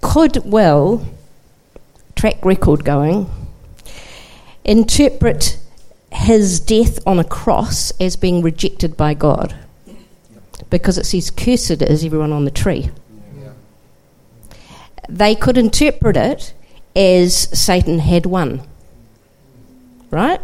could 0.00 0.44
well, 0.44 1.06
track 2.14 2.44
record 2.44 2.84
going, 2.84 3.30
interpret 4.64 5.58
his 6.12 6.60
death 6.60 6.98
on 7.06 7.18
a 7.18 7.24
cross 7.24 7.90
as 7.98 8.16
being 8.16 8.42
rejected 8.42 8.96
by 8.96 9.14
God. 9.14 9.56
Because 10.70 10.98
it 10.98 11.06
says, 11.06 11.30
Cursed 11.30 11.82
is 11.82 12.04
everyone 12.04 12.32
on 12.32 12.44
the 12.44 12.50
tree. 12.50 12.90
They 15.08 15.34
could 15.34 15.58
interpret 15.58 16.16
it 16.16 16.54
as 16.94 17.34
Satan 17.58 17.98
had 17.98 18.26
won. 18.26 18.62
Right? 20.10 20.40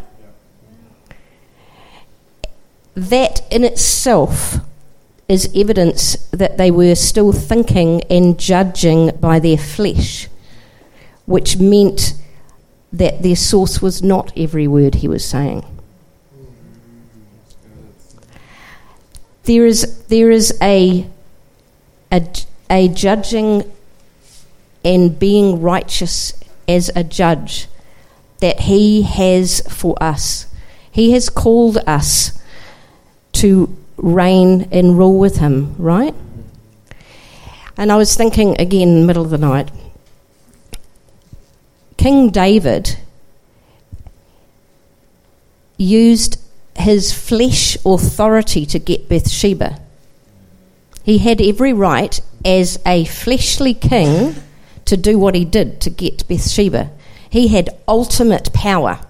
That 2.95 3.41
in 3.53 3.65
itself 3.65 4.57
is 5.29 5.51
evidence 5.55 6.17
that 6.31 6.57
they 6.57 6.71
were 6.71 6.95
still 6.95 7.33
thinking 7.33 8.03
and 8.11 8.39
judging 8.39 9.11
by 9.21 9.39
their 9.39 9.59
flesh, 9.59 10.29
which 11.27 11.59
meant 11.59 12.15
that 12.93 13.23
their 13.23 13.37
source 13.37 13.83
was 13.83 14.03
not 14.03 14.33
every 14.37 14.67
word 14.67 14.97
he 14.97 15.09
was 15.09 15.25
saying. 15.25 15.65
There 19.45 19.67
is, 19.67 20.05
there 20.07 20.31
is 20.31 20.57
a, 20.61 21.07
a, 22.13 22.27
a 22.69 22.89
judging 22.89 23.71
and 24.85 25.19
being 25.19 25.61
righteous 25.61 26.33
as 26.67 26.91
a 26.95 27.03
judge 27.03 27.67
that 28.41 28.61
he 28.61 29.03
has 29.03 29.61
for 29.69 29.97
us. 30.03 30.47
He 30.91 31.13
has 31.13 31.29
called 31.29 31.79
us 31.87 32.41
to 33.33 33.75
reign 33.97 34.69
and 34.71 34.97
rule 34.99 35.19
with 35.19 35.39
him, 35.39 35.75
right? 35.79 36.15
And 37.77 37.93
I 37.93 37.97
was 37.97 38.17
thinking 38.17 38.61
again, 38.61 39.07
middle 39.07 39.25
of 39.25 39.31
the 39.31 39.39
night, 39.39 39.71
King 41.99 42.31
David 42.31 42.97
used 45.77 46.41
his 46.77 47.13
flesh 47.13 47.77
authority 47.85 48.65
to 48.67 48.79
get 48.79 49.09
Bathsheba. 49.09 49.81
He 51.03 51.19
had 51.19 51.41
every 51.41 51.73
right 51.73 52.21
as 52.45 52.79
a 52.87 53.05
fleshly 53.05 53.75
king 53.75 54.37
to 54.85 54.97
do 54.97 55.19
what 55.19 55.35
he 55.35 55.45
did 55.45 55.81
to 55.83 55.91
get 55.91 56.27
Bathsheba. 56.29 56.91
He 57.29 57.49
had 57.49 57.69
ultimate 57.89 58.53
power, 58.53 59.01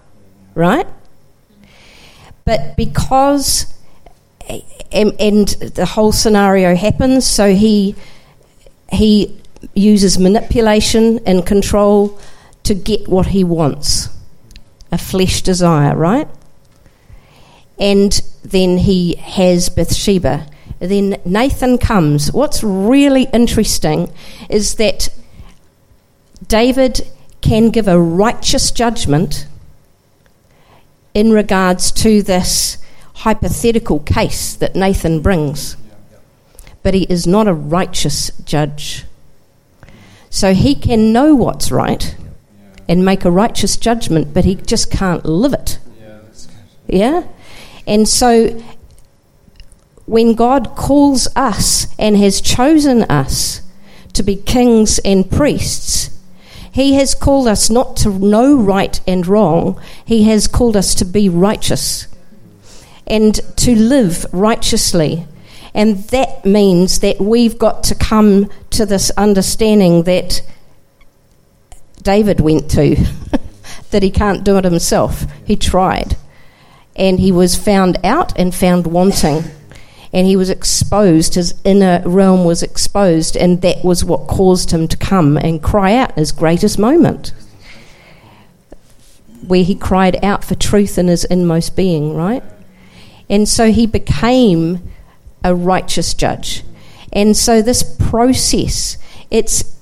right? 0.55 0.86
But 2.47 2.74
because, 2.76 3.72
and, 4.91 5.12
and 5.20 5.49
the 5.49 5.84
whole 5.84 6.12
scenario 6.12 6.74
happens, 6.74 7.26
so 7.26 7.55
he, 7.55 7.95
he 8.91 9.39
uses 9.74 10.18
manipulation 10.18 11.20
and 11.26 11.45
control 11.45 12.18
to 12.68 12.74
get 12.74 13.08
what 13.08 13.28
he 13.28 13.42
wants 13.42 14.10
a 14.92 14.98
flesh 14.98 15.40
desire, 15.40 15.96
right? 15.96 16.28
And 17.78 18.20
then 18.44 18.76
he 18.78 19.14
has 19.16 19.70
Bathsheba. 19.70 20.46
Then 20.78 21.18
Nathan 21.24 21.78
comes. 21.78 22.30
What's 22.30 22.62
really 22.62 23.24
interesting 23.32 24.12
is 24.50 24.74
that 24.74 25.08
David 26.46 27.08
can 27.40 27.70
give 27.70 27.88
a 27.88 27.98
righteous 27.98 28.70
judgment 28.70 29.46
in 31.14 31.32
regards 31.32 31.90
to 31.92 32.22
this 32.22 32.78
hypothetical 33.14 34.00
case 34.00 34.54
that 34.56 34.76
Nathan 34.76 35.20
brings. 35.20 35.76
But 36.82 36.92
he 36.94 37.04
is 37.04 37.26
not 37.26 37.48
a 37.48 37.54
righteous 37.54 38.30
judge. 38.44 39.04
So 40.28 40.52
he 40.52 40.74
can 40.74 41.12
know 41.12 41.34
what's 41.34 41.70
right 41.70 42.14
and 42.89 43.05
make 43.05 43.24
a 43.24 43.30
righteous 43.30 43.76
judgment, 43.76 44.32
but 44.32 44.45
he 44.45 44.55
just 44.55 44.91
can't 44.91 45.24
live 45.24 45.53
it. 45.53 45.78
Yeah? 46.86 47.24
And 47.86 48.09
so 48.09 48.62
when 50.07 50.34
God 50.34 50.74
calls 50.74 51.28
us 51.36 51.95
and 51.99 52.16
has 52.16 52.41
chosen 52.41 53.03
us 53.05 53.61
to 54.14 54.22
be 54.22 54.36
kings 54.36 54.99
and 55.01 55.30
priests, 55.30 56.18
he 56.78 56.95
has 56.95 57.14
called 57.14 57.49
us 57.49 57.70
not 57.70 57.97
to 57.99 58.09
know 58.09 58.55
right 58.55 59.01
and 59.05 59.26
wrong, 59.26 59.80
He 60.05 60.22
has 60.24 60.47
called 60.47 60.76
us 60.76 60.95
to 60.97 61.05
be 61.05 61.28
righteous 61.28 62.07
and 63.05 63.34
to 63.57 63.74
live 63.74 64.24
righteously. 64.32 65.26
And 65.74 65.99
that 66.11 66.45
means 66.45 67.01
that 67.01 67.20
we've 67.20 67.59
got 67.59 67.82
to 67.84 67.97
come 67.97 68.49
to 68.70 68.86
this 68.86 69.11
understanding 69.16 70.05
that 70.05 70.41
David 72.03 72.40
went 72.40 72.70
to 72.72 72.96
that 73.90 74.03
he 74.03 74.11
can't 74.11 74.44
do 74.44 74.57
it 74.57 74.64
himself. 74.64 75.26
He 75.44 75.57
tried. 75.57 76.16
And 76.96 77.20
he 77.20 77.32
was 77.32 77.57
found 77.57 77.99
out 78.05 78.36
and 78.38 78.55
found 78.55 78.86
wanting. 78.86 79.44
And 80.12 80.26
he 80.26 80.36
was 80.36 80.51
exposed, 80.51 81.34
his 81.34 81.55
inner 81.64 82.03
realm 82.07 82.44
was 82.44 82.62
exposed, 82.62 83.36
and 83.36 83.61
that 83.61 83.84
was 83.84 84.05
what 84.05 84.26
caused 84.26 84.70
him 84.70 84.88
to 84.88 84.96
come 84.96 85.36
and 85.36 85.62
cry 85.62 85.94
out 85.94 86.16
his 86.16 86.32
greatest 86.32 86.78
moment. 86.78 87.32
Where 89.46 89.62
he 89.62 89.74
cried 89.74 90.22
out 90.24 90.44
for 90.44 90.55
truth 90.55 90.96
in 90.96 91.09
his 91.09 91.24
inmost 91.24 91.76
being, 91.76 92.14
right? 92.14 92.42
And 93.28 93.46
so 93.46 93.70
he 93.70 93.86
became 93.86 94.90
a 95.44 95.55
righteous 95.55 96.14
judge. 96.14 96.64
And 97.12 97.36
so 97.36 97.61
this 97.61 97.82
process, 97.82 98.96
it's 99.30 99.78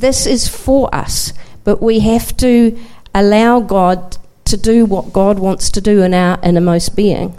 this 0.00 0.26
is 0.26 0.48
for 0.48 0.92
us, 0.94 1.32
but 1.62 1.80
we 1.80 2.00
have 2.00 2.36
to 2.38 2.76
allow 3.14 3.60
God 3.60 4.16
to 4.46 4.56
do 4.56 4.84
what 4.84 5.12
God 5.12 5.38
wants 5.38 5.70
to 5.70 5.80
do 5.80 6.02
in 6.02 6.12
our 6.12 6.38
innermost 6.42 6.96
being. 6.96 7.38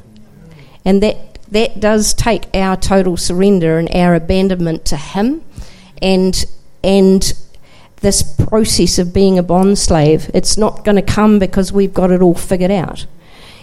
And 0.86 1.04
that, 1.04 1.40
that 1.52 1.82
does 1.82 2.14
take 2.14 2.48
our 2.54 2.78
total 2.78 3.18
surrender 3.18 3.78
and 3.78 3.94
our 3.94 4.16
abandonment 4.16 4.86
to 4.86 4.98
Him 4.98 5.44
and, 6.02 6.46
and 6.82 7.34
this 7.98 8.24
process 8.24 9.00
of 9.00 9.14
being 9.14 9.38
a 9.38 9.44
bond 9.44 9.78
slave. 9.78 10.32
It's 10.34 10.58
not 10.58 10.86
going 10.86 10.96
to 10.96 11.02
come 11.02 11.40
because 11.40 11.74
we've 11.74 11.94
got 11.94 12.10
it 12.10 12.22
all 12.22 12.36
figured 12.36 12.72
out. 12.72 13.06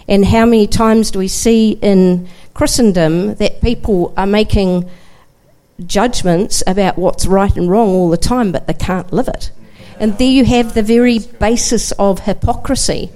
And 0.06 0.26
how 0.26 0.44
many 0.44 0.66
times 0.66 1.10
do 1.10 1.18
we 1.18 1.28
see 1.28 1.78
in 1.80 2.28
Christendom 2.52 3.36
that 3.36 3.62
people 3.62 4.12
are 4.18 4.26
making 4.26 4.90
judgments 5.86 6.62
about 6.66 6.98
what's 6.98 7.26
right 7.26 7.54
and 7.56 7.70
wrong 7.70 7.88
all 7.88 8.10
the 8.10 8.16
time, 8.16 8.52
but 8.52 8.66
they 8.66 8.74
can't 8.74 9.12
live 9.12 9.28
it. 9.28 9.50
And 9.98 10.18
there 10.18 10.28
you 10.28 10.44
have 10.44 10.74
the 10.74 10.82
very 10.82 11.18
basis 11.18 11.92
of 11.92 12.20
hypocrisy, 12.20 13.10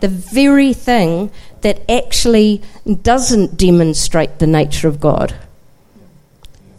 the 0.00 0.08
very 0.08 0.72
thing 0.72 1.30
that 1.60 1.88
actually 1.90 2.62
doesn't 3.02 3.56
demonstrate 3.56 4.38
the 4.38 4.46
nature 4.46 4.88
of 4.88 5.00
God, 5.00 5.34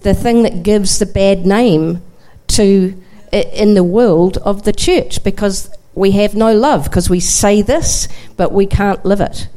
the 0.01 0.13
thing 0.13 0.43
that 0.43 0.63
gives 0.63 0.99
the 0.99 1.05
bad 1.05 1.45
name 1.45 2.01
to 2.47 3.01
in 3.31 3.73
the 3.73 3.83
world 3.83 4.37
of 4.37 4.63
the 4.63 4.73
church 4.73 5.23
because 5.23 5.69
we 5.95 6.11
have 6.11 6.35
no 6.35 6.53
love 6.53 6.83
because 6.83 7.09
we 7.09 7.19
say 7.19 7.61
this 7.63 8.07
but 8.37 8.51
we 8.51 8.65
can't 8.65 9.03
live 9.05 9.21
it. 9.21 9.47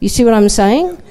You 0.00 0.08
see 0.08 0.24
what 0.24 0.34
I'm 0.34 0.48
saying? 0.48 1.02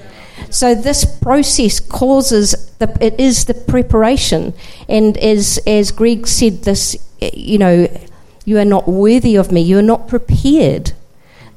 So 0.50 0.76
this 0.76 1.06
process 1.06 1.80
causes 1.80 2.72
the, 2.80 2.96
it 3.02 3.20
is 3.20 3.46
the 3.46 3.54
preparation, 3.54 4.54
and 4.88 5.18
as 5.18 5.60
as 5.68 5.92
Greg 5.92 6.28
said, 6.28 6.64
this 6.64 6.96
you 7.20 7.58
know, 7.58 7.88
you 8.46 8.58
are 8.58 8.66
not 8.66 8.88
worthy 8.88 9.36
of 9.36 9.52
me. 9.52 9.62
You 9.62 9.80
are 9.80 9.84
not 9.84 10.08
prepared. 10.08 10.94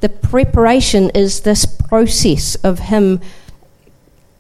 The 0.01 0.09
preparation 0.09 1.11
is 1.11 1.41
this 1.43 1.67
process 1.67 2.55
of 2.57 2.79
him, 2.79 3.21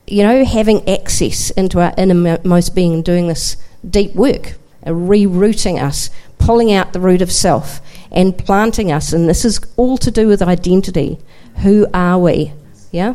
you 0.06 0.22
know, 0.22 0.44
having 0.44 0.88
access 0.88 1.50
into 1.50 1.80
our 1.80 1.92
innermost 1.98 2.74
being, 2.74 2.94
and 2.94 3.04
doing 3.04 3.28
this 3.28 3.56
deep 3.88 4.14
work, 4.14 4.54
uh, 4.86 4.90
rerouting 4.90 5.80
us, 5.80 6.10
pulling 6.38 6.72
out 6.72 6.92
the 6.92 7.00
root 7.00 7.22
of 7.22 7.30
self, 7.30 7.80
and 8.10 8.36
planting 8.36 8.90
us. 8.90 9.12
And 9.12 9.28
this 9.28 9.44
is 9.44 9.60
all 9.76 9.98
to 9.98 10.10
do 10.10 10.26
with 10.26 10.42
identity. 10.42 11.18
Who 11.56 11.86
are 11.92 12.18
we? 12.18 12.52
Yeah. 12.90 13.14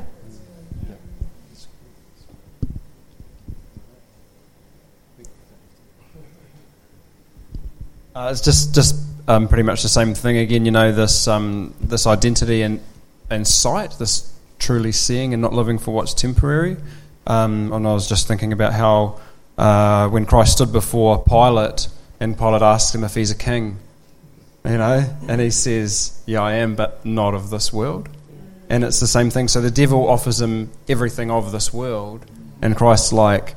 Uh, 8.16 8.30
it's 8.32 8.40
just 8.40 8.74
just 8.74 8.96
um, 9.28 9.46
pretty 9.50 9.64
much 9.64 9.84
the 9.84 9.90
same 9.90 10.14
thing 10.14 10.38
again. 10.38 10.66
You 10.66 10.72
know, 10.72 10.94
this 10.94 11.28
um, 11.28 11.74
this 11.82 12.08
identity 12.08 12.62
and 12.62 12.80
and 13.30 13.46
sight, 13.46 13.96
this 14.00 14.34
truly 14.58 14.94
seeing 14.94 15.34
and 15.34 15.42
not 15.42 15.52
living 15.52 15.78
for 15.78 15.94
what's 15.94 16.14
temporary. 16.14 16.78
Um, 17.28 17.74
and 17.74 17.86
I 17.86 17.92
was 17.94 18.08
just 18.08 18.26
thinking 18.26 18.54
about 18.54 18.72
how 18.72 19.20
uh, 19.58 20.08
when 20.08 20.26
Christ 20.26 20.54
stood 20.54 20.72
before 20.72 21.26
Pilate, 21.26 21.90
and 22.22 22.38
Pilate 22.38 22.62
asked 22.62 22.96
him 22.96 23.04
if 23.04 23.16
he's 23.16 23.32
a 23.32 23.36
king, 23.36 23.80
you 24.64 24.78
know, 24.78 25.04
and 25.28 25.42
he 25.42 25.50
says, 25.50 26.18
"Yeah, 26.26 26.42
I 26.42 26.54
am, 26.54 26.76
but 26.76 27.06
not 27.06 27.34
of 27.34 27.50
this 27.50 27.74
world." 27.74 28.08
And 28.70 28.86
it's 28.86 29.02
the 29.02 29.08
same 29.08 29.30
thing. 29.30 29.50
So 29.50 29.60
the 29.60 29.70
devil 29.70 30.08
offers 30.08 30.40
him 30.40 30.72
everything 30.88 31.30
of 31.30 31.52
this 31.52 31.74
world, 31.74 32.26
and 32.62 32.78
Christ's 32.78 33.12
like, 33.12 33.56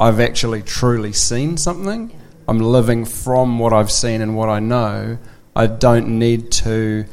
"I've 0.00 0.18
actually 0.18 0.62
truly 0.62 1.12
seen 1.12 1.58
something." 1.58 2.21
I'm 2.48 2.58
living 2.58 3.04
from 3.04 3.58
what 3.58 3.72
I've 3.72 3.90
seen 3.90 4.20
and 4.20 4.36
what 4.36 4.48
I 4.48 4.60
know. 4.60 5.18
I 5.54 5.66
don't 5.66 6.18
need 6.18 6.50
to, 6.52 7.04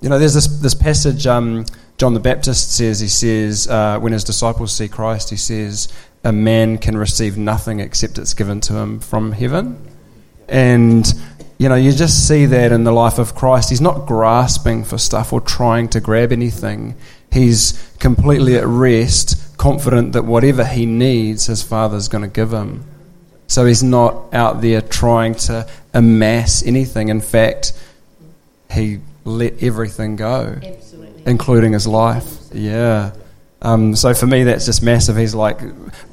you 0.00 0.08
know. 0.08 0.18
There's 0.18 0.34
this 0.34 0.46
this 0.46 0.74
passage. 0.74 1.26
Um, 1.26 1.66
John 1.98 2.14
the 2.14 2.20
Baptist 2.20 2.74
says 2.74 3.00
he 3.00 3.08
says 3.08 3.68
uh, 3.68 3.98
when 4.00 4.12
his 4.12 4.24
disciples 4.24 4.74
see 4.74 4.88
Christ, 4.88 5.30
he 5.30 5.36
says 5.36 5.92
a 6.24 6.32
man 6.32 6.78
can 6.78 6.96
receive 6.96 7.36
nothing 7.36 7.80
except 7.80 8.18
it's 8.18 8.34
given 8.34 8.60
to 8.62 8.74
him 8.74 9.00
from 9.00 9.32
heaven, 9.32 9.78
and 10.48 11.06
you 11.58 11.68
know 11.68 11.74
you 11.74 11.92
just 11.92 12.26
see 12.26 12.46
that 12.46 12.72
in 12.72 12.84
the 12.84 12.92
life 12.92 13.18
of 13.18 13.34
Christ. 13.34 13.68
He's 13.70 13.80
not 13.80 14.06
grasping 14.06 14.84
for 14.84 14.98
stuff 14.98 15.32
or 15.32 15.40
trying 15.40 15.88
to 15.90 16.00
grab 16.00 16.32
anything. 16.32 16.96
He's 17.30 17.94
completely 17.98 18.56
at 18.56 18.66
rest, 18.66 19.56
confident 19.58 20.12
that 20.12 20.24
whatever 20.24 20.64
he 20.64 20.86
needs, 20.86 21.46
his 21.46 21.62
Father's 21.62 22.08
going 22.08 22.22
to 22.22 22.28
give 22.28 22.52
him. 22.52 22.84
So 23.52 23.66
he's 23.66 23.82
not 23.82 24.32
out 24.32 24.62
there 24.62 24.80
trying 24.80 25.34
to 25.34 25.68
amass 25.92 26.62
anything. 26.62 27.10
In 27.10 27.20
fact, 27.20 27.74
he 28.70 29.00
let 29.26 29.62
everything 29.62 30.16
go, 30.16 30.58
Absolutely. 30.62 31.22
including 31.26 31.74
his 31.74 31.86
life. 31.86 32.38
Yeah. 32.54 33.12
Um, 33.60 33.94
so 33.94 34.14
for 34.14 34.26
me, 34.26 34.44
that's 34.44 34.64
just 34.64 34.82
massive. 34.82 35.18
He's 35.18 35.34
like, 35.34 35.60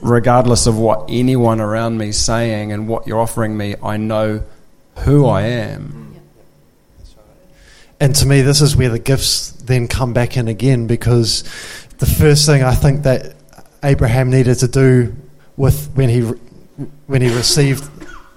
regardless 0.01 0.67
of 0.67 0.77
what 0.77 1.05
anyone 1.07 1.61
around 1.61 1.97
me 1.97 2.09
is 2.09 2.19
saying 2.19 2.73
and 2.73 2.89
what 2.89 3.07
you're 3.07 3.21
offering 3.21 3.55
me, 3.55 3.75
I 3.81 3.95
know 3.95 4.43
who 4.97 5.25
I 5.25 5.43
am. 5.43 6.19
And 8.01 8.13
to 8.15 8.25
me, 8.25 8.41
this 8.41 8.59
is 8.59 8.75
where 8.75 8.89
the 8.89 8.99
gifts 8.99 9.51
then 9.51 9.87
come 9.87 10.11
back 10.11 10.35
in 10.35 10.49
again 10.49 10.87
because 10.87 11.43
the 11.99 12.05
first 12.05 12.45
thing 12.45 12.63
I 12.63 12.75
think 12.75 13.03
that 13.03 13.33
Abraham 13.81 14.29
needed 14.29 14.55
to 14.55 14.67
do 14.67 15.15
with 15.55 15.89
when 15.93 16.09
he 16.09 16.33
when 17.07 17.21
he 17.21 17.33
received 17.35 17.89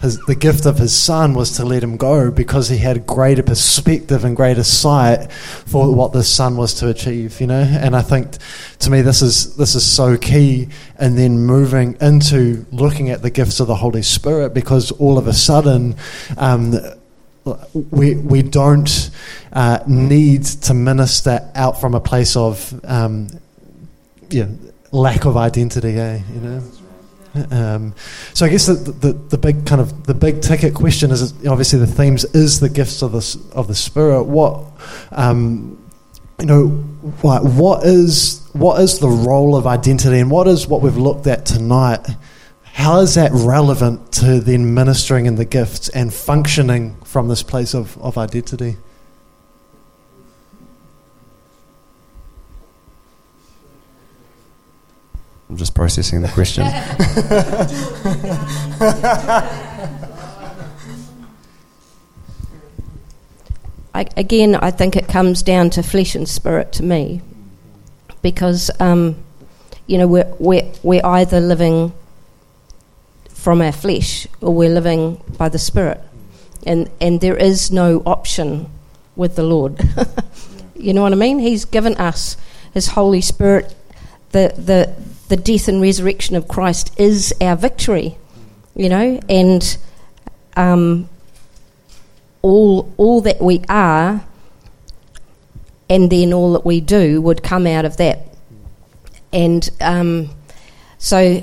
his, 0.02 0.18
the 0.26 0.34
gift 0.34 0.66
of 0.66 0.78
his 0.78 0.96
son 0.96 1.32
was 1.32 1.52
to 1.52 1.64
let 1.64 1.82
him 1.82 1.96
go 1.96 2.30
because 2.32 2.68
he 2.68 2.78
had 2.78 3.06
greater 3.06 3.42
perspective 3.42 4.24
and 4.24 4.36
greater 4.36 4.64
sight 4.64 5.30
for 5.30 5.94
what 5.94 6.12
the 6.12 6.24
son 6.24 6.56
was 6.56 6.74
to 6.74 6.88
achieve, 6.88 7.40
you 7.40 7.46
know. 7.46 7.62
And 7.62 7.94
I 7.94 8.02
think 8.02 8.36
to 8.80 8.90
me 8.90 9.00
this 9.02 9.22
is 9.22 9.56
this 9.56 9.76
is 9.76 9.86
so 9.86 10.16
key. 10.16 10.68
And 10.98 11.16
then 11.16 11.46
moving 11.46 11.96
into 12.00 12.66
looking 12.72 13.10
at 13.10 13.22
the 13.22 13.30
gifts 13.30 13.60
of 13.60 13.68
the 13.68 13.76
Holy 13.76 14.02
Spirit 14.02 14.52
because 14.52 14.90
all 14.92 15.16
of 15.18 15.26
a 15.26 15.32
sudden. 15.32 15.96
Um, 16.36 16.74
we 17.90 18.14
we 18.14 18.40
don't 18.40 19.10
uh, 19.52 19.80
need 19.88 20.44
to 20.44 20.74
minister 20.74 21.50
out 21.56 21.80
from 21.80 21.92
a 21.92 22.00
place 22.00 22.36
of 22.36 22.80
um, 22.84 23.26
yeah, 24.30 24.46
lack 24.92 25.24
of 25.24 25.36
identity, 25.36 25.98
eh? 25.98 26.20
You 26.32 26.40
know. 26.40 26.62
Um, 27.50 27.94
so 28.34 28.44
I 28.44 28.50
guess 28.50 28.66
the, 28.66 28.74
the 28.74 29.12
the 29.12 29.38
big 29.38 29.64
kind 29.64 29.80
of 29.80 30.04
the 30.04 30.14
big 30.14 30.42
ticket 30.42 30.74
question 30.74 31.10
is 31.10 31.32
obviously 31.46 31.78
the 31.78 31.86
themes 31.86 32.24
is 32.26 32.60
the 32.60 32.68
gifts 32.68 33.02
of 33.02 33.12
the 33.12 33.52
of 33.54 33.68
the 33.68 33.74
spirit. 33.74 34.24
What 34.24 34.64
um, 35.12 35.78
you 36.42 36.46
know, 36.46 36.68
what, 37.20 37.44
what 37.44 37.84
is 37.86 38.46
what 38.52 38.80
is 38.80 38.98
the 38.98 39.08
role 39.08 39.56
of 39.56 39.66
identity, 39.66 40.18
and 40.18 40.30
what 40.30 40.48
is 40.48 40.66
what 40.66 40.82
we've 40.82 40.96
looked 40.96 41.26
at 41.26 41.46
tonight? 41.46 42.04
How 42.64 43.00
is 43.00 43.14
that 43.14 43.30
relevant 43.32 44.12
to 44.14 44.40
then 44.40 44.74
ministering 44.74 45.26
in 45.26 45.36
the 45.36 45.44
gifts 45.44 45.88
and 45.90 46.12
functioning 46.12 46.96
from 47.04 47.28
this 47.28 47.42
place 47.42 47.74
of, 47.74 47.96
of 47.98 48.18
identity? 48.18 48.76
I'm 55.52 55.58
just 55.58 55.74
processing 55.74 56.22
the 56.22 56.28
question. 56.28 56.62
I, 63.94 64.06
again, 64.16 64.54
I 64.54 64.70
think 64.70 64.96
it 64.96 65.08
comes 65.08 65.42
down 65.42 65.68
to 65.68 65.82
flesh 65.82 66.14
and 66.14 66.26
spirit 66.26 66.72
to 66.72 66.82
me, 66.82 67.20
because 68.22 68.70
um, 68.80 69.16
you 69.86 69.98
know 69.98 70.08
we're, 70.08 70.32
we're 70.38 70.72
we're 70.82 71.04
either 71.04 71.38
living 71.38 71.92
from 73.28 73.60
our 73.60 73.72
flesh 73.72 74.26
or 74.40 74.54
we're 74.54 74.70
living 74.70 75.22
by 75.36 75.50
the 75.50 75.58
spirit, 75.58 76.00
and 76.64 76.88
and 76.98 77.20
there 77.20 77.36
is 77.36 77.70
no 77.70 78.02
option 78.06 78.70
with 79.16 79.36
the 79.36 79.42
Lord. 79.42 79.78
you 80.74 80.94
know 80.94 81.02
what 81.02 81.12
I 81.12 81.16
mean? 81.16 81.40
He's 81.40 81.66
given 81.66 81.94
us 81.96 82.38
His 82.72 82.86
Holy 82.86 83.20
Spirit. 83.20 83.74
The 84.30 84.54
the 84.56 85.11
the 85.32 85.36
death 85.38 85.66
and 85.66 85.80
resurrection 85.80 86.36
of 86.36 86.46
Christ 86.46 86.92
is 87.00 87.32
our 87.40 87.56
victory. 87.56 88.18
You 88.74 88.90
know, 88.90 89.18
and 89.30 89.78
um, 90.56 91.08
all 92.42 92.92
all 92.98 93.22
that 93.22 93.40
we 93.40 93.62
are 93.66 94.24
and 95.88 96.10
then 96.10 96.34
all 96.34 96.52
that 96.52 96.66
we 96.66 96.82
do 96.82 97.22
would 97.22 97.42
come 97.42 97.66
out 97.66 97.86
of 97.86 97.96
that. 97.96 98.26
And 99.32 99.66
um, 99.80 100.28
so 100.98 101.42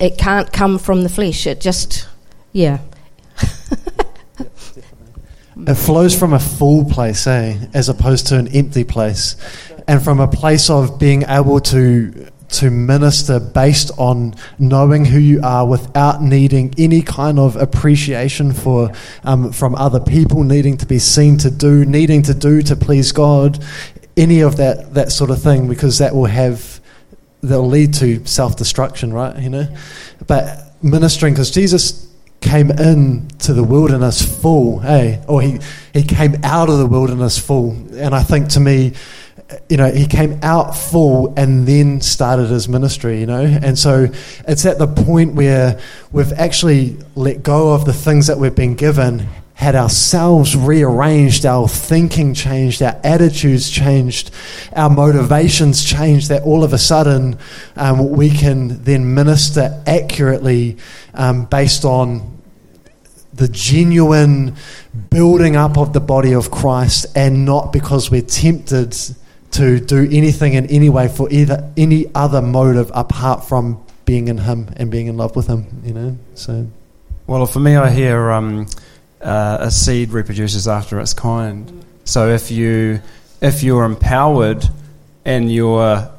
it 0.00 0.18
can't 0.18 0.52
come 0.52 0.78
from 0.80 1.04
the 1.04 1.08
flesh. 1.08 1.46
It 1.46 1.60
just 1.60 2.08
yeah. 2.52 2.78
It 5.66 5.74
flows 5.74 6.16
from 6.16 6.32
a 6.32 6.38
full 6.38 6.84
place, 6.84 7.26
eh, 7.26 7.58
as 7.74 7.88
opposed 7.88 8.28
to 8.28 8.38
an 8.38 8.48
empty 8.48 8.84
place, 8.84 9.34
and 9.88 10.04
from 10.04 10.20
a 10.20 10.28
place 10.28 10.70
of 10.70 10.98
being 10.98 11.24
able 11.28 11.60
to 11.60 12.30
to 12.48 12.70
minister 12.70 13.38
based 13.38 13.90
on 13.98 14.34
knowing 14.58 15.04
who 15.04 15.18
you 15.18 15.40
are 15.42 15.66
without 15.66 16.22
needing 16.22 16.72
any 16.78 17.02
kind 17.02 17.38
of 17.38 17.56
appreciation 17.56 18.52
for 18.52 18.90
um, 19.24 19.52
from 19.52 19.74
other 19.74 20.00
people, 20.00 20.44
needing 20.44 20.76
to 20.78 20.86
be 20.86 20.98
seen 20.98 21.36
to 21.36 21.50
do, 21.50 21.84
needing 21.84 22.22
to 22.22 22.32
do 22.32 22.62
to 22.62 22.74
please 22.74 23.12
God, 23.12 23.62
any 24.16 24.40
of 24.40 24.56
that 24.56 24.94
that 24.94 25.12
sort 25.12 25.30
of 25.30 25.42
thing, 25.42 25.68
because 25.68 25.98
that 25.98 26.14
will 26.14 26.26
have 26.26 26.80
that'll 27.42 27.68
lead 27.68 27.94
to 27.94 28.24
self 28.26 28.56
destruction, 28.56 29.12
right? 29.12 29.36
You 29.38 29.50
know, 29.50 29.76
but 30.26 30.74
ministering 30.82 31.34
because 31.34 31.50
Jesus 31.50 32.06
came 32.40 32.70
in 32.70 33.28
to 33.40 33.52
the 33.52 33.64
wilderness 33.64 34.22
full, 34.40 34.78
hey, 34.80 35.22
or 35.28 35.42
he 35.42 35.58
he 35.92 36.02
came 36.02 36.36
out 36.44 36.68
of 36.68 36.78
the 36.78 36.86
wilderness 36.86 37.38
full, 37.38 37.72
and 37.92 38.14
I 38.14 38.22
think 38.22 38.48
to 38.50 38.60
me, 38.60 38.94
you 39.68 39.78
know, 39.78 39.90
he 39.90 40.06
came 40.06 40.38
out 40.42 40.76
full 40.76 41.32
and 41.36 41.66
then 41.66 42.00
started 42.00 42.48
his 42.48 42.68
ministry, 42.68 43.20
you 43.20 43.26
know, 43.26 43.40
and 43.40 43.78
so 43.78 44.08
it's 44.46 44.66
at 44.66 44.78
the 44.78 44.86
point 44.86 45.34
where 45.34 45.80
we've 46.12 46.32
actually 46.34 46.96
let 47.14 47.42
go 47.42 47.72
of 47.72 47.86
the 47.86 47.94
things 47.94 48.26
that 48.26 48.38
we've 48.38 48.54
been 48.54 48.74
given. 48.74 49.26
Had 49.54 49.74
ourselves 49.74 50.54
rearranged, 50.54 51.44
our 51.44 51.66
thinking 51.66 52.32
changed, 52.32 52.80
our 52.80 52.96
attitudes 53.02 53.68
changed, 53.68 54.30
our 54.72 54.88
motivations 54.88 55.84
changed, 55.84 56.28
that 56.28 56.42
all 56.42 56.62
of 56.62 56.72
a 56.72 56.78
sudden 56.78 57.36
um, 57.74 58.10
we 58.10 58.30
can 58.30 58.84
then 58.84 59.14
minister 59.14 59.82
accurately 59.84 60.76
um, 61.14 61.46
based 61.46 61.84
on 61.84 62.38
the 63.34 63.48
genuine 63.48 64.54
building 65.10 65.56
up 65.56 65.76
of 65.76 65.92
the 65.92 66.00
body 66.00 66.34
of 66.34 66.52
Christ 66.52 67.06
and 67.16 67.44
not 67.44 67.72
because 67.72 68.12
we're 68.12 68.22
tempted 68.22 68.96
to 69.52 69.80
do 69.80 70.08
anything 70.10 70.54
in 70.54 70.66
any 70.66 70.88
way 70.88 71.08
for 71.08 71.30
either 71.30 71.70
any 71.76 72.06
other 72.14 72.42
motive 72.42 72.90
apart 72.94 73.44
from 73.44 73.84
being 74.04 74.28
in 74.28 74.38
Him 74.38 74.70
and 74.76 74.90
being 74.90 75.06
in 75.06 75.16
love 75.16 75.36
with 75.36 75.46
Him, 75.46 75.66
you 75.84 75.92
know. 75.92 76.18
So, 76.34 76.66
Well, 77.26 77.46
for 77.46 77.60
me, 77.60 77.76
I 77.76 77.90
hear 77.90 78.30
um, 78.30 78.66
uh, 79.20 79.58
a 79.60 79.70
seed 79.70 80.10
reproduces 80.10 80.68
after 80.68 81.00
its 81.00 81.14
kind. 81.14 81.84
So 82.04 82.28
if 82.28 82.50
you 82.50 83.00
if 83.40 83.62
you're 83.62 83.84
empowered 83.84 84.64
and 85.24 85.52
you're 85.52 85.80
uh, 85.82 86.10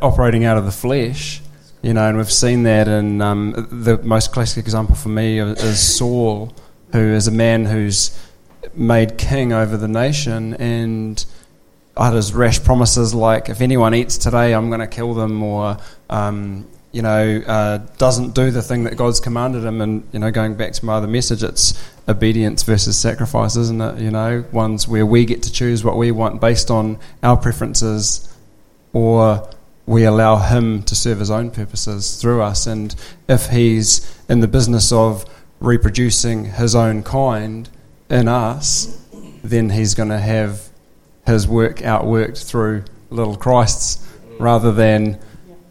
operating 0.00 0.44
out 0.44 0.56
of 0.56 0.64
the 0.64 0.72
flesh, 0.72 1.42
you 1.82 1.92
know, 1.92 2.08
and 2.08 2.16
we've 2.16 2.32
seen 2.32 2.62
that 2.62 2.88
in 2.88 3.20
um, 3.20 3.68
the 3.70 3.98
most 3.98 4.32
classic 4.32 4.64
example 4.64 4.94
for 4.94 5.08
me 5.10 5.38
is 5.38 5.80
Saul, 5.80 6.54
who 6.92 7.00
is 7.00 7.26
a 7.26 7.32
man 7.32 7.64
who's 7.64 8.18
made 8.74 9.18
king 9.18 9.52
over 9.52 9.76
the 9.76 9.88
nation 9.88 10.54
and 10.54 11.24
utters 11.96 12.32
rash 12.32 12.62
promises 12.62 13.14
like, 13.14 13.48
"If 13.48 13.60
anyone 13.60 13.94
eats 13.94 14.18
today, 14.18 14.54
I'm 14.54 14.68
going 14.68 14.80
to 14.80 14.86
kill 14.86 15.14
them," 15.14 15.42
or 15.42 15.76
um, 16.10 16.66
you 16.94 17.02
know, 17.02 17.42
uh, 17.44 17.78
doesn't 17.98 18.36
do 18.36 18.52
the 18.52 18.62
thing 18.62 18.84
that 18.84 18.96
God's 18.96 19.18
commanded 19.18 19.64
him. 19.64 19.80
And, 19.80 20.08
you 20.12 20.20
know, 20.20 20.30
going 20.30 20.54
back 20.54 20.74
to 20.74 20.84
my 20.84 20.94
other 20.94 21.08
message, 21.08 21.42
it's 21.42 21.74
obedience 22.06 22.62
versus 22.62 22.96
sacrifice, 22.96 23.56
isn't 23.56 23.82
it? 23.82 23.98
You 23.98 24.12
know, 24.12 24.44
ones 24.52 24.86
where 24.86 25.04
we 25.04 25.24
get 25.24 25.42
to 25.42 25.52
choose 25.52 25.82
what 25.82 25.96
we 25.96 26.12
want 26.12 26.40
based 26.40 26.70
on 26.70 27.00
our 27.24 27.36
preferences 27.36 28.32
or 28.92 29.50
we 29.86 30.04
allow 30.04 30.36
him 30.36 30.84
to 30.84 30.94
serve 30.94 31.18
his 31.18 31.32
own 31.32 31.50
purposes 31.50 32.20
through 32.22 32.42
us. 32.42 32.68
And 32.68 32.94
if 33.28 33.48
he's 33.48 34.16
in 34.28 34.38
the 34.38 34.48
business 34.48 34.92
of 34.92 35.24
reproducing 35.58 36.44
his 36.44 36.76
own 36.76 37.02
kind 37.02 37.68
in 38.08 38.28
us, 38.28 39.04
then 39.42 39.70
he's 39.70 39.94
going 39.94 40.10
to 40.10 40.20
have 40.20 40.70
his 41.26 41.48
work 41.48 41.78
outworked 41.78 42.46
through 42.46 42.84
little 43.10 43.36
Christs 43.36 44.06
rather 44.38 44.72
than 44.72 45.18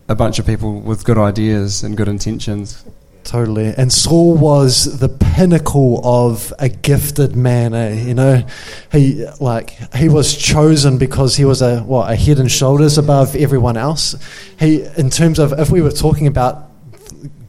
a 0.08 0.16
bunch 0.16 0.40
of 0.40 0.46
people 0.46 0.80
with 0.80 1.06
good 1.06 1.18
ideas 1.18 1.84
and 1.84 1.96
good 1.96 2.08
intentions. 2.08 2.84
Totally. 3.24 3.74
And 3.78 3.92
Saul 3.92 4.36
was 4.36 5.00
the 5.00 5.08
pinnacle 5.08 6.02
of 6.04 6.54
a 6.60 6.68
gifted 6.68 7.36
man, 7.36 7.74
eh? 7.74 8.04
You 8.04 8.14
know, 8.14 8.46
he 8.92 9.26
like 9.40 9.72
he 9.96 10.10
was 10.10 10.36
chosen 10.36 10.98
because 10.98 11.38
he 11.38 11.46
was 11.46 11.62
a 11.62 11.80
what 11.80 12.12
a 12.12 12.16
head 12.18 12.40
and 12.40 12.52
shoulders 12.52 12.98
above 12.98 13.36
everyone 13.36 13.78
else. 13.78 14.16
He 14.60 14.84
in 14.98 15.10
terms 15.10 15.40
of 15.40 15.54
if 15.54 15.70
we 15.70 15.82
were 15.82 15.92
talking 15.92 16.28
about 16.28 16.70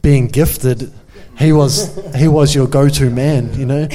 being 0.01 0.29
gifted, 0.29 0.93
he 1.39 1.53
was 1.53 1.99
he 2.15 2.29
was 2.29 2.55
your 2.55 2.69
go-to 2.69 3.11
man, 3.11 3.53
you 3.59 3.67
know. 3.67 3.89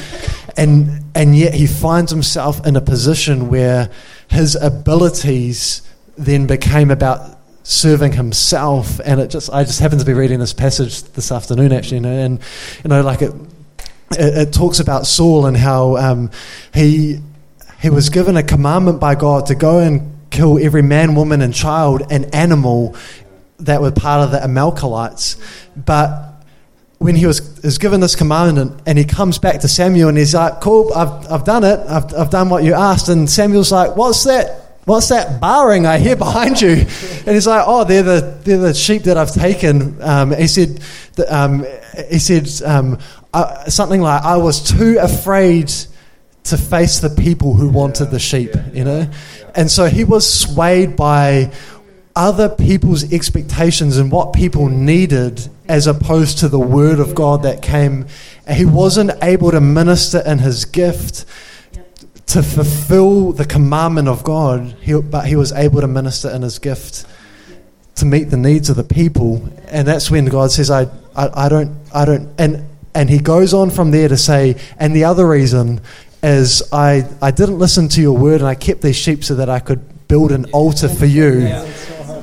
And 0.57 0.98
and 1.15 1.35
yet 1.35 1.53
he 1.53 1.67
finds 1.67 2.11
himself 2.11 2.65
in 2.65 2.75
a 2.75 2.81
position 2.81 3.49
where 3.49 3.89
his 4.29 4.55
abilities 4.55 5.81
then 6.17 6.47
became 6.47 6.91
about 6.91 7.37
serving 7.63 8.13
himself. 8.13 8.99
And 9.03 9.19
it 9.19 9.29
just, 9.29 9.51
I 9.51 9.63
just 9.63 9.79
happened 9.79 10.01
to 10.01 10.05
be 10.05 10.13
reading 10.13 10.39
this 10.39 10.53
passage 10.53 11.03
this 11.03 11.31
afternoon, 11.31 11.71
actually, 11.71 11.97
you 11.97 12.01
know, 12.01 12.11
and, 12.11 12.39
you 12.83 12.89
know, 12.89 13.01
like 13.01 13.21
it, 13.21 13.33
it, 14.11 14.47
it 14.47 14.53
talks 14.53 14.79
about 14.79 15.05
Saul 15.07 15.45
and 15.45 15.55
how 15.55 15.97
um, 15.97 16.31
he, 16.73 17.19
he 17.81 17.89
was 17.89 18.09
given 18.09 18.37
a 18.37 18.43
commandment 18.43 18.99
by 18.99 19.15
God 19.15 19.47
to 19.47 19.55
go 19.55 19.79
and 19.79 20.15
kill 20.29 20.63
every 20.63 20.81
man, 20.81 21.15
woman, 21.15 21.41
and 21.41 21.53
child 21.53 22.01
and 22.09 22.33
animal 22.33 22.95
that 23.59 23.81
were 23.81 23.91
part 23.91 24.23
of 24.23 24.31
the 24.31 24.43
Amalekites. 24.43 25.37
But 25.75 26.38
when 26.99 27.15
he 27.15 27.25
was, 27.25 27.61
was 27.63 27.77
given 27.77 28.01
this 28.01 28.15
commandment 28.15 28.81
and 28.85 28.97
he 28.97 29.05
comes 29.05 29.39
back 29.39 29.61
to 29.61 29.67
Samuel 29.67 30.09
and 30.09 30.17
he's 30.17 30.35
like, 30.35 30.59
Cool, 30.59 30.93
I've, 30.93 31.31
I've 31.31 31.43
done 31.45 31.63
it. 31.63 31.79
I've, 31.87 32.13
I've 32.13 32.29
done 32.29 32.49
what 32.49 32.63
you 32.63 32.73
asked. 32.73 33.07
And 33.09 33.29
Samuel's 33.29 33.71
like, 33.71 33.95
What's 33.95 34.25
that? 34.25 34.65
What's 34.85 35.09
that 35.09 35.39
barring 35.39 35.85
I 35.85 35.97
hear 35.99 36.15
behind 36.15 36.59
you? 36.61 36.69
And 36.69 37.27
he's 37.35 37.47
like, 37.47 37.63
Oh, 37.65 37.85
they're 37.85 38.03
the, 38.03 38.39
they're 38.43 38.57
the 38.57 38.73
sheep 38.73 39.03
that 39.03 39.17
I've 39.17 39.33
taken. 39.33 40.01
Um, 40.01 40.31
he 40.35 40.47
said, 40.47 40.81
um, 41.29 41.65
he 42.09 42.19
said 42.19 42.49
um, 42.67 42.99
uh, 43.33 43.69
something 43.69 44.01
like, 44.01 44.21
I 44.23 44.37
was 44.37 44.61
too 44.69 44.97
afraid 44.99 45.71
to 46.45 46.57
face 46.57 46.99
the 46.99 47.09
people 47.09 47.53
who 47.53 47.69
wanted 47.69 48.05
the 48.11 48.19
sheep, 48.19 48.51
you 48.73 48.83
know? 48.83 49.09
And 49.55 49.71
so 49.71 49.85
he 49.85 50.03
was 50.03 50.31
swayed 50.31 50.97
by 50.97 51.51
other 52.15 52.49
people's 52.49 53.13
expectations 53.13 53.97
and 53.97 54.11
what 54.11 54.33
people 54.33 54.67
needed 54.67 55.47
as 55.69 55.85
opposed 55.85 56.39
to 56.39 56.49
the 56.49 56.59
word 56.59 56.99
of 56.99 57.13
God 57.13 57.43
that 57.43 57.61
came. 57.61 58.07
He 58.51 58.65
wasn't 58.65 59.11
able 59.21 59.51
to 59.51 59.61
minister 59.61 60.21
in 60.25 60.39
his 60.39 60.65
gift 60.65 61.25
to 62.25 62.41
fulfill 62.41 63.31
the 63.31 63.45
commandment 63.45 64.07
of 64.07 64.23
God, 64.23 64.75
he, 64.81 64.99
but 64.99 65.27
he 65.27 65.35
was 65.35 65.51
able 65.51 65.81
to 65.81 65.87
minister 65.87 66.29
in 66.29 66.41
his 66.41 66.57
gift 66.59 67.05
to 67.95 68.05
meet 68.05 68.25
the 68.25 68.37
needs 68.37 68.69
of 68.69 68.77
the 68.77 68.83
people. 68.83 69.47
And 69.67 69.87
that's 69.87 70.09
when 70.09 70.25
God 70.25 70.51
says, 70.51 70.71
I, 70.71 70.83
I, 71.15 71.45
I 71.45 71.49
don't, 71.49 71.77
I 71.93 72.05
don't, 72.05 72.29
and, 72.39 72.67
and 72.95 73.09
he 73.09 73.19
goes 73.19 73.53
on 73.53 73.69
from 73.69 73.91
there 73.91 74.07
to 74.07 74.17
say, 74.17 74.55
and 74.79 74.95
the 74.95 75.03
other 75.03 75.27
reason 75.27 75.81
is 76.23 76.63
I, 76.73 77.07
I 77.21 77.29
didn't 77.29 77.59
listen 77.59 77.89
to 77.89 78.01
your 78.01 78.17
word 78.17 78.41
and 78.41 78.47
I 78.47 78.55
kept 78.55 78.81
these 78.81 78.95
sheep 78.95 79.23
so 79.23 79.35
that 79.35 79.49
I 79.49 79.59
could 79.59 80.07
build 80.07 80.31
an 80.31 80.45
altar 80.51 80.89
for 80.89 81.05
you 81.05 81.47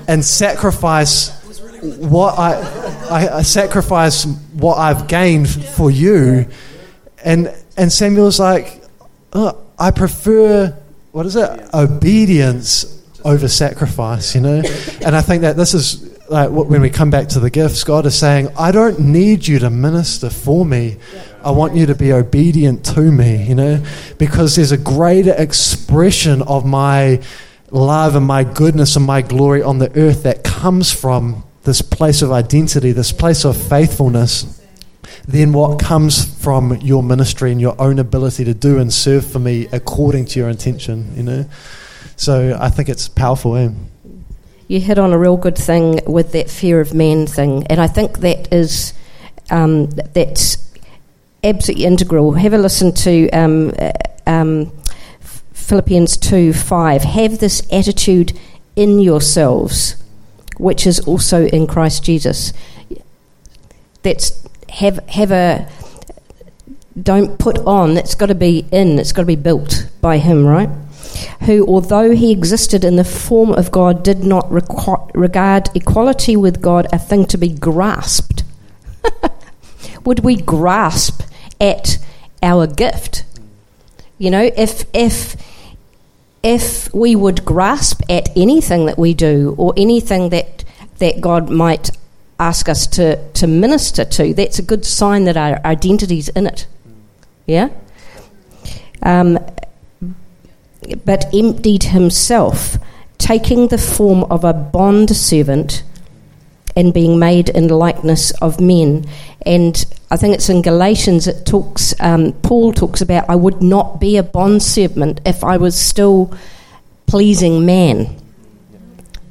and 0.08 0.24
sacrifice 0.24 1.45
what 1.94 2.38
I, 2.38 2.52
I, 3.10 3.38
I 3.38 3.42
sacrifice 3.42 4.24
what 4.24 4.78
I've 4.78 5.08
gained 5.08 5.48
for 5.48 5.90
you. 5.90 6.48
And, 7.24 7.54
and 7.76 7.92
Samuel's 7.92 8.38
like, 8.38 8.82
oh, 9.32 9.58
I 9.78 9.90
prefer, 9.90 10.76
what 11.12 11.26
is 11.26 11.36
it? 11.36 11.74
Obedience 11.74 13.02
over 13.24 13.48
sacrifice, 13.48 14.34
you 14.34 14.40
know? 14.40 14.62
And 15.04 15.16
I 15.16 15.20
think 15.20 15.42
that 15.42 15.56
this 15.56 15.74
is 15.74 16.16
like 16.28 16.50
when 16.50 16.80
we 16.80 16.90
come 16.90 17.10
back 17.10 17.28
to 17.28 17.40
the 17.40 17.50
gifts, 17.50 17.84
God 17.84 18.06
is 18.06 18.18
saying, 18.18 18.48
I 18.58 18.72
don't 18.72 18.98
need 19.00 19.46
you 19.46 19.58
to 19.60 19.70
minister 19.70 20.30
for 20.30 20.64
me. 20.64 20.96
I 21.44 21.50
want 21.50 21.76
you 21.76 21.86
to 21.86 21.94
be 21.94 22.12
obedient 22.12 22.84
to 22.86 23.00
me, 23.00 23.44
you 23.44 23.54
know? 23.54 23.84
Because 24.18 24.56
there's 24.56 24.72
a 24.72 24.78
greater 24.78 25.34
expression 25.36 26.42
of 26.42 26.64
my 26.64 27.22
love 27.70 28.14
and 28.16 28.26
my 28.26 28.44
goodness 28.44 28.96
and 28.96 29.04
my 29.04 29.22
glory 29.22 29.62
on 29.62 29.78
the 29.78 29.96
earth 29.98 30.22
that 30.22 30.44
comes 30.44 30.92
from 30.92 31.44
this 31.66 31.82
place 31.82 32.22
of 32.22 32.32
identity, 32.32 32.92
this 32.92 33.12
place 33.12 33.44
of 33.44 33.56
faithfulness 33.56 34.56
then 35.28 35.52
what 35.52 35.78
comes 35.78 36.24
from 36.42 36.76
your 36.76 37.02
ministry 37.02 37.50
and 37.50 37.60
your 37.60 37.80
own 37.80 37.98
ability 37.98 38.44
to 38.44 38.54
do 38.54 38.78
and 38.78 38.92
serve 38.92 39.26
for 39.26 39.38
me 39.38 39.66
according 39.72 40.26
to 40.26 40.38
your 40.38 40.48
intention, 40.48 41.12
you 41.16 41.22
know? 41.22 41.44
So 42.16 42.56
I 42.58 42.70
think 42.70 42.88
it's 42.88 43.08
powerful, 43.08 43.56
eh? 43.56 43.70
You 44.68 44.80
hit 44.80 44.98
on 44.98 45.12
a 45.12 45.18
real 45.18 45.36
good 45.36 45.56
thing 45.56 46.00
with 46.06 46.32
that 46.32 46.50
fear 46.50 46.80
of 46.80 46.94
man 46.94 47.26
thing, 47.26 47.66
and 47.68 47.80
I 47.80 47.86
think 47.86 48.18
that 48.18 48.52
is 48.52 48.94
um, 49.50 49.86
that's 49.86 50.56
absolutely 51.44 51.84
integral. 51.84 52.32
Have 52.32 52.52
a 52.52 52.58
listen 52.58 52.92
to 52.94 53.30
um, 53.30 53.72
uh, 53.78 53.92
um, 54.26 54.72
Philippians 55.52 56.16
two 56.16 56.52
five. 56.52 57.02
Have 57.02 57.38
this 57.38 57.62
attitude 57.72 58.36
in 58.74 58.98
yourselves, 58.98 60.02
which 60.58 60.86
is 60.86 61.00
also 61.00 61.46
in 61.46 61.66
Christ 61.66 62.04
Jesus. 62.04 62.52
That's 64.02 64.46
have 64.68 64.98
have 65.08 65.32
a 65.32 65.68
don't 67.00 67.38
put 67.38 67.58
on. 67.58 67.96
It's 67.96 68.14
got 68.14 68.26
to 68.26 68.34
be 68.34 68.66
in. 68.70 68.98
It's 68.98 69.12
got 69.12 69.22
to 69.22 69.26
be 69.26 69.36
built 69.36 69.88
by 70.00 70.18
Him, 70.18 70.46
right? 70.46 70.70
Who, 71.42 71.66
although 71.66 72.14
he 72.14 72.32
existed 72.32 72.84
in 72.84 72.96
the 72.96 73.04
form 73.04 73.52
of 73.52 73.70
God, 73.70 74.02
did 74.02 74.24
not 74.24 74.50
regard 74.50 75.68
equality 75.74 76.36
with 76.36 76.60
God 76.60 76.86
a 76.92 76.98
thing 76.98 77.26
to 77.26 77.38
be 77.38 77.48
grasped. 77.48 78.42
Would 80.04 80.20
we 80.20 80.36
grasp 80.36 81.22
at 81.60 81.98
our 82.42 82.66
gift? 82.66 83.24
You 84.18 84.30
know, 84.30 84.50
if 84.56 84.84
if 84.92 85.36
if 86.46 86.94
we 86.94 87.16
would 87.16 87.44
grasp 87.44 88.02
at 88.08 88.28
anything 88.36 88.86
that 88.86 88.96
we 88.96 89.12
do 89.14 89.56
or 89.58 89.74
anything 89.76 90.28
that 90.28 90.64
that 90.98 91.20
God 91.20 91.50
might 91.50 91.90
ask 92.38 92.68
us 92.68 92.86
to, 92.86 93.16
to 93.32 93.46
minister 93.46 94.04
to, 94.04 94.32
that's 94.32 94.58
a 94.58 94.62
good 94.62 94.84
sign 94.84 95.24
that 95.24 95.36
our 95.36 95.60
identity's 95.64 96.28
in 96.30 96.46
it. 96.46 96.66
Yeah? 97.46 97.68
Um, 99.02 99.38
but 101.04 101.26
emptied 101.34 101.84
himself, 101.84 102.76
taking 103.18 103.68
the 103.68 103.78
form 103.78 104.24
of 104.24 104.44
a 104.44 104.52
bond 104.52 105.14
servant 105.14 105.82
and 106.76 106.92
being 106.92 107.18
made 107.18 107.48
in 107.48 107.68
likeness 107.68 108.30
of 108.42 108.60
men. 108.60 109.06
And 109.44 109.84
I 110.10 110.16
think 110.16 110.34
it's 110.34 110.50
in 110.50 110.62
Galatians, 110.62 111.26
it 111.26 111.46
talks, 111.46 111.94
um, 112.00 112.32
Paul 112.42 112.72
talks 112.72 113.00
about, 113.00 113.28
I 113.28 113.34
would 113.34 113.62
not 113.62 114.00
be 114.00 114.18
a 114.18 114.22
bond 114.22 114.62
servant 114.62 115.20
if 115.24 115.42
I 115.42 115.56
was 115.56 115.74
still 115.78 116.36
pleasing 117.06 117.64
man. 117.64 118.16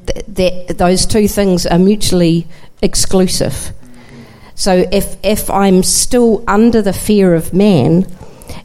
that 0.05 0.77
those 0.77 1.05
two 1.05 1.27
things 1.27 1.65
are 1.65 1.79
mutually 1.79 2.47
exclusive. 2.81 3.71
So 4.55 4.85
if, 4.91 5.17
if 5.23 5.49
I'm 5.49 5.83
still 5.83 6.43
under 6.47 6.81
the 6.81 6.93
fear 6.93 7.35
of 7.35 7.53
man, 7.53 8.05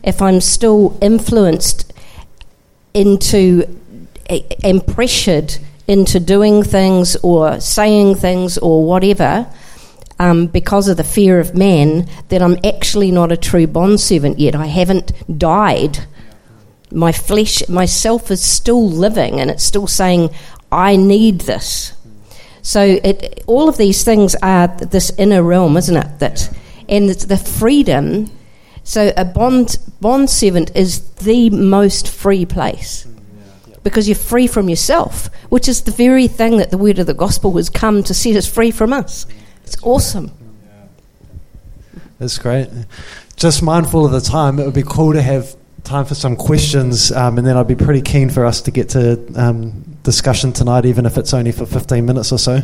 if 0.02 0.22
I'm 0.22 0.40
still 0.40 0.96
influenced 1.00 1.92
into 2.94 3.76
and 4.62 4.86
pressured 4.86 5.58
into 5.90 6.20
doing 6.20 6.62
things 6.62 7.16
or 7.16 7.58
saying 7.58 8.14
things 8.14 8.56
or 8.58 8.86
whatever 8.86 9.52
um, 10.20 10.46
because 10.46 10.86
of 10.86 10.96
the 10.96 11.02
fear 11.02 11.40
of 11.40 11.56
man, 11.56 12.08
then 12.28 12.42
I'm 12.42 12.58
actually 12.64 13.10
not 13.10 13.32
a 13.32 13.36
true 13.36 13.66
bondservant 13.66 14.38
yet. 14.38 14.54
I 14.54 14.66
haven't 14.66 15.10
died. 15.36 15.98
My 16.92 17.10
flesh, 17.10 17.68
myself 17.68 18.30
is 18.30 18.40
still 18.40 18.88
living 18.88 19.40
and 19.40 19.50
it's 19.50 19.64
still 19.64 19.88
saying, 19.88 20.30
I 20.70 20.94
need 20.94 21.40
this. 21.40 21.94
So 22.62 23.00
it, 23.02 23.42
all 23.48 23.68
of 23.68 23.76
these 23.76 24.04
things 24.04 24.36
are 24.36 24.68
this 24.68 25.10
inner 25.18 25.42
realm, 25.42 25.76
isn't 25.76 25.96
it? 25.96 26.20
That 26.20 26.56
and 26.88 27.08
the 27.08 27.36
freedom. 27.36 28.30
So 28.84 29.12
a 29.16 29.24
bond 29.24 29.78
bond 30.00 30.30
servant 30.30 30.70
is 30.76 31.00
the 31.14 31.50
most 31.50 32.08
free 32.08 32.46
place 32.46 33.08
because 33.82 34.08
you're 34.08 34.16
free 34.16 34.46
from 34.46 34.68
yourself, 34.68 35.30
which 35.48 35.68
is 35.68 35.82
the 35.82 35.90
very 35.90 36.28
thing 36.28 36.58
that 36.58 36.70
the 36.70 36.78
word 36.78 36.98
of 36.98 37.06
the 37.06 37.14
gospel 37.14 37.56
has 37.56 37.70
come 37.70 38.02
to 38.04 38.14
set 38.14 38.36
us 38.36 38.46
free 38.46 38.70
from 38.70 38.92
us. 38.92 39.26
It's 39.64 39.76
awesome. 39.82 40.32
That's 42.18 42.38
great. 42.38 42.68
Just 43.36 43.62
mindful 43.62 44.04
of 44.04 44.12
the 44.12 44.20
time, 44.20 44.58
it 44.58 44.64
would 44.64 44.74
be 44.74 44.82
cool 44.82 45.14
to 45.14 45.22
have 45.22 45.56
time 45.84 46.04
for 46.04 46.14
some 46.14 46.36
questions, 46.36 47.10
um, 47.12 47.38
and 47.38 47.46
then 47.46 47.56
I'd 47.56 47.66
be 47.66 47.74
pretty 47.74 48.02
keen 48.02 48.28
for 48.28 48.44
us 48.44 48.60
to 48.62 48.70
get 48.70 48.90
to 48.90 49.18
um, 49.34 49.98
discussion 50.02 50.52
tonight, 50.52 50.84
even 50.84 51.06
if 51.06 51.16
it's 51.16 51.32
only 51.32 51.52
for 51.52 51.64
15 51.64 52.04
minutes 52.04 52.32
or 52.32 52.38
so. 52.38 52.60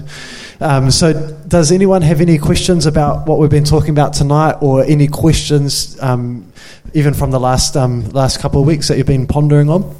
Um, 0.61 0.91
so, 0.91 1.12
does 1.49 1.73
anyone 1.73 2.03
have 2.03 2.21
any 2.21 2.37
questions 2.39 2.85
about 2.87 3.27
what 3.27 3.39
we've 3.39 3.51
been 3.51 3.64
talking 3.64 3.91
about 3.91 4.12
tonight, 4.12 4.57
or 4.61 4.85
any 4.85 5.09
questions, 5.09 5.99
um, 6.03 6.53
even 6.93 7.14
from 7.14 7.31
the 7.31 7.41
last 7.41 7.77
um, 7.77 8.09
last 8.11 8.41
couple 8.41 8.61
of 8.61 8.67
weeks 8.67 8.89
that 8.89 8.99
you've 8.99 9.07
been 9.07 9.27
pondering 9.27 9.71
on? 9.71 9.95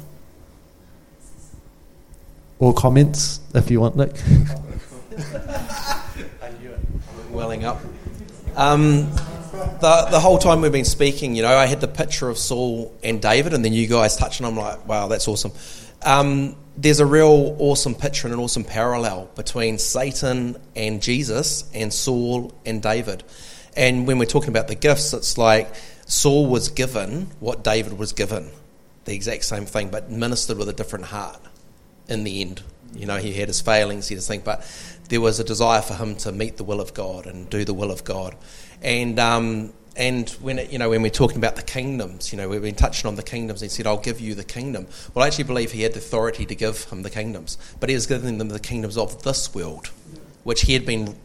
Or 2.59 2.73
comments, 2.73 3.39
if 3.53 3.69
you 3.69 3.79
want, 3.81 3.95
Nick. 3.95 4.15
welling 7.37 7.65
up. 7.65 7.79
Um, 8.55 9.11
the 9.79 10.07
the 10.09 10.19
whole 10.19 10.39
time 10.39 10.61
we've 10.61 10.71
been 10.71 10.85
speaking, 10.85 11.35
you 11.35 11.43
know, 11.43 11.55
I 11.55 11.67
had 11.67 11.81
the 11.81 11.87
picture 11.87 12.29
of 12.29 12.37
Saul 12.37 12.95
and 13.03 13.21
David, 13.21 13.53
and 13.53 13.63
then 13.63 13.73
you 13.73 13.85
guys 13.85 14.17
touching. 14.17 14.45
I'm 14.45 14.57
like, 14.57 14.87
wow, 14.87 15.07
that's 15.07 15.27
awesome. 15.27 15.51
Um, 16.03 16.55
there's 16.75 16.99
a 16.99 17.05
real 17.05 17.55
awesome 17.59 17.93
picture 17.93 18.27
and 18.27 18.33
an 18.33 18.39
awesome 18.39 18.63
parallel 18.63 19.29
between 19.35 19.77
Satan 19.77 20.57
and 20.75 21.01
Jesus, 21.01 21.69
and 21.75 21.93
Saul 21.93 22.51
and 22.65 22.81
David. 22.81 23.23
And 23.75 24.07
when 24.07 24.17
we're 24.17 24.25
talking 24.25 24.49
about 24.49 24.67
the 24.67 24.75
gifts, 24.75 25.13
it's 25.13 25.37
like 25.37 25.71
Saul 26.07 26.47
was 26.47 26.69
given 26.69 27.27
what 27.39 27.63
David 27.63 27.99
was 27.99 28.13
given, 28.13 28.49
the 29.05 29.13
exact 29.13 29.45
same 29.45 29.67
thing, 29.67 29.89
but 29.89 30.09
ministered 30.09 30.57
with 30.57 30.69
a 30.69 30.73
different 30.73 31.05
heart 31.05 31.39
in 32.09 32.23
the 32.23 32.41
end. 32.41 32.61
You 32.93 33.05
know, 33.05 33.17
he 33.17 33.33
had 33.33 33.47
his 33.47 33.61
failings, 33.61 34.07
he 34.07 34.15
had 34.15 34.19
his 34.19 34.27
thing, 34.27 34.41
but 34.43 34.65
there 35.09 35.21
was 35.21 35.39
a 35.39 35.43
desire 35.43 35.81
for 35.81 35.93
him 35.93 36.15
to 36.17 36.31
meet 36.31 36.57
the 36.57 36.63
will 36.63 36.81
of 36.81 36.93
God 36.93 37.25
and 37.25 37.49
do 37.49 37.65
the 37.65 37.73
will 37.73 37.91
of 37.91 38.03
God. 38.03 38.35
And 38.81 39.19
um, 39.19 39.73
and 39.95 40.29
when 40.41 40.59
it, 40.59 40.71
you 40.71 40.77
know 40.77 40.89
when 40.89 41.01
we're 41.01 41.09
talking 41.09 41.37
about 41.37 41.55
the 41.55 41.63
kingdoms, 41.63 42.31
you 42.31 42.37
know 42.37 42.47
we've 42.47 42.61
been 42.61 42.75
touching 42.75 43.07
on 43.07 43.15
the 43.15 43.23
kingdoms. 43.23 43.61
He 43.61 43.67
said, 43.67 43.87
"I'll 43.87 43.97
give 43.97 44.19
you 44.19 44.35
the 44.35 44.43
kingdom." 44.43 44.87
Well, 45.13 45.23
I 45.23 45.27
actually 45.27 45.45
believe 45.45 45.71
he 45.71 45.81
had 45.81 45.93
the 45.93 45.99
authority 45.99 46.45
to 46.45 46.55
give 46.55 46.85
him 46.85 47.03
the 47.03 47.09
kingdoms, 47.09 47.57
but 47.79 47.89
he 47.89 47.95
was 47.95 48.05
giving 48.05 48.37
them 48.37 48.49
the 48.49 48.59
kingdoms 48.59 48.97
of 48.97 49.23
this 49.23 49.53
world, 49.53 49.87
which 50.43 50.61
he 50.61 50.73
had 50.73 50.85
been 50.85 51.15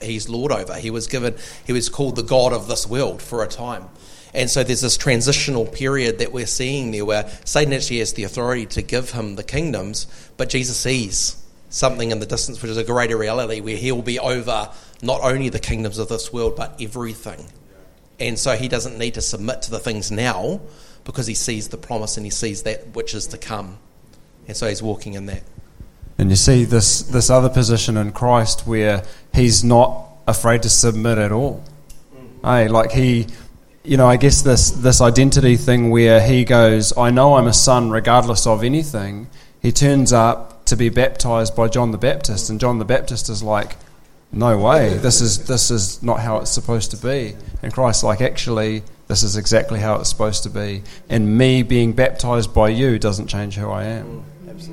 he's 0.00 0.28
lord 0.28 0.52
over. 0.52 0.74
He 0.74 0.90
was 0.90 1.06
given 1.06 1.34
he 1.66 1.72
was 1.72 1.88
called 1.88 2.16
the 2.16 2.22
god 2.22 2.52
of 2.52 2.68
this 2.68 2.86
world 2.86 3.20
for 3.20 3.42
a 3.42 3.48
time. 3.48 3.88
And 4.34 4.50
so 4.50 4.62
there's 4.62 4.80
this 4.82 4.96
transitional 4.96 5.66
period 5.66 6.18
that 6.18 6.32
we're 6.32 6.46
seeing 6.46 6.90
there 6.90 7.04
where 7.04 7.30
Satan 7.44 7.72
actually 7.72 8.00
has 8.00 8.12
the 8.12 8.24
authority 8.24 8.66
to 8.66 8.82
give 8.82 9.12
him 9.12 9.36
the 9.36 9.42
kingdoms, 9.42 10.06
but 10.36 10.48
Jesus 10.48 10.76
sees 10.76 11.42
something 11.68 12.10
in 12.10 12.20
the 12.20 12.26
distance 12.26 12.60
which 12.62 12.70
is 12.70 12.76
a 12.76 12.84
greater 12.84 13.16
reality 13.16 13.60
where 13.60 13.76
he 13.76 13.92
will 13.92 14.02
be 14.02 14.18
over 14.18 14.70
not 15.02 15.20
only 15.22 15.48
the 15.48 15.58
kingdoms 15.58 15.98
of 15.98 16.08
this 16.08 16.32
world 16.32 16.56
but 16.56 16.80
everything. 16.80 17.46
And 18.18 18.38
so 18.38 18.56
he 18.56 18.68
doesn't 18.68 18.98
need 18.98 19.14
to 19.14 19.20
submit 19.20 19.62
to 19.62 19.70
the 19.70 19.78
things 19.78 20.10
now 20.10 20.60
because 21.04 21.26
he 21.26 21.34
sees 21.34 21.68
the 21.68 21.76
promise 21.76 22.16
and 22.16 22.24
he 22.24 22.30
sees 22.30 22.62
that 22.62 22.94
which 22.94 23.14
is 23.14 23.26
to 23.28 23.38
come. 23.38 23.78
And 24.48 24.56
so 24.56 24.68
he's 24.68 24.82
walking 24.82 25.14
in 25.14 25.26
that. 25.26 25.42
And 26.18 26.30
you 26.30 26.36
see 26.36 26.64
this, 26.64 27.02
this 27.02 27.28
other 27.28 27.50
position 27.50 27.96
in 27.96 28.12
Christ 28.12 28.66
where 28.66 29.04
he's 29.34 29.62
not 29.62 30.08
afraid 30.26 30.62
to 30.62 30.70
submit 30.70 31.18
at 31.18 31.30
all. 31.30 31.62
Mm. 32.14 32.44
Hey, 32.44 32.68
like 32.68 32.92
he, 32.92 33.26
you 33.86 33.96
know, 33.96 34.08
I 34.08 34.16
guess 34.16 34.42
this, 34.42 34.70
this 34.72 35.00
identity 35.00 35.56
thing 35.56 35.90
where 35.90 36.20
he 36.20 36.44
goes, 36.44 36.96
I 36.96 37.10
know 37.10 37.36
I'm 37.36 37.46
a 37.46 37.52
son 37.52 37.90
regardless 37.90 38.46
of 38.46 38.64
anything. 38.64 39.28
He 39.62 39.70
turns 39.70 40.12
up 40.12 40.64
to 40.66 40.76
be 40.76 40.88
baptized 40.88 41.54
by 41.54 41.68
John 41.68 41.92
the 41.92 41.98
Baptist, 41.98 42.50
and 42.50 42.58
John 42.58 42.78
the 42.78 42.84
Baptist 42.84 43.28
is 43.28 43.42
like, 43.42 43.76
no 44.32 44.58
way, 44.58 44.94
this 44.94 45.20
is, 45.20 45.46
this 45.46 45.70
is 45.70 46.02
not 46.02 46.18
how 46.20 46.38
it's 46.38 46.50
supposed 46.50 46.90
to 46.90 46.96
be. 46.96 47.36
And 47.62 47.72
Christ's 47.72 48.02
like, 48.02 48.20
actually, 48.20 48.82
this 49.06 49.22
is 49.22 49.36
exactly 49.36 49.78
how 49.78 50.00
it's 50.00 50.10
supposed 50.10 50.42
to 50.42 50.50
be. 50.50 50.82
And 51.08 51.38
me 51.38 51.62
being 51.62 51.92
baptized 51.92 52.52
by 52.52 52.70
you 52.70 52.98
doesn't 52.98 53.28
change 53.28 53.54
who 53.54 53.70
I 53.70 53.84
am. 53.84 54.24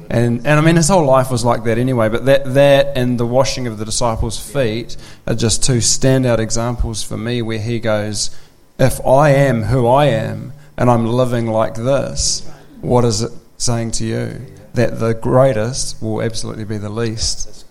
And, 0.10 0.40
and 0.40 0.48
I 0.48 0.62
mean, 0.62 0.76
his 0.76 0.88
whole 0.88 1.06
life 1.06 1.30
was 1.30 1.46
like 1.46 1.66
that 1.66 1.78
anyway, 1.78 2.10
but 2.10 2.26
that, 2.26 2.54
that 2.56 2.98
and 2.98 3.20
the 3.20 3.26
washing 3.26 3.68
of 3.68 3.78
the 3.78 3.86
disciples' 3.86 4.40
feet 4.40 4.98
are 5.28 5.36
just 5.36 5.64
two 5.64 5.78
standout 5.78 6.40
examples 6.40 7.04
for 7.04 7.18
me 7.18 7.42
where 7.42 7.60
he 7.60 7.80
goes, 7.80 8.36
If 8.84 9.00
I 9.06 9.30
am 9.30 9.64
who 9.64 9.88
I 9.88 10.08
am 10.08 10.52
and 10.78 10.92
I'm 10.92 11.06
living 11.06 11.48
like 11.48 11.76
this, 11.76 12.46
what 12.82 13.06
is 13.06 13.22
it 13.22 13.32
saying 13.56 13.92
to 13.92 14.06
you? 14.06 14.46
That 14.74 15.00
the 15.00 15.14
greatest 15.14 16.02
will 16.02 16.22
absolutely 16.22 16.66
be 16.66 16.78
the 16.78 16.90
least. 16.90 17.66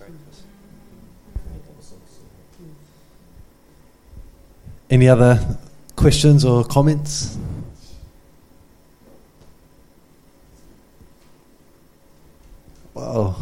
Any 4.89 5.07
other 5.07 5.59
questions 5.95 6.43
or 6.43 6.63
comments? 6.63 7.37
Wow, 12.95 13.35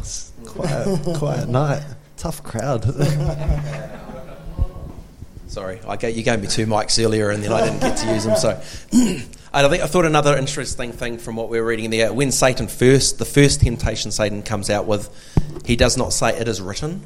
quiet, 0.45 1.17
quiet 1.17 1.47
night. 1.47 1.85
Tough 2.17 2.43
crowd. 2.43 2.83
Sorry, 5.51 5.81
gave, 5.99 6.15
you 6.15 6.23
gave 6.23 6.39
me 6.39 6.47
two 6.47 6.65
mics 6.65 7.03
earlier 7.03 7.29
and 7.29 7.43
then 7.43 7.51
I 7.51 7.59
didn't 7.59 7.81
get 7.81 7.97
to 7.97 8.13
use 8.13 8.23
them. 8.23 8.37
So, 8.37 8.51
I 9.53 9.67
think 9.67 9.83
I 9.83 9.85
thought 9.85 10.05
another 10.05 10.37
interesting 10.37 10.93
thing 10.93 11.17
from 11.17 11.35
what 11.35 11.49
we 11.49 11.59
were 11.59 11.67
reading 11.67 11.89
there 11.89 12.13
when 12.13 12.31
Satan 12.31 12.69
first, 12.69 13.19
the 13.19 13.25
first 13.25 13.59
temptation 13.59 14.11
Satan 14.11 14.43
comes 14.43 14.69
out 14.69 14.85
with, 14.85 15.09
he 15.65 15.75
does 15.75 15.97
not 15.97 16.13
say 16.13 16.39
it 16.39 16.47
is 16.47 16.61
written. 16.61 17.01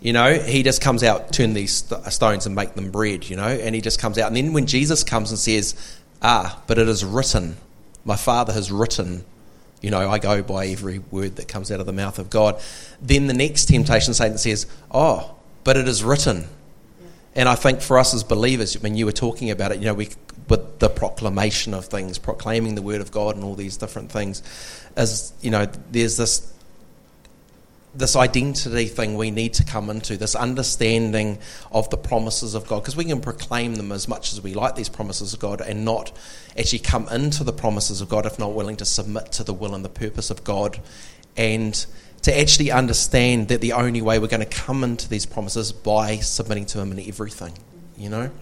You 0.00 0.14
know, 0.14 0.38
he 0.38 0.62
just 0.62 0.80
comes 0.80 1.02
out, 1.02 1.34
turn 1.34 1.52
these 1.52 1.84
stones 2.08 2.46
and 2.46 2.54
make 2.54 2.72
them 2.72 2.90
bread, 2.90 3.28
you 3.28 3.36
know, 3.36 3.46
and 3.46 3.74
he 3.74 3.82
just 3.82 4.00
comes 4.00 4.16
out. 4.16 4.28
And 4.28 4.36
then 4.36 4.54
when 4.54 4.64
Jesus 4.64 5.04
comes 5.04 5.28
and 5.28 5.38
says, 5.38 5.74
Ah, 6.22 6.62
but 6.66 6.78
it 6.78 6.88
is 6.88 7.04
written, 7.04 7.58
my 8.06 8.16
Father 8.16 8.54
has 8.54 8.72
written, 8.72 9.22
you 9.82 9.90
know, 9.90 10.08
I 10.08 10.18
go 10.18 10.42
by 10.42 10.68
every 10.68 11.00
word 11.00 11.36
that 11.36 11.46
comes 11.46 11.70
out 11.70 11.80
of 11.80 11.84
the 11.84 11.92
mouth 11.92 12.18
of 12.18 12.30
God. 12.30 12.58
Then 13.02 13.26
the 13.26 13.34
next 13.34 13.66
temptation, 13.66 14.14
Satan 14.14 14.38
says, 14.38 14.66
Oh, 14.90 15.34
but 15.62 15.76
it 15.76 15.86
is 15.86 16.02
written. 16.02 16.48
And 17.36 17.48
I 17.48 17.54
think 17.54 17.82
for 17.82 17.98
us 17.98 18.14
as 18.14 18.24
believers, 18.24 18.80
when 18.82 18.96
you 18.96 19.04
were 19.04 19.12
talking 19.12 19.50
about 19.50 19.70
it, 19.70 19.78
you 19.78 19.84
know, 19.84 19.94
we, 19.94 20.08
with 20.48 20.78
the 20.78 20.88
proclamation 20.88 21.74
of 21.74 21.84
things, 21.84 22.18
proclaiming 22.18 22.74
the 22.74 22.82
word 22.82 23.02
of 23.02 23.12
God 23.12 23.36
and 23.36 23.44
all 23.44 23.54
these 23.54 23.76
different 23.76 24.10
things, 24.10 24.42
as 24.96 25.34
you 25.42 25.50
know, 25.50 25.66
there's 25.92 26.16
this 26.16 26.52
this 27.94 28.14
identity 28.14 28.86
thing 28.86 29.16
we 29.16 29.30
need 29.30 29.54
to 29.54 29.64
come 29.64 29.88
into, 29.88 30.18
this 30.18 30.34
understanding 30.34 31.38
of 31.72 31.88
the 31.88 31.96
promises 31.96 32.54
of 32.54 32.66
God, 32.66 32.80
because 32.80 32.94
we 32.94 33.04
can 33.04 33.22
proclaim 33.22 33.74
them 33.76 33.90
as 33.90 34.06
much 34.06 34.34
as 34.34 34.42
we 34.42 34.52
like, 34.52 34.74
these 34.74 34.90
promises 34.90 35.32
of 35.32 35.40
God, 35.40 35.62
and 35.62 35.84
not 35.84 36.12
actually 36.58 36.80
come 36.80 37.08
into 37.08 37.42
the 37.42 37.54
promises 37.54 38.02
of 38.02 38.10
God 38.10 38.26
if 38.26 38.38
not 38.38 38.52
willing 38.52 38.76
to 38.76 38.84
submit 38.84 39.32
to 39.32 39.44
the 39.44 39.54
will 39.54 39.74
and 39.74 39.82
the 39.82 39.88
purpose 39.88 40.30
of 40.30 40.44
God, 40.44 40.78
and 41.38 41.86
to 42.26 42.36
actually 42.36 42.72
understand 42.72 43.46
that 43.48 43.60
the 43.60 43.72
only 43.72 44.02
way 44.02 44.18
we're 44.18 44.26
going 44.26 44.40
to 44.40 44.46
come 44.46 44.82
into 44.82 45.08
these 45.08 45.24
promises 45.24 45.68
is 45.68 45.72
by 45.72 46.16
submitting 46.16 46.66
to 46.66 46.80
Him 46.80 46.90
in 46.90 46.98
everything, 47.06 47.52
you 47.96 48.10
know? 48.10 48.32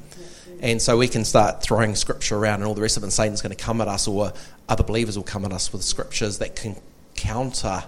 And 0.61 0.81
so 0.81 0.97
we 0.97 1.07
can 1.07 1.23
start 1.23 1.63
throwing 1.63 1.95
scripture 1.95 2.39
around 2.39 2.55
and 2.55 2.65
all 2.65 2.73
the 2.73 2.81
rest 2.81 2.97
of 2.97 3.03
it, 3.03 3.07
and 3.07 3.13
Satan's 3.13 3.43
going 3.43 3.55
to 3.55 3.63
come 3.63 3.83
at 3.83 3.89
us, 3.89 4.09
or 4.09 4.33
other 4.71 4.83
believers 4.83 5.19
will 5.19 5.25
come 5.25 5.45
at 5.45 5.53
us 5.53 5.71
with 5.71 5.83
scriptures 5.83 6.39
that 6.39 6.57
can 6.57 6.77
counter 7.15 7.85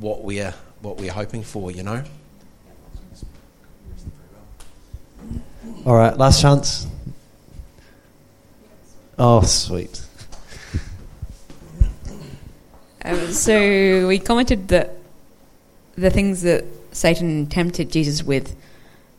what 0.00 0.24
we're 0.24 0.52
what 0.80 0.96
we're 0.96 1.12
hoping 1.12 1.44
for, 1.44 1.70
you 1.70 1.84
know. 1.84 2.02
All 5.84 5.94
right, 5.94 6.16
last 6.18 6.42
chance. 6.42 6.88
Oh, 9.16 9.42
sweet. 9.42 10.04
Um, 13.08 13.32
so 13.32 14.06
we 14.06 14.18
commented 14.18 14.68
that 14.68 14.92
the 15.96 16.10
things 16.10 16.42
that 16.42 16.66
Satan 16.92 17.46
tempted 17.46 17.90
Jesus 17.90 18.22
with, 18.22 18.54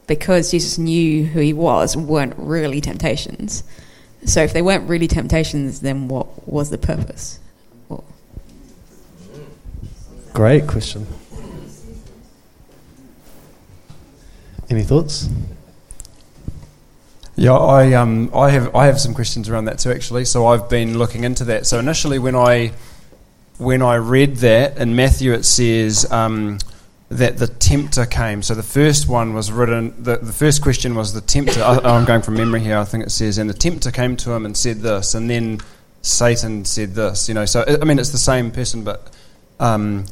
because 0.06 0.52
Jesus 0.52 0.78
knew 0.78 1.26
who 1.26 1.40
he 1.40 1.54
was, 1.54 1.98
weren't 1.98 2.36
really 2.38 2.82
temptations. 2.82 3.64
So 4.26 4.44
if 4.44 4.54
they 4.54 4.62
weren't 4.62 4.88
really 4.88 5.08
temptations, 5.08 5.80
then 5.80 6.08
what 6.08 6.48
was 6.48 6.70
the 6.70 6.78
purpose? 6.78 7.40
Great 10.34 10.68
question. 10.68 11.08
Any 14.70 14.84
thoughts? 14.84 15.28
Yeah, 17.36 17.54
I 17.54 17.94
um, 17.94 18.30
I 18.36 18.52
have 18.52 18.76
I 18.76 18.86
have 18.86 19.00
some 19.00 19.16
questions 19.16 19.50
around 19.50 19.66
that 19.66 19.80
too 19.80 19.92
actually. 19.92 20.26
So 20.26 20.46
I've 20.46 20.70
been 20.70 21.00
looking 21.00 21.24
into 21.24 21.44
that. 21.46 21.66
So 21.66 21.80
initially, 21.80 22.20
when 22.20 22.36
I 22.36 22.74
when 23.60 23.82
I 23.82 23.96
read 23.96 24.38
that 24.38 24.78
in 24.78 24.96
Matthew, 24.96 25.34
it 25.34 25.44
says 25.44 26.10
um, 26.12 26.60
that 27.10 27.38
the 27.38 27.48
tempter 27.48 28.06
came. 28.06 28.42
So 28.42 28.56
the 28.56 28.64
first 28.64 29.10
one 29.10 29.34
was 29.34 29.52
written. 29.52 30.02
The, 30.02 30.18
the 30.18 30.32
first 30.32 30.62
question 30.62 30.96
was 30.96 31.14
the 31.14 31.22
tempter. 31.22 31.62
I, 31.62 31.78
I'm 31.80 32.06
going 32.06 32.22
from 32.22 32.36
memory 32.36 32.62
here. 32.62 32.78
I 32.78 32.86
think 32.86 33.04
it 33.04 33.12
says, 33.12 33.38
and 33.38 33.50
the 33.50 33.54
tempter 33.54 33.92
came 33.92 34.16
to 34.18 34.32
him 34.32 34.46
and 34.46 34.56
said 34.56 34.78
this, 34.78 35.14
and 35.14 35.30
then 35.30 35.60
Satan 36.02 36.64
said 36.64 36.96
this. 36.96 37.28
You 37.28 37.36
know, 37.36 37.46
so 37.46 37.66
I 37.82 37.84
mean, 37.84 38.00
it's 38.00 38.12
the 38.12 38.18
same 38.18 38.50
person, 38.50 38.86
but 38.86 39.12
um, 39.60 40.06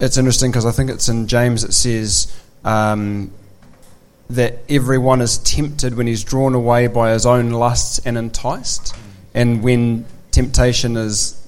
it's 0.00 0.16
interesting 0.16 0.50
because 0.50 0.66
I 0.66 0.72
think 0.72 0.90
it's 0.90 1.08
in 1.08 1.28
James 1.28 1.62
it 1.62 1.72
says 1.74 2.36
um, 2.64 3.30
that 4.28 4.58
everyone 4.68 5.20
is 5.20 5.38
tempted 5.38 5.94
when 5.94 6.08
he's 6.08 6.24
drawn 6.24 6.54
away 6.54 6.88
by 6.88 7.12
his 7.12 7.26
own 7.26 7.50
lusts 7.50 8.00
and 8.04 8.18
enticed. 8.18 8.96
And 9.34 9.62
when 9.62 10.04
temptation 10.32 10.96
is 10.96 11.41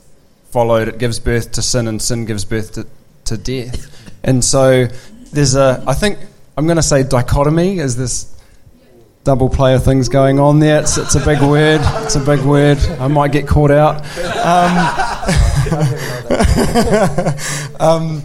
followed, 0.54 0.86
it 0.86 0.98
gives 0.98 1.18
birth 1.18 1.50
to 1.50 1.60
sin, 1.60 1.88
and 1.88 2.00
sin 2.00 2.26
gives 2.26 2.44
birth 2.44 2.74
to, 2.74 2.86
to 3.24 3.36
death. 3.36 4.08
And 4.22 4.44
so 4.44 4.86
there's 5.32 5.56
a, 5.56 5.82
I 5.84 5.94
think, 5.94 6.16
I'm 6.56 6.66
going 6.66 6.76
to 6.76 6.82
say 6.82 7.02
dichotomy 7.02 7.80
is 7.80 7.96
this 7.96 8.32
double 9.24 9.48
play 9.48 9.74
of 9.74 9.82
things 9.82 10.08
going 10.08 10.38
on 10.38 10.60
there. 10.60 10.80
It's, 10.80 10.96
it's 10.96 11.16
a 11.16 11.24
big 11.24 11.42
word. 11.42 11.80
It's 12.04 12.14
a 12.14 12.20
big 12.20 12.38
word. 12.42 12.78
I 13.00 13.08
might 13.08 13.32
get 13.32 13.48
caught 13.48 13.72
out. 13.72 14.02
Um, 14.46 14.70
um, 17.80 18.22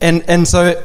and, 0.00 0.24
and 0.26 0.48
so 0.48 0.84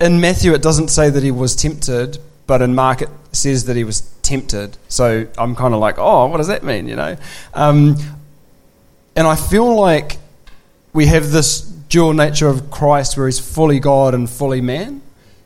in 0.00 0.22
Matthew, 0.22 0.54
it 0.54 0.62
doesn't 0.62 0.88
say 0.88 1.10
that 1.10 1.22
he 1.22 1.30
was 1.30 1.54
tempted, 1.54 2.16
but 2.46 2.62
in 2.62 2.74
Mark, 2.74 3.02
it 3.02 3.10
says 3.32 3.66
that 3.66 3.76
he 3.76 3.84
was 3.84 4.00
tempted. 4.22 4.78
So 4.88 5.26
I'm 5.36 5.54
kind 5.54 5.74
of 5.74 5.80
like, 5.80 5.96
oh, 5.98 6.28
what 6.28 6.38
does 6.38 6.48
that 6.48 6.64
mean, 6.64 6.88
you 6.88 6.96
know? 6.96 7.18
Um, 7.52 7.96
and 9.16 9.26
I 9.26 9.36
feel 9.36 9.78
like 9.78 10.18
we 10.92 11.06
have 11.06 11.30
this 11.30 11.60
dual 11.60 12.12
nature 12.12 12.48
of 12.48 12.70
Christ 12.70 13.16
where 13.16 13.26
he's 13.26 13.38
fully 13.38 13.80
God 13.80 14.14
and 14.14 14.28
fully 14.28 14.60
man. 14.60 15.02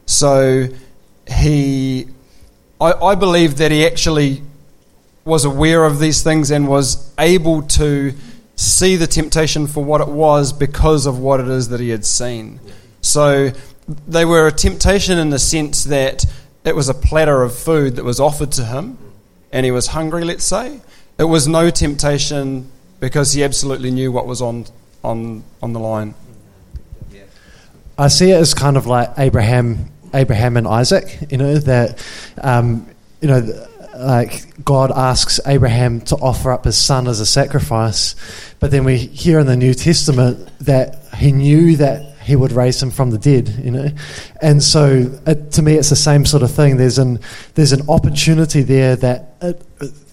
So 0.07 0.69
he, 1.31 2.07
I, 2.81 2.93
I 2.93 3.15
believe 3.15 3.59
that 3.59 3.71
he 3.71 3.85
actually 3.87 4.43
was 5.25 5.45
aware 5.45 5.85
of 5.85 5.99
these 5.99 6.23
things 6.23 6.51
and 6.51 6.67
was 6.67 7.13
able 7.19 7.63
to 7.63 8.15
see 8.57 8.97
the 8.97 9.07
temptation 9.07 9.67
for 9.67 9.85
what 9.85 10.01
it 10.01 10.09
was 10.09 10.53
because 10.53 11.05
of 11.07 11.19
what 11.19 11.41
it 11.41 11.49
is 11.49 11.69
that 11.69 11.81
he 11.81 11.91
had 11.91 12.05
seen. 12.05 12.59
So 13.03 13.51
they 14.07 14.25
were 14.25 14.47
a 14.47 14.53
temptation 14.53 15.19
in 15.19 15.31
the 15.31 15.39
sense 15.39 15.85
that 15.85 16.25
it 16.65 16.75
was 16.75 16.89
a 16.89 16.95
platter 16.95 17.43
of 17.43 17.55
food 17.55 17.97
that 17.97 18.05
was 18.05 18.19
offered 18.19 18.53
to 18.53 18.65
him 18.65 18.99
and 19.53 19.65
he 19.65 19.71
was 19.71 19.89
hungry, 19.89 20.25
let's 20.25 20.45
say. 20.45 20.81
It 21.19 21.25
was 21.25 21.47
no 21.47 21.71
temptation 21.71 22.71
because 23.01 23.33
he 23.33 23.45
absolutely 23.45 23.91
knew 23.91 24.13
what 24.13 24.27
was 24.27 24.43
on, 24.43 24.67
on, 25.03 25.45
on 25.63 25.73
the 25.73 25.81
line. 25.81 26.15
I 27.99 28.07
see 28.07 28.31
it 28.31 28.37
as 28.37 28.55
kind 28.55 28.77
of 28.77 28.87
like 28.87 29.11
Abraham, 29.19 29.91
Abraham 30.15 30.57
and 30.57 30.69
Isaac. 30.69 31.19
You 31.31 31.39
know 31.39 31.59
that, 31.59 32.01
um, 32.41 32.87
you 33.21 33.27
know, 33.27 33.67
like 33.97 34.65
God 34.65 34.93
asks 34.93 35.41
Abraham 35.47 36.01
to 36.03 36.15
offer 36.17 36.53
up 36.53 36.65
his 36.65 36.79
son 36.79 37.09
as 37.09 37.19
a 37.19 37.27
sacrifice, 37.27 38.15
but 38.61 38.71
then 38.71 38.85
we 38.85 38.99
hear 38.99 39.41
in 39.41 39.49
the 39.49 39.57
New 39.57 39.75
Testament 39.75 40.49
that 40.61 41.03
he 41.17 41.33
knew 41.33 41.77
that 41.79 42.17
he 42.23 42.37
would 42.37 42.53
raise 42.53 42.81
him 42.81 42.93
from 42.93 43.11
the 43.11 43.19
dead, 43.19 43.49
you 43.49 43.73
know. 43.73 43.89
And 44.41 44.63
so, 44.63 45.11
it, 45.27 45.51
to 45.53 45.63
me, 45.63 45.75
it's 45.75 45.91
the 45.91 45.97
same 45.97 46.25
sort 46.25 46.45
of 46.45 46.53
thing. 46.53 46.77
There's 46.77 46.99
an 46.99 47.19
there's 47.55 47.73
an 47.73 47.89
opportunity 47.89 48.63
there 48.63 48.95
that, 48.95 49.35
it, 49.41 49.61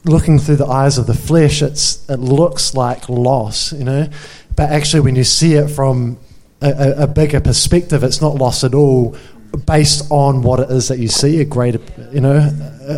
looking 0.06 0.40
through 0.40 0.58
the 0.58 0.68
eyes 0.68 0.98
of 0.98 1.08
the 1.08 1.14
flesh, 1.14 1.62
it's 1.62 2.08
it 2.10 2.20
looks 2.20 2.74
like 2.74 3.10
loss, 3.10 3.74
you 3.74 3.84
know. 3.84 4.08
But 4.56 4.72
actually, 4.72 5.02
when 5.02 5.16
you 5.16 5.24
see 5.24 5.54
it 5.54 5.68
from 5.70 6.18
a, 6.62 7.04
a, 7.04 7.08
bigger 7.08 7.42
perspective, 7.42 8.04
it's 8.04 8.22
not 8.22 8.36
loss 8.36 8.64
at 8.64 8.74
all 8.74 9.18
based 9.66 10.10
on 10.10 10.42
what 10.42 10.60
it 10.60 10.70
is 10.70 10.88
that 10.88 11.00
you 11.00 11.08
see, 11.08 11.42
a 11.42 11.46
greater, 11.46 11.80
you 12.12 12.22
know, 12.22 12.50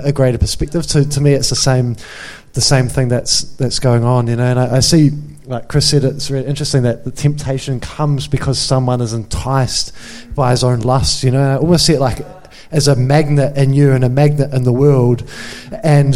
a, 0.04 0.12
greater 0.12 0.38
perspective. 0.38 0.86
So 0.86 1.04
to 1.04 1.22
me, 1.22 1.34
it's 1.34 1.50
the 1.50 1.56
same, 1.56 1.96
the 2.54 2.62
same 2.62 2.88
thing 2.88 3.08
that's 3.08 3.44
that's 3.56 3.80
going 3.80 4.04
on, 4.04 4.28
you 4.28 4.36
know. 4.36 4.46
And 4.46 4.60
I, 4.60 4.78
I 4.78 4.80
see 4.80 5.12
like 5.48 5.70
Chris 5.70 5.90
said, 5.90 6.04
it's 6.04 6.30
really 6.30 6.46
interesting 6.46 6.84
that 6.84 7.06
the 7.06 7.12
temptation 7.12 7.80
comes 7.80 8.28
because 8.28 8.60
someone 8.60 9.00
is 9.00 9.14
enticed 9.14 9.94
by 10.36 10.52
his 10.52 10.64
own 10.64 10.82
lust. 10.82 11.24
You 11.24 11.32
know, 11.32 11.54
I 11.54 11.58
almost 11.58 11.86
see 11.86 11.94
it 11.94 12.02
like 12.02 12.20
as 12.70 12.90
a 12.90 12.96
magnet 12.96 13.58
in 13.58 13.74
you 13.74 13.94
and 13.94 14.04
a 14.04 14.10
magnet 14.10 14.54
in 14.54 14.64
the 14.64 14.74
world, 14.74 15.24
and 15.84 16.14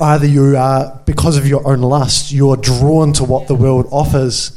either 0.00 0.26
you 0.26 0.56
are 0.56 1.00
because 1.06 1.36
of 1.36 1.46
your 1.46 1.66
own 1.66 1.80
lust, 1.80 2.32
you're 2.32 2.56
drawn 2.56 3.12
to 3.14 3.24
what 3.24 3.48
the 3.48 3.54
world 3.54 3.88
offers, 3.90 4.52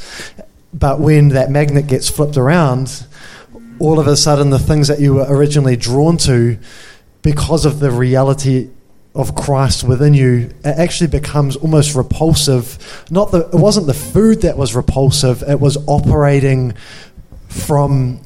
but 0.74 1.00
when 1.00 1.30
that 1.30 1.50
magnet 1.50 1.88
gets 1.88 2.10
flipped 2.10 2.38
around, 2.38 3.06
all 3.80 4.00
of 4.00 4.08
a 4.08 4.16
sudden 4.16 4.50
the 4.50 4.60
things 4.60 4.88
that 4.88 5.00
you 5.00 5.16
were 5.16 5.26
originally 5.28 5.76
drawn 5.76 6.18
to, 6.18 6.58
because 7.22 7.66
of 7.66 7.80
the 7.80 7.92
reality 7.92 8.70
of 9.16 9.34
Christ 9.34 9.84
within 9.84 10.14
you, 10.14 10.52
it 10.64 10.78
actually 10.78 11.08
becomes 11.08 11.56
almost 11.56 11.96
repulsive. 11.96 13.06
Not 13.10 13.32
the, 13.32 13.48
it 13.48 13.56
wasn't 13.56 13.88
the 13.88 13.94
food 13.94 14.42
that 14.42 14.58
was 14.58 14.76
repulsive; 14.76 15.42
it 15.44 15.60
was 15.60 15.78
operating 15.88 16.74
from 17.48 18.20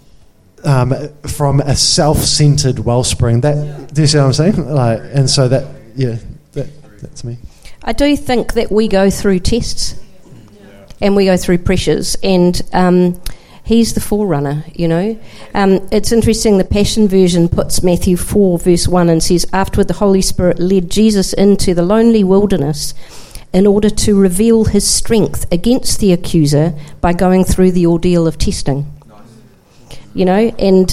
um, 0.63 0.93
from 1.27 1.59
a 1.61 1.75
self-centered 1.75 2.79
wellspring. 2.79 3.41
That 3.41 3.93
do 3.93 4.01
you 4.01 4.07
see 4.07 4.17
what 4.17 4.25
I'm 4.25 4.33
saying? 4.33 4.67
Like, 4.67 4.99
and 5.13 5.29
so 5.29 5.47
that 5.47 5.67
yeah, 5.95 6.17
that's 7.01 7.23
me. 7.23 7.37
I 7.83 7.93
do 7.93 8.15
think 8.15 8.53
that 8.53 8.71
we 8.71 8.87
go 8.87 9.09
through 9.09 9.39
tests 9.39 9.95
and 11.01 11.15
we 11.15 11.25
go 11.25 11.37
through 11.37 11.59
pressures, 11.59 12.17
and 12.21 12.61
um, 12.73 13.21
He's 13.69 13.93
the 13.93 14.01
forerunner, 14.01 14.65
you 14.73 14.87
know. 14.87 15.19
Um, 15.53 15.87
it's 15.91 16.11
interesting, 16.11 16.57
the 16.57 16.63
Passion 16.63 17.07
Version 17.07 17.47
puts 17.47 17.83
Matthew 17.83 18.17
4, 18.17 18.57
verse 18.57 18.87
1, 18.87 19.09
and 19.09 19.21
says, 19.21 19.45
Afterward, 19.53 19.87
the 19.87 19.93
Holy 19.93 20.23
Spirit 20.23 20.57
led 20.57 20.89
Jesus 20.89 21.33
into 21.33 21.75
the 21.75 21.83
lonely 21.83 22.23
wilderness 22.23 22.95
in 23.53 23.67
order 23.67 23.91
to 23.91 24.19
reveal 24.19 24.65
his 24.65 24.89
strength 24.89 25.45
against 25.51 25.99
the 25.99 26.11
accuser 26.11 26.73
by 26.99 27.13
going 27.13 27.43
through 27.43 27.71
the 27.71 27.85
ordeal 27.85 28.25
of 28.25 28.39
testing. 28.39 28.91
You 30.15 30.25
know, 30.25 30.51
and 30.57 30.91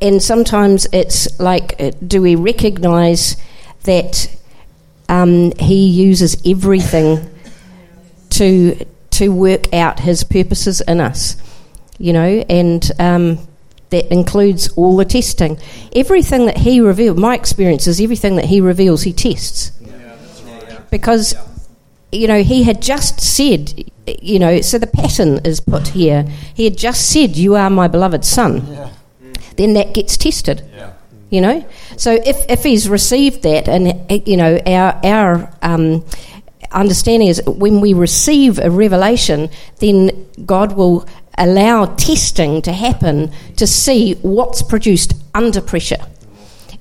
and 0.00 0.22
sometimes 0.22 0.86
it's 0.94 1.38
like, 1.38 1.76
uh, 1.78 1.90
do 2.06 2.22
we 2.22 2.36
recognize 2.36 3.36
that 3.84 4.34
um, 5.12 5.52
he 5.58 5.86
uses 5.88 6.40
everything 6.46 7.28
to 8.30 8.84
to 9.10 9.28
work 9.28 9.72
out 9.74 10.00
his 10.00 10.24
purposes 10.24 10.80
in 10.80 11.00
us? 11.00 11.36
you 12.02 12.12
know, 12.12 12.44
and 12.48 12.90
um, 12.98 13.38
that 13.90 14.12
includes 14.12 14.68
all 14.72 14.96
the 14.96 15.04
testing. 15.04 15.56
Everything 15.94 16.46
that 16.46 16.58
he 16.58 16.80
reveals, 16.80 17.16
my 17.16 17.36
experience 17.36 17.86
is 17.86 18.00
everything 18.00 18.34
that 18.36 18.46
he 18.46 18.60
reveals, 18.60 19.04
he 19.04 19.12
tests. 19.12 19.70
Because, 20.90 21.34
you 22.10 22.26
know, 22.26 22.42
he 22.42 22.64
had 22.64 22.82
just 22.82 23.20
said, 23.20 23.84
you 24.20 24.40
know, 24.40 24.60
so 24.60 24.78
the 24.78 24.88
pattern 24.88 25.38
is 25.44 25.60
put 25.60 25.88
here. 25.88 26.24
He 26.54 26.64
had 26.64 26.76
just 26.76 27.08
said, 27.08 27.36
You 27.36 27.54
are 27.54 27.70
my 27.70 27.86
beloved 27.86 28.24
son. 28.24 28.90
Then 29.56 29.74
that 29.74 29.94
gets 29.94 30.16
tested. 30.16 30.64
You 31.32 31.40
know? 31.40 31.66
So 31.96 32.12
if, 32.12 32.44
if 32.50 32.62
he's 32.62 32.90
received 32.90 33.42
that, 33.44 33.66
and, 33.66 34.28
you 34.28 34.36
know, 34.36 34.60
our, 34.66 35.00
our 35.02 35.54
um, 35.62 36.04
understanding 36.70 37.28
is 37.28 37.42
when 37.46 37.80
we 37.80 37.94
receive 37.94 38.58
a 38.58 38.70
revelation, 38.70 39.48
then 39.78 40.26
God 40.44 40.76
will 40.76 41.08
allow 41.38 41.86
testing 41.86 42.60
to 42.62 42.72
happen 42.72 43.32
to 43.56 43.66
see 43.66 44.12
what's 44.20 44.62
produced 44.62 45.14
under 45.34 45.62
pressure. 45.62 46.04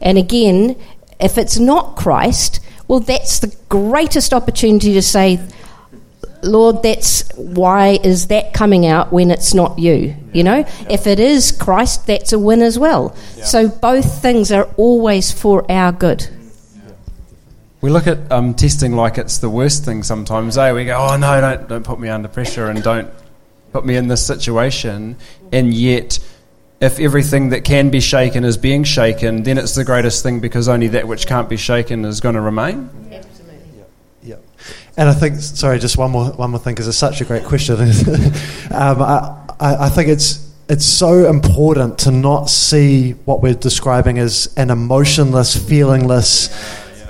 And 0.02 0.18
again, 0.18 0.76
if 1.18 1.38
it's 1.38 1.58
not 1.58 1.96
Christ, 1.96 2.60
well, 2.90 3.00
that's 3.00 3.40
the 3.40 3.56
greatest 3.70 4.34
opportunity 4.34 4.92
to 4.96 5.02
say, 5.02 5.40
Lord, 6.44 6.84
that's 6.84 7.30
why 7.36 8.00
is 8.04 8.28
that 8.28 8.54
coming 8.54 8.86
out 8.86 9.12
when 9.12 9.32
it's 9.32 9.54
not 9.54 9.78
you? 9.80 10.16
You 10.34 10.44
know, 10.44 10.66
if 10.90 11.08
it 11.08 11.20
is 11.20 11.52
Christ, 11.52 12.08
that's 12.08 12.34
a 12.34 12.40
win 12.40 12.62
as 12.62 12.80
well. 12.80 13.16
So 13.44 13.68
both 13.68 14.22
things 14.22 14.52
are 14.52 14.66
always 14.78 15.32
for 15.32 15.70
our 15.72 15.92
good. 15.92 16.28
We 17.82 17.90
look 17.90 18.06
at 18.06 18.32
um, 18.32 18.54
testing 18.54 18.96
like 18.96 19.18
it's 19.18 19.40
the 19.40 19.50
worst 19.50 19.84
thing 19.86 20.04
sometimes. 20.04 20.58
Eh? 20.58 20.72
We 20.72 20.86
go, 20.86 20.98
oh 20.98 21.18
no, 21.18 21.42
don't 21.42 21.68
don't 21.68 21.84
put 21.84 22.00
me 22.00 22.10
under 22.10 22.28
pressure 22.28 22.70
and 22.70 22.84
don't 22.84 23.10
put 23.74 23.86
me 23.86 23.96
in 23.96 24.08
this 24.08 24.26
situation, 24.26 25.18
and 25.52 25.74
yet 25.74 26.20
if 26.80 27.00
everything 27.00 27.50
that 27.50 27.64
can 27.64 27.90
be 27.90 28.00
shaken 28.00 28.44
is 28.44 28.58
being 28.58 28.84
shaken, 28.84 29.44
then 29.44 29.58
it's 29.58 29.76
the 29.76 29.84
greatest 29.84 30.24
thing 30.24 30.40
because 30.40 30.68
only 30.68 30.90
that 30.90 31.08
which 31.08 31.28
can't 31.28 31.48
be 31.48 31.58
shaken 31.58 32.06
is 32.06 32.20
going 32.22 32.36
to 32.36 32.42
remain. 32.42 32.90
And 35.02 35.10
I 35.10 35.14
think, 35.14 35.40
sorry, 35.40 35.80
just 35.80 35.98
one 35.98 36.12
more 36.12 36.26
one 36.26 36.52
more 36.52 36.60
thing 36.60 36.76
because 36.76 36.88
it's 36.88 36.96
such 36.96 37.22
a 37.22 37.26
great 37.26 37.44
question. 37.44 37.76
um, 38.72 39.02
I, 39.02 39.36
I, 39.60 39.86
I 39.86 39.90
think 39.90 40.10
it's 40.10 40.48
it's 40.70 40.86
so 40.86 41.28
important 41.28 41.98
to 42.00 42.12
not 42.12 42.52
see 42.52 43.14
what 43.26 43.42
we're 43.42 43.56
describing 43.56 44.20
as 44.20 44.54
an 44.58 44.70
emotionless, 44.70 45.58
feelingless 45.58 46.54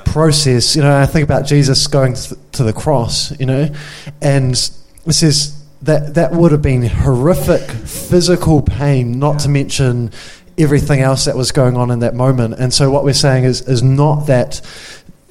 process. 0.06 0.74
You 0.74 0.84
know, 0.84 1.02
I 1.02 1.06
think 1.06 1.26
about 1.26 1.46
Jesus 1.46 1.86
going 1.88 2.14
to 2.54 2.64
the 2.64 2.72
cross. 2.72 3.38
You 3.38 3.46
know, 3.48 3.76
and 4.22 4.54
it 4.54 5.12
says 5.12 5.62
that 5.82 6.14
that 6.14 6.32
would 6.32 6.54
have 6.54 6.62
been 6.62 6.84
horrific 6.84 7.70
physical 7.70 8.62
pain, 8.62 9.20
not 9.20 9.40
to 9.40 9.50
mention 9.50 10.12
everything 10.58 11.02
else 11.02 11.26
that 11.26 11.36
was 11.36 11.52
going 11.52 11.76
on 11.76 11.92
in 11.92 12.00
that 12.00 12.16
moment. 12.16 12.54
And 12.54 12.74
so 12.74 12.90
what 12.90 13.04
we're 13.04 13.12
saying 13.12 13.44
is 13.44 13.68
is 13.68 13.84
not 13.84 14.28
that 14.28 14.62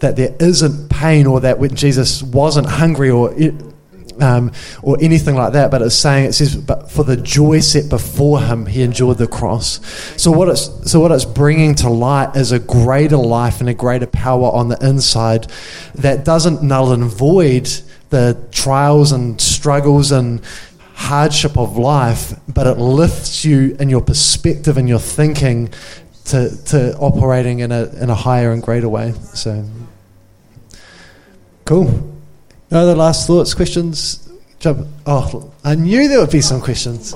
that 0.01 0.17
there 0.17 0.35
isn't 0.41 0.89
pain 0.89 1.27
or 1.27 1.41
that 1.41 1.61
Jesus 1.75 2.23
wasn't 2.23 2.67
hungry 2.67 3.11
or 3.11 3.35
um, 4.21 4.53
or 4.83 4.99
anything 5.01 5.35
like 5.35 5.55
that. 5.55 5.71
But 5.71 5.83
it's 5.83 5.95
saying 5.95 6.27
it 6.27 6.33
says, 6.35 6.57
"But 6.57 6.91
for 6.91 7.05
the 7.05 7.17
joy 7.17 7.61
set 7.61 7.89
before 7.89 8.41
him, 8.41 8.67
he 8.67 8.83
endured 8.83 9.19
the 9.19 9.27
cross." 9.27 9.81
So 10.17 10.31
what 10.31 10.49
it's 10.49 10.91
so 10.91 11.01
what 11.01 11.13
it's 11.13 11.25
bringing 11.25 11.75
to 11.77 11.89
light 11.89 12.37
is 12.37 12.53
a 12.53 12.59
greater 12.59 13.17
life 13.17 13.61
and 13.61 13.69
a 13.69 13.75
greater 13.75 14.07
power 14.07 14.51
on 14.51 14.69
the 14.69 14.79
inside 14.87 15.51
that 15.95 16.25
doesn't 16.25 16.63
null 16.63 16.93
and 16.93 17.05
void 17.05 17.69
the 18.11 18.37
trials 18.51 19.13
and 19.13 19.41
struggles 19.41 20.11
and 20.11 20.43
hardship 20.95 21.57
of 21.57 21.79
life, 21.79 22.35
but 22.47 22.67
it 22.67 22.79
lifts 22.79 23.45
you 23.45 23.75
in 23.81 23.89
your 23.89 24.03
perspective 24.03 24.77
and 24.77 24.89
your 24.89 24.99
thinking 24.99 25.73
to, 26.27 26.65
to 26.67 26.95
operating 26.99 27.61
in 27.61 27.73
a, 27.73 27.85
in 28.03 28.11
a 28.11 28.15
higher 28.15 28.53
and 28.53 28.63
greater 28.63 28.89
way. 28.89 29.13
So, 29.33 29.65
cool. 31.71 31.87
No 32.73 32.81
other 32.81 32.97
last 32.97 33.29
thoughts, 33.29 33.55
questions? 33.55 34.29
Jump. 34.59 34.89
Oh, 35.07 35.53
I 35.63 35.77
knew 35.77 36.09
there 36.09 36.19
would 36.19 36.33
be 36.33 36.41
some 36.41 36.61
questions. 36.61 37.15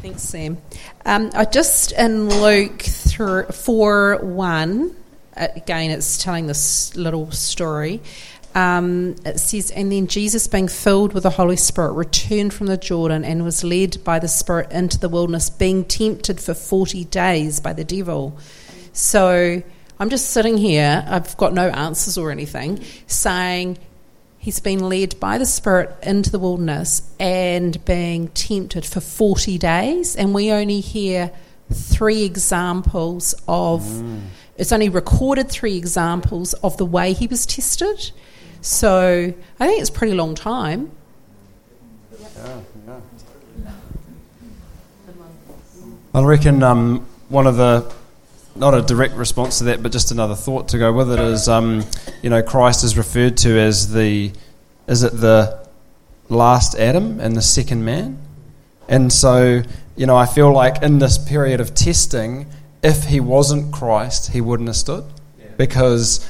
Thanks, 0.00 0.22
Sam. 0.22 0.58
Um, 1.06 1.30
I 1.34 1.44
just 1.44 1.92
in 1.92 2.28
Luke 2.28 2.82
4 2.82 4.18
1, 4.22 4.96
again, 5.36 5.92
it's 5.92 6.20
telling 6.20 6.48
this 6.48 6.96
little 6.96 7.30
story. 7.30 8.00
Um, 8.56 9.14
it 9.24 9.38
says, 9.38 9.70
And 9.70 9.92
then 9.92 10.08
Jesus, 10.08 10.48
being 10.48 10.66
filled 10.66 11.12
with 11.12 11.22
the 11.22 11.30
Holy 11.30 11.56
Spirit, 11.56 11.92
returned 11.92 12.52
from 12.52 12.66
the 12.66 12.76
Jordan 12.76 13.24
and 13.24 13.44
was 13.44 13.62
led 13.62 14.02
by 14.02 14.18
the 14.18 14.26
Spirit 14.26 14.72
into 14.72 14.98
the 14.98 15.08
wilderness, 15.08 15.48
being 15.48 15.84
tempted 15.84 16.40
for 16.40 16.54
40 16.54 17.04
days 17.04 17.60
by 17.60 17.72
the 17.72 17.84
devil. 17.84 18.36
So 18.92 19.62
I'm 20.02 20.10
just 20.10 20.30
sitting 20.30 20.58
here, 20.58 21.04
I've 21.06 21.36
got 21.36 21.54
no 21.54 21.68
answers 21.68 22.18
or 22.18 22.32
anything, 22.32 22.82
saying 23.06 23.78
he's 24.36 24.58
been 24.58 24.80
led 24.80 25.20
by 25.20 25.38
the 25.38 25.46
Spirit 25.46 25.94
into 26.02 26.28
the 26.28 26.40
wilderness 26.40 27.08
and 27.20 27.82
being 27.84 28.26
tempted 28.30 28.84
for 28.84 28.98
40 28.98 29.58
days. 29.58 30.16
And 30.16 30.34
we 30.34 30.50
only 30.50 30.80
hear 30.80 31.30
three 31.72 32.24
examples 32.24 33.32
of. 33.46 33.82
Mm. 33.82 34.22
It's 34.56 34.72
only 34.72 34.88
recorded 34.88 35.48
three 35.48 35.76
examples 35.76 36.52
of 36.54 36.76
the 36.78 36.84
way 36.84 37.12
he 37.12 37.28
was 37.28 37.46
tested. 37.46 38.10
So 38.60 39.32
I 39.60 39.66
think 39.68 39.80
it's 39.80 39.90
a 39.90 39.92
pretty 39.92 40.14
long 40.14 40.34
time. 40.34 40.90
Yeah, 42.20 42.60
yeah. 42.88 43.70
I 46.12 46.22
reckon 46.24 46.64
um, 46.64 47.06
one 47.28 47.46
of 47.46 47.54
the 47.56 48.01
not 48.54 48.74
a 48.74 48.82
direct 48.82 49.14
response 49.14 49.58
to 49.58 49.64
that, 49.64 49.82
but 49.82 49.92
just 49.92 50.10
another 50.10 50.34
thought 50.34 50.68
to 50.68 50.78
go 50.78 50.92
with 50.92 51.10
it 51.10 51.18
is, 51.18 51.48
um, 51.48 51.84
you 52.22 52.30
know, 52.30 52.42
Christ 52.42 52.84
is 52.84 52.96
referred 52.96 53.36
to 53.38 53.58
as 53.58 53.92
the, 53.92 54.32
is 54.86 55.02
it 55.02 55.12
the 55.12 55.66
last 56.28 56.74
Adam 56.78 57.20
and 57.20 57.36
the 57.36 57.42
second 57.42 57.84
man? 57.84 58.18
And 58.88 59.12
so, 59.12 59.62
you 59.96 60.06
know, 60.06 60.16
I 60.16 60.26
feel 60.26 60.52
like 60.52 60.82
in 60.82 60.98
this 60.98 61.18
period 61.18 61.60
of 61.60 61.74
testing, 61.74 62.46
if 62.82 63.04
he 63.04 63.20
wasn't 63.20 63.72
Christ, 63.72 64.32
he 64.32 64.40
wouldn't 64.40 64.68
have 64.68 64.76
stood, 64.76 65.04
because 65.56 66.28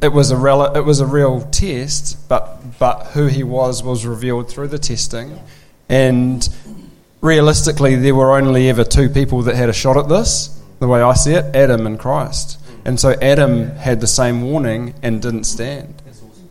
it 0.00 0.08
was 0.08 0.30
a 0.30 0.36
rel- 0.36 0.74
it 0.74 0.84
was 0.84 1.00
a 1.00 1.06
real 1.06 1.42
test, 1.50 2.28
but 2.28 2.78
but 2.78 3.08
who 3.08 3.26
he 3.26 3.42
was 3.42 3.82
was 3.82 4.06
revealed 4.06 4.48
through 4.48 4.68
the 4.68 4.78
testing, 4.78 5.38
and 5.88 6.48
realistically, 7.20 7.96
there 7.96 8.14
were 8.14 8.36
only 8.36 8.68
ever 8.68 8.84
two 8.84 9.08
people 9.08 9.42
that 9.42 9.56
had 9.56 9.68
a 9.68 9.72
shot 9.72 9.96
at 9.96 10.08
this. 10.08 10.53
The 10.84 10.88
way 10.88 11.00
I 11.00 11.14
see 11.14 11.32
it, 11.32 11.56
Adam 11.56 11.86
and 11.86 11.98
Christ, 11.98 12.60
and 12.84 13.00
so 13.00 13.14
Adam 13.22 13.70
had 13.70 14.02
the 14.02 14.06
same 14.06 14.42
warning 14.42 14.92
and 15.02 15.22
didn't 15.22 15.44
stand, 15.44 16.02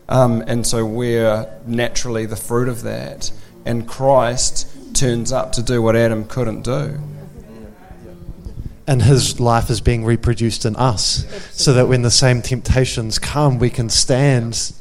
um, 0.08 0.42
and 0.48 0.66
so 0.66 0.84
we're 0.84 1.48
naturally 1.68 2.26
the 2.26 2.34
fruit 2.34 2.66
of 2.66 2.82
that, 2.82 3.30
and 3.64 3.86
Christ 3.86 4.66
turns 4.92 5.30
up 5.30 5.52
to 5.52 5.62
do 5.62 5.80
what 5.80 5.94
Adam 5.94 6.24
couldn't 6.24 6.62
do. 6.62 6.98
And 8.88 9.02
his 9.02 9.38
life 9.38 9.70
is 9.70 9.80
being 9.80 10.04
reproduced 10.04 10.64
in 10.64 10.74
us 10.74 11.24
so 11.52 11.72
that 11.74 11.86
when 11.86 12.02
the 12.02 12.10
same 12.10 12.42
temptations 12.42 13.20
come 13.20 13.60
we 13.60 13.70
can 13.70 13.88
stand 13.88 14.72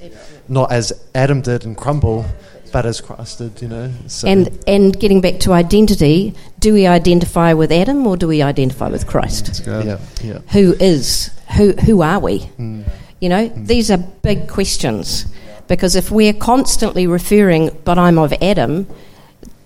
not 0.48 0.72
as 0.72 0.92
adam 1.14 1.42
did 1.42 1.64
and 1.64 1.78
crumble 1.78 2.26
but 2.74 2.86
as 2.86 3.00
christ 3.00 3.38
did 3.38 3.62
you 3.62 3.68
know 3.70 3.90
so. 4.08 4.28
and 4.28 4.60
and 4.68 5.00
getting 5.00 5.22
back 5.22 5.40
to 5.40 5.54
identity 5.54 6.34
do 6.60 6.74
we 6.74 6.86
identify 6.86 7.54
with 7.54 7.72
adam 7.72 8.06
or 8.06 8.18
do 8.18 8.28
we 8.28 8.42
identify 8.42 8.90
with 8.90 9.08
christ 9.08 9.66
yeah, 9.66 9.98
yeah. 10.22 10.40
who 10.52 10.74
is 10.80 11.32
who 11.56 11.72
who 11.74 12.02
are 12.02 12.20
we 12.20 12.40
mm. 12.40 12.84
you 13.22 13.30
know 13.30 13.48
mm. 13.48 13.68
these 13.68 13.90
are 13.90 13.98
big 13.98 14.50
questions 14.50 15.26
because 15.70 15.96
if 15.96 16.12
we're 16.12 16.34
constantly 16.34 17.08
referring 17.08 17.70
but 17.86 17.98
i'm 17.98 18.18
of 18.18 18.34
adam 18.42 18.86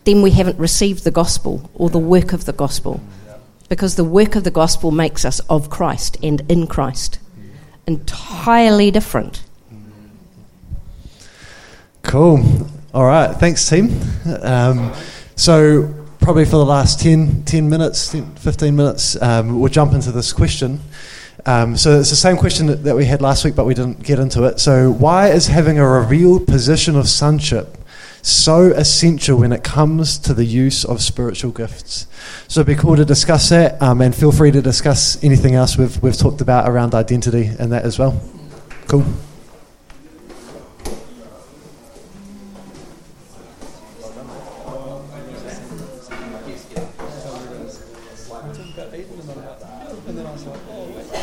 then 0.04 0.22
we 0.22 0.32
haven't 0.32 0.60
received 0.60 1.04
the 1.04 1.12
gospel 1.12 1.70
or 1.74 1.90
the 1.90 2.00
work 2.00 2.32
of 2.34 2.46
the 2.46 2.54
gospel 2.54 3.02
because 3.70 3.96
the 3.96 4.04
work 4.04 4.36
of 4.36 4.44
the 4.44 4.52
gospel 4.52 4.92
makes 4.92 5.26
us 5.26 5.40
of 5.50 5.70
Christ 5.70 6.18
and 6.24 6.50
in 6.50 6.68
Christ. 6.68 7.20
Entirely 7.86 8.92
different. 8.92 9.44
Cool. 12.04 12.70
All 12.98 13.06
right. 13.06 13.32
Thanks, 13.36 13.70
team. 13.70 13.96
Um, 14.42 14.92
so, 15.36 15.94
probably 16.20 16.46
for 16.46 16.58
the 16.58 16.66
last 16.66 17.00
10, 17.00 17.44
10 17.44 17.70
minutes, 17.70 18.12
10, 18.12 18.38
15 18.38 18.76
minutes, 18.76 19.22
um, 19.22 19.60
we'll 19.60 19.70
jump 19.70 19.94
into 19.94 20.12
this 20.12 20.34
question. 20.34 20.80
Um, 21.46 21.78
so, 21.78 22.00
it's 22.00 22.10
the 22.10 22.16
same 22.16 22.38
question 22.38 22.66
that, 22.66 22.84
that 22.86 22.96
we 22.96 23.06
had 23.06 23.22
last 23.22 23.46
week, 23.46 23.56
but 23.56 23.68
we 23.68 23.76
didn't 23.76 24.02
get 24.02 24.18
into 24.18 24.46
it. 24.46 24.60
So, 24.60 24.90
why 24.90 25.28
is 25.28 25.46
having 25.46 25.78
a 25.78 25.88
revealed 25.88 26.48
position 26.48 26.96
of 26.96 27.08
sonship 27.08 27.78
so 28.24 28.72
essential 28.72 29.38
when 29.38 29.52
it 29.52 29.64
comes 29.64 30.18
to 30.18 30.34
the 30.34 30.44
use 30.44 30.84
of 30.84 31.00
spiritual 31.00 31.52
gifts. 31.52 32.08
So 32.48 32.62
it'd 32.62 32.76
be 32.76 32.82
cool 32.82 32.96
to 32.96 33.06
discuss 33.06 33.50
that, 33.50 33.80
um, 33.80 34.02
and 34.02 34.14
feel 34.14 34.32
free 34.32 34.50
to 34.50 34.62
discuss 34.62 35.24
anything 35.24 35.54
else 35.54 35.78
we've, 35.78 36.02
we've 36.02 36.18
talked 36.18 36.42
about 36.42 36.68
around 36.68 36.96
identity 36.96 37.46
and 37.60 37.72
that 37.72 37.86
as 37.86 38.00
well. 38.00 38.20
Cool. 38.88 39.06